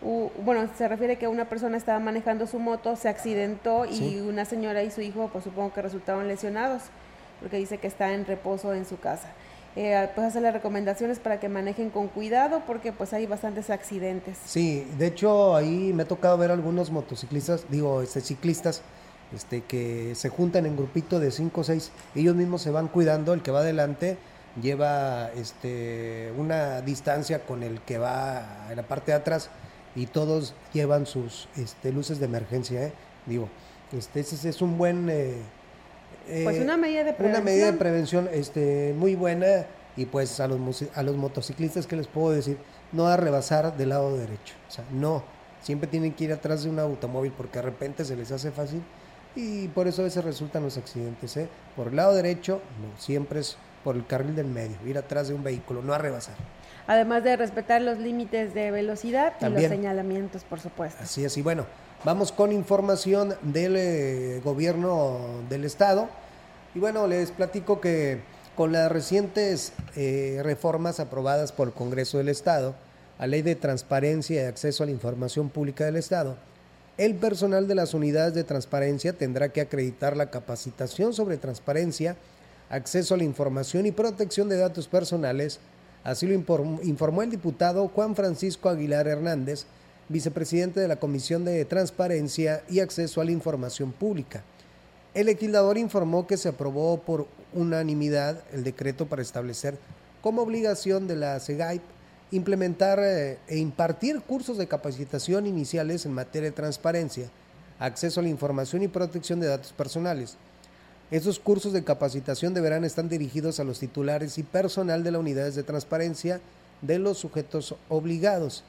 bueno, 0.00 0.68
se 0.76 0.88
refiere 0.88 1.16
que 1.16 1.28
una 1.28 1.48
persona 1.48 1.76
estaba 1.76 1.98
manejando 1.98 2.46
su 2.46 2.58
moto, 2.58 2.96
se 2.96 3.08
accidentó 3.08 3.86
y 3.86 4.20
una 4.20 4.44
señora 4.44 4.82
y 4.82 4.90
su 4.90 5.00
hijo, 5.00 5.30
pues 5.32 5.44
supongo 5.44 5.72
que 5.72 5.82
resultaron 5.82 6.28
lesionados, 6.28 6.82
porque 7.40 7.56
dice 7.56 7.78
que 7.78 7.86
está 7.86 8.12
en 8.12 8.26
reposo 8.26 8.74
en 8.74 8.84
su 8.84 8.98
casa. 8.98 9.28
Eh, 9.78 10.08
pues 10.14 10.28
hacerle 10.28 10.50
recomendaciones 10.52 11.18
para 11.18 11.38
que 11.38 11.50
manejen 11.50 11.90
con 11.90 12.08
cuidado 12.08 12.62
porque 12.66 12.92
pues 12.92 13.12
hay 13.12 13.26
bastantes 13.26 13.68
accidentes. 13.68 14.38
Sí, 14.46 14.86
de 14.96 15.08
hecho 15.08 15.54
ahí 15.54 15.92
me 15.92 16.04
ha 16.04 16.08
tocado 16.08 16.38
ver 16.38 16.50
algunos 16.50 16.90
motociclistas, 16.90 17.66
digo, 17.68 18.00
este, 18.00 18.22
ciclistas, 18.22 18.80
este, 19.34 19.60
que 19.60 20.14
se 20.14 20.30
juntan 20.30 20.64
en 20.64 20.76
grupito 20.76 21.20
de 21.20 21.30
5 21.30 21.60
o 21.60 21.64
6, 21.64 21.90
ellos 22.14 22.34
mismos 22.34 22.62
se 22.62 22.70
van 22.70 22.88
cuidando, 22.88 23.34
el 23.34 23.42
que 23.42 23.50
va 23.50 23.60
adelante 23.60 24.16
lleva 24.62 25.30
este, 25.32 26.32
una 26.38 26.80
distancia 26.80 27.40
con 27.40 27.62
el 27.62 27.82
que 27.82 27.98
va 27.98 28.68
en 28.70 28.76
la 28.76 28.82
parte 28.82 29.12
de 29.12 29.18
atrás 29.18 29.50
y 29.96 30.06
todos 30.06 30.54
llevan 30.72 31.06
sus 31.06 31.48
este, 31.56 31.90
luces 31.90 32.20
de 32.20 32.26
emergencia, 32.26 32.84
¿eh? 32.84 32.92
digo, 33.24 33.48
este, 33.96 34.20
ese 34.20 34.48
es 34.48 34.62
un 34.62 34.78
buen... 34.78 35.08
Eh, 35.10 35.42
pues 36.44 36.60
una 36.60 36.76
medida 36.76 37.02
de 37.02 37.12
prevención. 37.14 37.42
Una 37.42 37.50
medida 37.50 37.72
de 37.72 37.78
prevención 37.78 38.28
este, 38.32 38.94
muy 38.96 39.14
buena 39.14 39.66
y 39.96 40.04
pues 40.04 40.38
a 40.40 40.46
los, 40.46 40.84
a 40.94 41.02
los 41.02 41.16
motociclistas 41.16 41.86
que 41.86 41.96
les 41.96 42.06
puedo 42.06 42.30
decir, 42.30 42.58
no 42.92 43.06
a 43.06 43.16
rebasar 43.16 43.76
del 43.76 43.88
lado 43.88 44.16
derecho, 44.16 44.54
o 44.68 44.70
sea, 44.70 44.84
no, 44.92 45.24
siempre 45.62 45.88
tienen 45.88 46.12
que 46.12 46.24
ir 46.24 46.32
atrás 46.32 46.64
de 46.64 46.70
un 46.70 46.78
automóvil 46.78 47.32
porque 47.34 47.58
de 47.58 47.62
repente 47.62 48.04
se 48.04 48.16
les 48.16 48.30
hace 48.32 48.50
fácil 48.50 48.82
y 49.34 49.68
por 49.68 49.86
eso 49.86 50.02
a 50.02 50.04
veces 50.04 50.22
resultan 50.24 50.62
los 50.62 50.76
accidentes, 50.76 51.36
¿eh? 51.36 51.48
Por 51.74 51.88
el 51.88 51.96
lado 51.96 52.14
derecho, 52.14 52.60
no, 52.82 53.00
siempre 53.00 53.40
es 53.40 53.56
por 53.84 53.96
el 53.96 54.06
carril 54.06 54.34
del 54.34 54.46
medio, 54.46 54.76
ir 54.84 54.98
atrás 54.98 55.28
de 55.28 55.34
un 55.34 55.42
vehículo, 55.42 55.80
no 55.80 55.94
a 55.94 55.98
rebasar 55.98 56.34
además 56.86 57.24
de 57.24 57.36
respetar 57.36 57.82
los 57.82 57.98
límites 57.98 58.54
de 58.54 58.70
velocidad 58.70 59.34
y 59.40 59.46
los 59.46 59.62
señalamientos, 59.62 60.44
por 60.44 60.60
supuesto. 60.60 61.02
Así 61.02 61.24
es, 61.24 61.36
y 61.36 61.42
bueno, 61.42 61.66
vamos 62.04 62.32
con 62.32 62.52
información 62.52 63.34
del 63.42 63.76
eh, 63.76 64.40
gobierno 64.44 65.18
del 65.48 65.64
estado. 65.64 66.08
Y 66.74 66.78
bueno, 66.78 67.06
les 67.06 67.30
platico 67.30 67.80
que 67.80 68.20
con 68.54 68.72
las 68.72 68.90
recientes 68.90 69.72
eh, 69.96 70.40
reformas 70.42 71.00
aprobadas 71.00 71.52
por 71.52 71.68
el 71.68 71.74
Congreso 71.74 72.18
del 72.18 72.28
Estado, 72.28 72.74
a 73.18 73.26
Ley 73.26 73.42
de 73.42 73.54
Transparencia 73.54 74.42
y 74.42 74.46
Acceso 74.46 74.82
a 74.82 74.86
la 74.86 74.92
Información 74.92 75.48
Pública 75.48 75.84
del 75.84 75.96
Estado, 75.96 76.36
el 76.98 77.14
personal 77.14 77.68
de 77.68 77.74
las 77.74 77.92
unidades 77.92 78.32
de 78.34 78.44
transparencia 78.44 79.12
tendrá 79.12 79.50
que 79.50 79.60
acreditar 79.60 80.16
la 80.16 80.30
capacitación 80.30 81.12
sobre 81.12 81.36
transparencia, 81.36 82.16
acceso 82.70 83.14
a 83.14 83.18
la 83.18 83.24
información 83.24 83.84
y 83.84 83.92
protección 83.92 84.48
de 84.48 84.56
datos 84.56 84.88
personales 84.88 85.60
Así 86.06 86.24
lo 86.28 86.34
informó 86.34 87.22
el 87.22 87.30
diputado 87.30 87.88
Juan 87.88 88.14
Francisco 88.14 88.68
Aguilar 88.68 89.08
Hernández, 89.08 89.66
vicepresidente 90.08 90.78
de 90.78 90.86
la 90.86 91.00
Comisión 91.00 91.44
de 91.44 91.64
Transparencia 91.64 92.62
y 92.70 92.78
Acceso 92.78 93.20
a 93.20 93.24
la 93.24 93.32
Información 93.32 93.90
Pública. 93.90 94.44
El 95.14 95.26
legislador 95.26 95.78
informó 95.78 96.28
que 96.28 96.36
se 96.36 96.50
aprobó 96.50 96.98
por 96.98 97.26
unanimidad 97.52 98.40
el 98.52 98.62
decreto 98.62 99.06
para 99.06 99.20
establecer 99.20 99.78
como 100.22 100.42
obligación 100.42 101.08
de 101.08 101.16
la 101.16 101.40
SEGAIP 101.40 101.82
implementar 102.30 103.00
eh, 103.02 103.38
e 103.48 103.58
impartir 103.58 104.20
cursos 104.20 104.58
de 104.58 104.68
capacitación 104.68 105.44
iniciales 105.44 106.06
en 106.06 106.12
materia 106.12 106.50
de 106.50 106.56
transparencia, 106.56 107.28
acceso 107.80 108.20
a 108.20 108.22
la 108.22 108.28
información 108.28 108.84
y 108.84 108.88
protección 108.88 109.40
de 109.40 109.48
datos 109.48 109.72
personales 109.72 110.36
esos 111.10 111.38
cursos 111.38 111.72
de 111.72 111.84
capacitación 111.84 112.52
deberán 112.52 112.84
estar 112.84 113.08
dirigidos 113.08 113.60
a 113.60 113.64
los 113.64 113.78
titulares 113.78 114.38
y 114.38 114.42
personal 114.42 115.04
de 115.04 115.12
las 115.12 115.20
unidades 115.20 115.54
de 115.54 115.62
transparencia 115.62 116.40
de 116.82 116.98
los 116.98 117.18
sujetos 117.18 117.74
obligados 117.88 118.64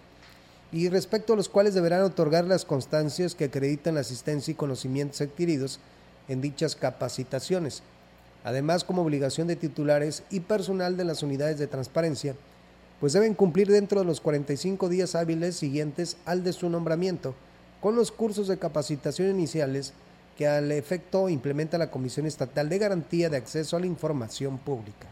y 0.72 0.90
respecto 0.90 1.34
a 1.34 1.36
los 1.36 1.50
cuales 1.50 1.74
deberán 1.74 2.04
otorgar 2.04 2.46
las 2.46 2.66
constancias 2.66 3.34
que 3.36 3.46
acreditan 3.46 3.96
la 3.96 4.02
asistencia 4.02 4.52
y 4.52 4.56
conocimientos 4.56 5.22
adquiridos 5.22 5.80
en 6.28 6.42
dichas 6.42 6.76
capacitaciones. 6.76 7.82
Además, 8.44 8.84
como 8.84 9.02
obligación 9.02 9.48
de 9.48 9.56
titulares 9.56 10.24
y 10.30 10.42
personal 10.42 10.96
de 10.96 11.06
las 11.06 11.24
unidades 11.24 11.58
de 11.58 11.68
transparencia, 11.68 12.36
pues 13.00 13.14
deben 13.14 13.34
cumplir 13.34 13.68
dentro 13.68 14.00
de 14.00 14.06
los 14.06 14.22
45 14.22 14.90
días 14.90 15.16
hábiles 15.16 15.56
siguientes 15.56 16.18
al 16.26 16.44
de 16.44 16.54
su 16.54 16.70
nombramiento 16.70 17.34
con 17.82 17.96
los 17.96 18.12
cursos 18.12 18.48
de 18.48 18.58
capacitación 18.58 19.30
iniciales 19.30 19.94
que 20.38 20.48
al 20.48 20.72
efecto 20.72 21.28
implementa 21.28 21.78
la 21.78 21.90
Comisión 21.90 22.28
Estatal 22.28 22.70
de 22.70 22.78
Garantía 22.78 23.30
de 23.30 23.38
Acceso 23.38 23.76
a 23.76 23.80
la 23.80 23.88
Información 23.88 24.60
Pública 24.60 25.08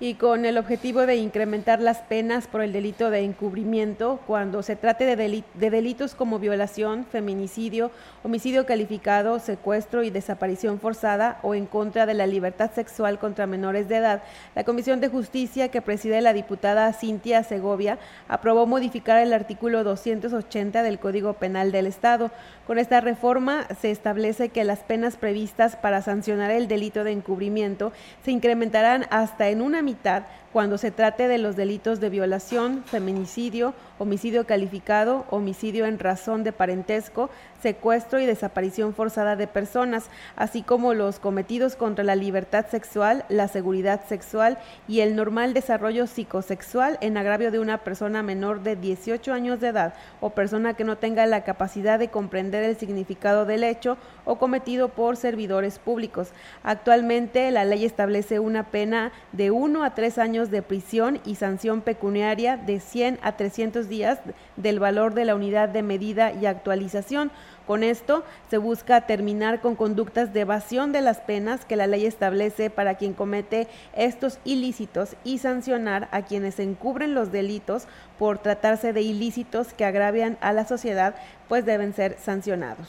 y 0.00 0.14
con 0.14 0.44
el 0.44 0.58
objetivo 0.58 1.06
de 1.06 1.16
incrementar 1.16 1.80
las 1.80 1.98
penas 1.98 2.46
por 2.46 2.60
el 2.60 2.72
delito 2.72 3.10
de 3.10 3.20
encubrimiento 3.20 4.20
cuando 4.26 4.62
se 4.62 4.74
trate 4.74 5.04
de, 5.04 5.44
delitos 5.54 6.14
como 6.14 6.38
violación, 6.38 7.04
feminicidio, 7.04 7.90
homicidio 8.24 8.66
calificado, 8.66 9.38
secuestro 9.38 10.02
y 10.02 10.10
desaparición 10.10 10.80
forzada 10.80 11.38
o 11.42 11.54
en 11.54 11.66
contra 11.66 12.06
de 12.06 12.14
la 12.14 12.26
libertad 12.26 12.70
sexual 12.74 13.18
contra 13.18 13.46
menores 13.46 13.88
de 13.88 13.96
edad. 13.96 14.22
La 14.54 14.64
Comisión 14.64 15.00
de 15.00 15.08
Justicia 15.08 15.68
que 15.68 15.82
preside 15.82 16.20
la 16.20 16.32
diputada 16.32 16.92
Cintia 16.92 17.42
Segovia 17.44 17.98
aprobó 18.28 18.66
modificar 18.66 19.18
el 19.18 19.32
artículo 19.32 19.84
280 19.84 20.82
del 20.82 20.98
Código 20.98 21.34
Penal 21.34 21.70
del 21.70 21.86
Estado. 21.86 22.30
Con 22.66 22.78
esta 22.78 23.00
reforma 23.00 23.66
se 23.80 23.90
establece 23.90 24.48
que 24.48 24.64
las 24.64 24.80
penas 24.80 25.16
previstas 25.16 25.76
para 25.76 26.02
sancionar 26.02 26.50
el 26.50 26.68
delito 26.68 27.04
de 27.04 27.12
encubrimiento 27.12 27.92
se 28.24 28.30
incrementarán 28.30 29.06
hasta 29.10 29.48
en 29.48 29.62
una 29.62 29.82
mitad 29.92 30.24
cuando 30.52 30.76
se 30.76 30.90
trate 30.90 31.28
de 31.28 31.38
los 31.38 31.56
delitos 31.56 31.98
de 31.98 32.10
violación, 32.10 32.84
feminicidio, 32.84 33.72
homicidio 33.98 34.46
calificado, 34.46 35.24
homicidio 35.30 35.86
en 35.86 35.98
razón 35.98 36.44
de 36.44 36.52
parentesco, 36.52 37.30
secuestro 37.62 38.20
y 38.20 38.26
desaparición 38.26 38.92
forzada 38.92 39.36
de 39.36 39.46
personas, 39.46 40.06
así 40.36 40.62
como 40.62 40.94
los 40.94 41.20
cometidos 41.20 41.76
contra 41.76 42.04
la 42.04 42.16
libertad 42.16 42.66
sexual, 42.68 43.24
la 43.28 43.48
seguridad 43.48 44.02
sexual 44.06 44.58
y 44.88 45.00
el 45.00 45.14
normal 45.14 45.54
desarrollo 45.54 46.06
psicosexual 46.06 46.98
en 47.00 47.16
agravio 47.16 47.50
de 47.50 47.60
una 47.60 47.78
persona 47.78 48.22
menor 48.22 48.62
de 48.62 48.76
18 48.76 49.32
años 49.32 49.60
de 49.60 49.68
edad 49.68 49.94
o 50.20 50.30
persona 50.30 50.74
que 50.74 50.84
no 50.84 50.98
tenga 50.98 51.24
la 51.26 51.44
capacidad 51.44 51.98
de 51.98 52.08
comprender 52.08 52.64
el 52.64 52.76
significado 52.76 53.46
del 53.46 53.64
hecho 53.64 53.96
o 54.24 54.36
cometido 54.36 54.88
por 54.88 55.16
servidores 55.16 55.78
públicos. 55.78 56.30
Actualmente 56.64 57.50
la 57.52 57.64
ley 57.64 57.84
establece 57.84 58.40
una 58.40 58.64
pena 58.64 59.12
de 59.32 59.50
1 59.50 59.84
a 59.84 59.94
3 59.94 60.18
años 60.18 60.41
de 60.50 60.62
prisión 60.62 61.20
y 61.24 61.36
sanción 61.36 61.80
pecuniaria 61.80 62.56
de 62.56 62.80
100 62.80 63.18
a 63.22 63.36
300 63.36 63.88
días 63.88 64.18
del 64.56 64.80
valor 64.80 65.14
de 65.14 65.24
la 65.24 65.34
unidad 65.34 65.68
de 65.68 65.82
medida 65.82 66.32
y 66.32 66.46
actualización. 66.46 67.30
Con 67.66 67.84
esto 67.84 68.24
se 68.50 68.58
busca 68.58 69.02
terminar 69.02 69.60
con 69.60 69.76
conductas 69.76 70.32
de 70.32 70.40
evasión 70.40 70.92
de 70.92 71.00
las 71.00 71.20
penas 71.20 71.64
que 71.64 71.76
la 71.76 71.86
ley 71.86 72.06
establece 72.06 72.70
para 72.70 72.96
quien 72.96 73.12
comete 73.12 73.68
estos 73.94 74.38
ilícitos 74.44 75.16
y 75.24 75.38
sancionar 75.38 76.08
a 76.10 76.22
quienes 76.22 76.58
encubren 76.58 77.14
los 77.14 77.30
delitos 77.30 77.86
por 78.18 78.38
tratarse 78.38 78.92
de 78.92 79.02
ilícitos 79.02 79.72
que 79.72 79.84
agravian 79.84 80.38
a 80.40 80.52
la 80.52 80.66
sociedad, 80.66 81.14
pues 81.48 81.64
deben 81.64 81.94
ser 81.94 82.16
sancionados. 82.18 82.88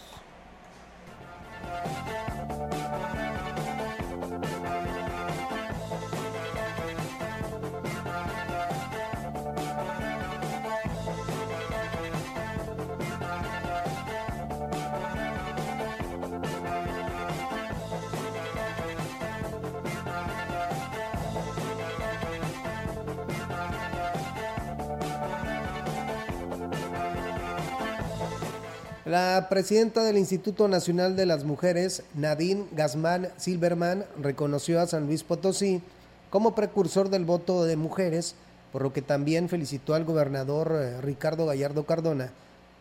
La 29.06 29.48
presidenta 29.50 30.02
del 30.06 30.18
Instituto 30.18 30.70
Nacional 30.70 31.18
de 31.18 31.26
las 31.26 31.44
Mujeres, 31.44 32.04
Nadine 32.16 32.64
Gazmán 32.72 33.28
Silverman, 33.36 34.06
reconoció 34.22 34.80
a 34.80 34.88
San 34.88 35.08
Luis 35.08 35.24
Potosí 35.24 35.82
como 36.30 36.56
precursor 36.56 37.10
del 37.10 37.26
voto 37.26 37.66
de 37.66 37.76
mujeres, 37.76 38.36
por 38.72 38.82
lo 38.82 38.94
que 38.94 39.02
también 39.02 39.50
felicitó 39.50 39.94
al 39.94 40.06
gobernador 40.06 40.72
eh, 40.72 41.02
Ricardo 41.02 41.46
Gallardo 41.46 41.86
Cardona, 41.86 42.32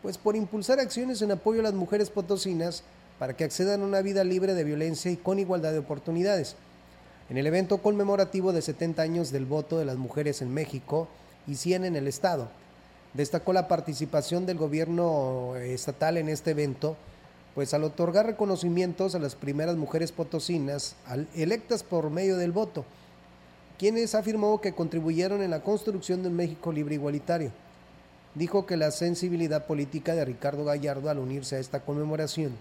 pues 0.00 0.16
por 0.16 0.36
impulsar 0.36 0.78
acciones 0.78 1.22
en 1.22 1.32
apoyo 1.32 1.58
a 1.58 1.64
las 1.64 1.74
mujeres 1.74 2.08
potosinas 2.08 2.84
para 3.18 3.34
que 3.34 3.42
accedan 3.42 3.82
a 3.82 3.86
una 3.86 4.00
vida 4.00 4.22
libre 4.22 4.54
de 4.54 4.62
violencia 4.62 5.10
y 5.10 5.16
con 5.16 5.40
igualdad 5.40 5.72
de 5.72 5.80
oportunidades. 5.80 6.54
En 7.30 7.36
el 7.36 7.48
evento 7.48 7.78
conmemorativo 7.78 8.52
de 8.52 8.62
70 8.62 9.02
años 9.02 9.32
del 9.32 9.44
voto 9.44 9.76
de 9.76 9.86
las 9.86 9.96
mujeres 9.96 10.40
en 10.40 10.54
México 10.54 11.08
y 11.48 11.56
100 11.56 11.84
en 11.84 11.96
el 11.96 12.06
Estado, 12.06 12.48
Destacó 13.14 13.52
la 13.52 13.68
participación 13.68 14.46
del 14.46 14.56
gobierno 14.56 15.54
estatal 15.56 16.16
en 16.16 16.30
este 16.30 16.52
evento, 16.52 16.96
pues 17.54 17.74
al 17.74 17.84
otorgar 17.84 18.24
reconocimientos 18.24 19.14
a 19.14 19.18
las 19.18 19.34
primeras 19.34 19.76
mujeres 19.76 20.12
potosinas 20.12 20.96
electas 21.34 21.82
por 21.82 22.08
medio 22.08 22.38
del 22.38 22.52
voto, 22.52 22.86
quienes 23.78 24.14
afirmó 24.14 24.62
que 24.62 24.72
contribuyeron 24.72 25.42
en 25.42 25.50
la 25.50 25.62
construcción 25.62 26.22
de 26.22 26.28
un 26.28 26.36
México 26.36 26.72
libre 26.72 26.94
e 26.94 26.98
igualitario. 26.98 27.52
Dijo 28.34 28.64
que 28.64 28.78
la 28.78 28.90
sensibilidad 28.90 29.66
política 29.66 30.14
de 30.14 30.24
Ricardo 30.24 30.64
Gallardo 30.64 31.10
al 31.10 31.18
unirse 31.18 31.56
a 31.56 31.58
esta 31.58 31.80
conmemoración, 31.80 32.52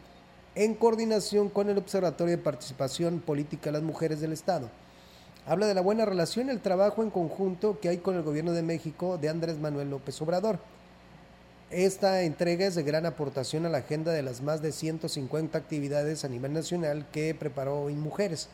en 0.55 0.75
coordinación 0.75 1.47
con 1.47 1.69
el 1.69 1.77
Observatorio 1.77 2.35
de 2.35 2.43
Participación 2.43 3.21
Política 3.21 3.67
de 3.67 3.73
las 3.77 3.83
Mujeres 3.83 4.19
del 4.19 4.33
Estado, 4.33 4.69
Habla 5.47 5.65
de 5.65 5.73
la 5.73 5.81
buena 5.81 6.05
relación 6.05 6.47
y 6.47 6.51
el 6.51 6.61
trabajo 6.61 7.01
en 7.01 7.09
conjunto 7.09 7.79
que 7.79 7.89
hay 7.89 7.97
con 7.97 8.15
el 8.15 8.21
gobierno 8.21 8.51
de 8.51 8.61
México 8.61 9.17
de 9.17 9.27
Andrés 9.27 9.57
Manuel 9.57 9.89
López 9.89 10.21
Obrador. 10.21 10.59
Esta 11.71 12.21
entrega 12.21 12.67
es 12.67 12.75
de 12.75 12.83
gran 12.83 13.07
aportación 13.07 13.65
a 13.65 13.69
la 13.69 13.79
agenda 13.79 14.11
de 14.11 14.21
las 14.21 14.41
más 14.41 14.61
de 14.61 14.71
150 14.71 15.57
actividades 15.57 16.23
a 16.23 16.29
nivel 16.29 16.53
nacional 16.53 17.07
que 17.11 17.33
preparó 17.33 17.89
Mujeres. 17.89 18.49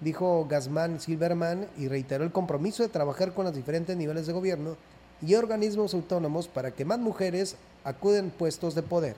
Dijo 0.00 0.46
Gazmán 0.48 1.00
Silverman 1.00 1.66
y 1.76 1.88
reiteró 1.88 2.22
el 2.22 2.30
compromiso 2.30 2.84
de 2.84 2.88
trabajar 2.88 3.32
con 3.34 3.44
los 3.44 3.56
diferentes 3.56 3.96
niveles 3.96 4.28
de 4.28 4.32
gobierno 4.32 4.76
y 5.20 5.34
organismos 5.34 5.92
autónomos 5.92 6.46
para 6.46 6.70
que 6.70 6.84
más 6.84 7.00
mujeres 7.00 7.56
acuden 7.82 8.30
puestos 8.30 8.76
de 8.76 8.82
poder 8.82 9.16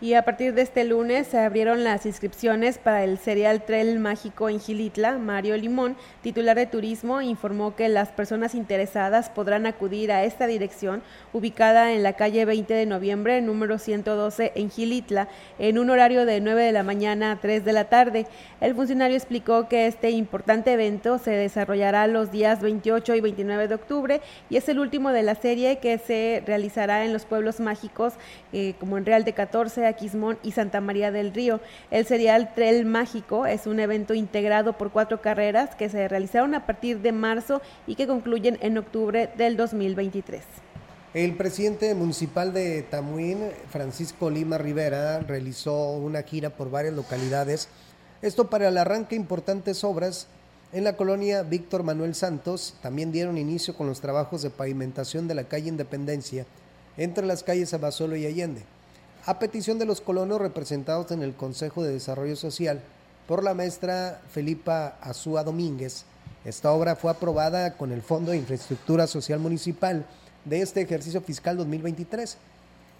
y 0.00 0.14
a 0.14 0.22
partir 0.22 0.54
de 0.54 0.62
este 0.62 0.84
lunes 0.84 1.28
se 1.28 1.38
abrieron 1.38 1.84
las 1.84 2.04
inscripciones 2.04 2.78
para 2.78 3.04
el 3.04 3.16
serial 3.16 3.64
Trail 3.64 4.00
Mágico 4.00 4.48
en 4.48 4.58
Gilitla. 4.58 5.18
Mario 5.18 5.56
Limón, 5.56 5.96
titular 6.20 6.56
de 6.56 6.66
turismo, 6.66 7.20
informó 7.22 7.76
que 7.76 7.88
las 7.88 8.08
personas 8.08 8.54
interesadas 8.54 9.30
podrán 9.30 9.66
acudir 9.66 10.10
a 10.10 10.24
esta 10.24 10.48
dirección 10.48 11.02
ubicada 11.32 11.92
en 11.92 12.02
la 12.02 12.14
calle 12.14 12.44
20 12.44 12.74
de 12.74 12.86
noviembre, 12.86 13.40
número 13.40 13.78
112 13.78 14.52
en 14.56 14.68
Gilitla, 14.68 15.28
en 15.58 15.78
un 15.78 15.90
horario 15.90 16.26
de 16.26 16.40
9 16.40 16.64
de 16.64 16.72
la 16.72 16.82
mañana 16.82 17.32
a 17.32 17.40
3 17.40 17.64
de 17.64 17.72
la 17.72 17.84
tarde. 17.84 18.26
El 18.60 18.74
funcionario 18.74 19.16
explicó 19.16 19.68
que 19.68 19.86
este 19.86 20.10
importante 20.10 20.72
evento 20.72 21.18
se 21.18 21.30
desarrollará 21.30 22.08
los 22.08 22.32
días 22.32 22.60
28 22.60 23.14
y 23.14 23.20
29 23.20 23.68
de 23.68 23.74
octubre 23.74 24.20
y 24.50 24.56
es 24.56 24.68
el 24.68 24.80
último 24.80 25.10
de 25.10 25.22
la 25.22 25.36
serie 25.36 25.78
que 25.78 25.98
se 25.98 26.42
realizará 26.46 27.04
en 27.04 27.12
los 27.12 27.24
pueblos 27.26 27.60
mágicos 27.60 28.14
eh, 28.52 28.74
como 28.80 28.98
en 28.98 29.06
Real 29.06 29.24
de 29.24 29.32
14, 29.32 29.83
Aquismón 29.88 30.38
y 30.42 30.52
Santa 30.52 30.80
María 30.80 31.10
del 31.10 31.32
Río. 31.32 31.60
El 31.90 32.06
serial 32.06 32.54
Trail 32.54 32.84
Mágico 32.84 33.46
es 33.46 33.66
un 33.66 33.80
evento 33.80 34.14
integrado 34.14 34.74
por 34.74 34.90
cuatro 34.90 35.20
carreras 35.20 35.74
que 35.74 35.88
se 35.88 36.08
realizaron 36.08 36.54
a 36.54 36.66
partir 36.66 37.00
de 37.00 37.12
marzo 37.12 37.60
y 37.86 37.94
que 37.94 38.06
concluyen 38.06 38.58
en 38.60 38.78
octubre 38.78 39.30
del 39.36 39.56
2023. 39.56 40.42
El 41.14 41.36
presidente 41.36 41.94
municipal 41.94 42.52
de 42.52 42.82
Tamuín, 42.82 43.38
Francisco 43.70 44.30
Lima 44.30 44.58
Rivera, 44.58 45.20
realizó 45.20 45.92
una 45.92 46.22
gira 46.22 46.50
por 46.50 46.72
varias 46.72 46.94
localidades. 46.94 47.68
Esto 48.20 48.50
para 48.50 48.66
el 48.66 48.78
arranque 48.78 49.10
de 49.10 49.20
importantes 49.20 49.84
obras 49.84 50.26
en 50.72 50.82
la 50.82 50.96
colonia 50.96 51.44
Víctor 51.44 51.84
Manuel 51.84 52.16
Santos. 52.16 52.74
También 52.82 53.12
dieron 53.12 53.38
inicio 53.38 53.76
con 53.76 53.86
los 53.86 54.00
trabajos 54.00 54.42
de 54.42 54.50
pavimentación 54.50 55.28
de 55.28 55.36
la 55.36 55.44
calle 55.44 55.68
Independencia 55.68 56.46
entre 56.96 57.24
las 57.24 57.44
calles 57.44 57.72
Abasolo 57.72 58.16
y 58.16 58.26
Allende 58.26 58.62
a 59.26 59.38
petición 59.38 59.78
de 59.78 59.86
los 59.86 60.02
colonos 60.02 60.40
representados 60.40 61.10
en 61.10 61.22
el 61.22 61.34
Consejo 61.34 61.82
de 61.82 61.92
Desarrollo 61.92 62.36
Social 62.36 62.82
por 63.26 63.42
la 63.42 63.54
maestra 63.54 64.20
Felipa 64.30 64.98
Azúa 65.00 65.42
Domínguez. 65.44 66.04
Esta 66.44 66.72
obra 66.72 66.94
fue 66.94 67.10
aprobada 67.10 67.78
con 67.78 67.90
el 67.90 68.02
Fondo 68.02 68.32
de 68.32 68.36
Infraestructura 68.36 69.06
Social 69.06 69.38
Municipal 69.38 70.04
de 70.44 70.60
este 70.60 70.82
ejercicio 70.82 71.22
fiscal 71.22 71.56
2023 71.56 72.36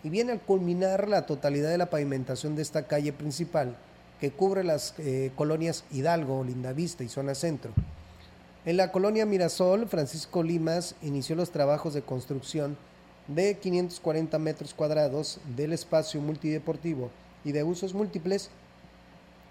y 0.03 0.09
viene 0.09 0.33
al 0.33 0.41
culminar 0.41 1.09
la 1.09 1.27
totalidad 1.27 1.69
de 1.69 1.79
la 1.79 1.91
pavimentación 1.91 2.57
de 2.57 2.63
esta 2.63 2.87
calle 2.87 3.13
principal 3.13 3.77
que 4.19 4.31
cubre 4.31 4.65
las 4.65 4.95
eh, 4.99 5.31
colonias 5.37 5.85
Hidalgo, 5.91 6.43
Lindavista 6.43 7.05
y 7.05 7.09
Zona 7.11 7.35
Centro. 7.35 7.73
En 8.65 8.79
la 8.79 8.93
colonia 8.93 9.27
Mirasol, 9.27 9.87
Francisco 9.89 10.43
Limas 10.43 10.95
inició 11.03 11.37
los 11.37 11.51
trabajos 11.51 11.93
de 11.93 12.01
construcción 12.01 12.79
de 13.29 13.57
540 13.57 14.39
metros 14.39 14.75
cuadrados 14.75 15.41
del 15.57 15.73
espacio 15.73 16.21
multideportivo 16.21 17.11
y 17.45 17.53
de 17.53 17.65
usos 17.65 17.95
múltiples 17.95 18.51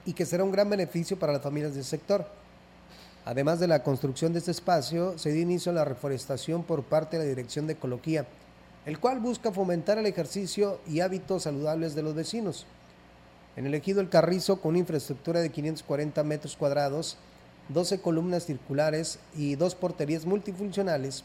y 0.06 0.14
que 0.14 0.26
será 0.26 0.44
un 0.44 0.52
gran 0.52 0.70
beneficio 0.70 1.18
para 1.18 1.34
las 1.34 1.42
familias 1.42 1.74
del 1.74 1.84
sector. 1.84 2.28
Además 3.26 3.60
de 3.60 3.68
la 3.68 3.84
construcción 3.84 4.34
de 4.34 4.40
este 4.40 4.52
espacio, 4.52 5.18
se 5.18 5.32
dio 5.32 5.42
inicio 5.42 5.72
a 5.72 5.76
la 5.76 5.86
reforestación 5.86 6.64
por 6.64 6.84
parte 6.84 7.18
de 7.18 7.24
la 7.24 7.30
Dirección 7.30 7.68
de 7.68 7.74
Ecología, 7.74 8.26
el 8.86 9.00
cual 9.00 9.22
busca 9.22 9.52
fomentar 9.52 9.98
el 9.98 10.06
ejercicio 10.06 10.80
y 10.86 11.00
hábitos 11.00 11.44
saludables 11.44 11.96
de 11.96 12.04
los 12.04 12.16
vecinos. 12.16 12.66
En 13.56 13.66
el 13.66 13.74
ejido 13.76 14.02
El 14.02 14.10
Carrizo, 14.10 14.60
con 14.60 14.72
una 14.72 14.80
infraestructura 14.80 15.40
de 15.40 15.52
540 15.52 16.24
metros 16.24 16.58
cuadrados, 16.58 17.18
12 17.70 18.02
columnas 18.02 18.46
circulares 18.46 19.20
y 19.38 19.56
dos 19.56 19.74
porterías 19.74 20.26
multifuncionales, 20.26 21.24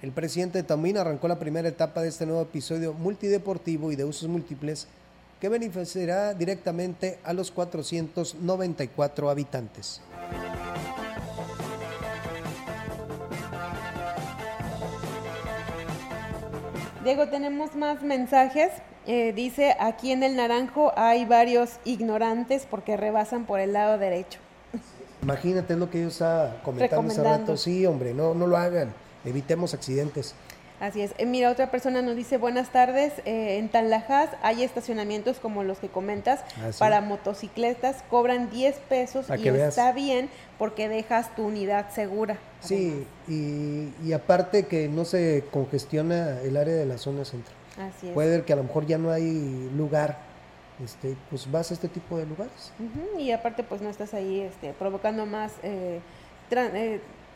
el 0.00 0.12
presidente 0.12 0.62
también 0.62 0.96
arrancó 0.96 1.26
la 1.26 1.40
primera 1.40 1.68
etapa 1.68 2.02
de 2.02 2.08
este 2.08 2.24
nuevo 2.24 2.42
episodio 2.42 2.92
multideportivo 2.92 3.90
y 3.90 3.96
de 3.96 4.04
usos 4.04 4.28
múltiples 4.28 4.86
que 5.40 5.48
beneficiará 5.48 6.34
directamente 6.34 7.18
a 7.24 7.32
los 7.32 7.50
494 7.50 9.28
habitantes. 9.28 10.00
Diego, 17.02 17.28
tenemos 17.28 17.74
más 17.74 18.02
mensajes. 18.02 18.70
Eh, 19.06 19.32
dice, 19.32 19.74
aquí 19.80 20.12
en 20.12 20.22
el 20.22 20.36
Naranjo 20.36 20.92
hay 20.96 21.24
varios 21.24 21.80
ignorantes 21.84 22.66
porque 22.70 22.96
rebasan 22.96 23.46
por 23.46 23.58
el 23.58 23.72
lado 23.72 23.98
derecho. 23.98 24.38
Imagínate 25.22 25.74
lo 25.74 25.90
que 25.90 25.98
ellos 25.98 26.12
están 26.12 26.58
comentando 26.62 27.10
hace 27.10 27.22
rato. 27.24 27.56
Sí, 27.56 27.84
hombre, 27.84 28.14
no, 28.14 28.34
no 28.34 28.46
lo 28.46 28.56
hagan 28.56 28.92
evitemos 29.24 29.74
accidentes. 29.74 30.34
Así 30.80 31.00
es. 31.00 31.12
Eh, 31.18 31.26
mira, 31.26 31.50
otra 31.50 31.70
persona 31.70 32.02
nos 32.02 32.14
dice, 32.14 32.36
buenas 32.36 32.70
tardes, 32.70 33.12
eh, 33.24 33.58
en 33.58 33.68
Tanlajas 33.68 34.30
hay 34.42 34.62
estacionamientos 34.62 35.38
como 35.38 35.64
los 35.64 35.78
que 35.78 35.88
comentas 35.88 36.40
ah, 36.56 36.70
para 36.78 37.00
motocicletas, 37.00 38.04
cobran 38.08 38.48
10 38.50 38.76
pesos 38.88 39.26
y 39.36 39.48
está 39.48 39.92
bien 39.92 40.30
porque 40.56 40.88
dejas 40.88 41.34
tu 41.34 41.46
unidad 41.46 41.90
segura. 41.90 42.38
Sí, 42.60 43.06
y, 43.26 44.12
aparte 44.12 44.66
que 44.66 44.88
no 44.88 45.04
se 45.04 45.44
congestiona 45.50 46.40
el 46.42 46.56
área 46.56 46.74
de 46.74 46.86
la 46.86 46.98
zona 46.98 47.24
central. 47.24 47.56
Así 47.76 48.08
es. 48.08 48.14
Puede 48.14 48.44
que 48.44 48.52
a 48.52 48.56
lo 48.56 48.64
mejor 48.64 48.86
ya 48.86 48.98
no 48.98 49.10
hay 49.10 49.68
lugar, 49.76 50.18
este, 50.84 51.16
pues 51.28 51.50
vas 51.50 51.72
a 51.72 51.74
este 51.74 51.88
tipo 51.88 52.18
de 52.18 52.26
lugares. 52.26 52.72
y 53.18 53.32
aparte 53.32 53.64
pues 53.64 53.80
no 53.80 53.90
estás 53.90 54.14
ahí 54.14 54.40
este, 54.40 54.72
provocando 54.74 55.26
más... 55.26 55.54
Eh, 55.64 56.00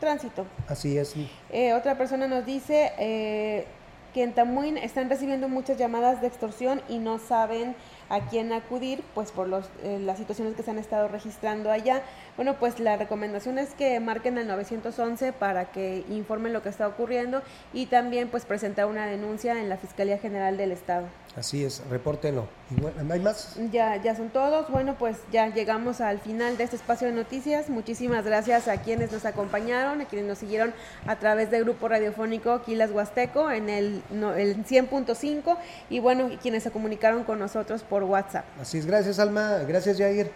tránsito. 0.03 0.45
Así 0.67 0.97
es. 0.97 1.15
Eh, 1.49 1.73
otra 1.73 1.97
persona 1.97 2.27
nos 2.27 2.45
dice 2.45 2.91
eh, 2.99 3.65
que 4.13 4.23
en 4.23 4.33
Tamuín 4.33 4.77
están 4.77 5.09
recibiendo 5.09 5.47
muchas 5.47 5.77
llamadas 5.77 6.19
de 6.19 6.27
extorsión 6.27 6.81
y 6.89 6.97
no 6.99 7.19
saben 7.19 7.75
a 8.09 8.19
quién 8.27 8.51
acudir, 8.51 9.01
pues 9.15 9.31
por 9.31 9.47
los, 9.47 9.69
eh, 9.81 9.99
las 10.01 10.17
situaciones 10.17 10.55
que 10.55 10.63
se 10.63 10.71
han 10.71 10.77
estado 10.77 11.07
registrando 11.07 11.71
allá. 11.71 12.03
Bueno, 12.35 12.55
pues 12.59 12.79
la 12.79 12.97
recomendación 12.97 13.59
es 13.59 13.73
que 13.75 13.99
marquen 13.99 14.37
al 14.39 14.47
911 14.47 15.33
para 15.33 15.71
que 15.71 16.03
informen 16.09 16.51
lo 16.51 16.63
que 16.63 16.69
está 16.69 16.87
ocurriendo 16.87 17.43
y 17.73 17.85
también 17.85 18.29
pues 18.29 18.45
presentar 18.45 18.87
una 18.87 19.05
denuncia 19.05 19.59
en 19.59 19.69
la 19.69 19.77
Fiscalía 19.77 20.17
General 20.17 20.57
del 20.57 20.71
Estado. 20.71 21.05
Así 21.35 21.63
es, 21.63 21.83
repórtenlo. 21.89 22.47
Y 22.69 22.79
bueno, 22.79 23.03
¿no 23.03 23.13
hay 23.13 23.19
más? 23.19 23.57
Ya, 23.71 24.01
ya 24.01 24.15
son 24.15 24.29
todos. 24.29 24.69
Bueno, 24.69 24.95
pues 24.97 25.17
ya 25.31 25.47
llegamos 25.53 26.01
al 26.01 26.19
final 26.19 26.57
de 26.57 26.63
este 26.63 26.75
espacio 26.75 27.07
de 27.07 27.13
noticias. 27.13 27.69
Muchísimas 27.69 28.25
gracias 28.25 28.67
a 28.67 28.77
quienes 28.81 29.11
nos 29.11 29.25
acompañaron, 29.25 30.01
a 30.01 30.05
quienes 30.05 30.27
nos 30.27 30.39
siguieron 30.39 30.73
a 31.05 31.17
través 31.17 31.51
del 31.51 31.63
grupo 31.63 31.87
radiofónico 31.87 32.63
Quilas 32.63 32.91
Huasteco 32.91 33.51
en 33.51 33.69
el, 33.69 34.03
no, 34.11 34.33
el 34.33 34.63
100.5 34.63 35.57
y 35.89 35.99
bueno, 35.99 36.29
quienes 36.41 36.63
se 36.63 36.71
comunicaron 36.71 37.23
con 37.23 37.39
nosotros 37.39 37.83
por 37.83 38.03
WhatsApp. 38.03 38.45
Así 38.59 38.77
es, 38.77 38.85
gracias 38.85 39.19
Alma, 39.19 39.59
gracias 39.67 39.97
Jair. 39.97 40.31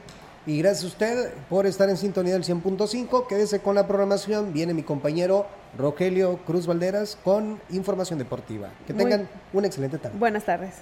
Y 0.48 0.60
gracias 0.60 0.86
a 0.86 0.88
usted 0.88 1.34
por 1.50 1.68
estar 1.68 1.90
en 1.90 1.98
sintonía 1.98 2.32
del 2.34 2.44
100.5. 2.46 3.28
Quédese 3.28 3.60
con 3.60 3.76
la 3.76 3.86
programación. 3.86 4.54
Viene 4.54 4.74
mi 4.74 4.82
compañero 4.82 5.46
Rogelio 5.78 6.40
Cruz 6.46 6.66
Valderas 6.66 7.18
con 7.22 7.60
información 7.70 8.18
deportiva. 8.18 8.70
Que 8.88 8.94
Muy- 8.94 9.04
tengan 9.04 9.28
una 9.52 9.68
excelente 9.68 9.98
tarde. 9.98 10.18
Buenas 10.18 10.46
tardes. 10.46 10.76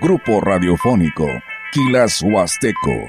Grupo 0.00 0.40
Radiofónico, 0.40 1.26
Quilas 1.72 2.22
Huasteco 2.22 3.08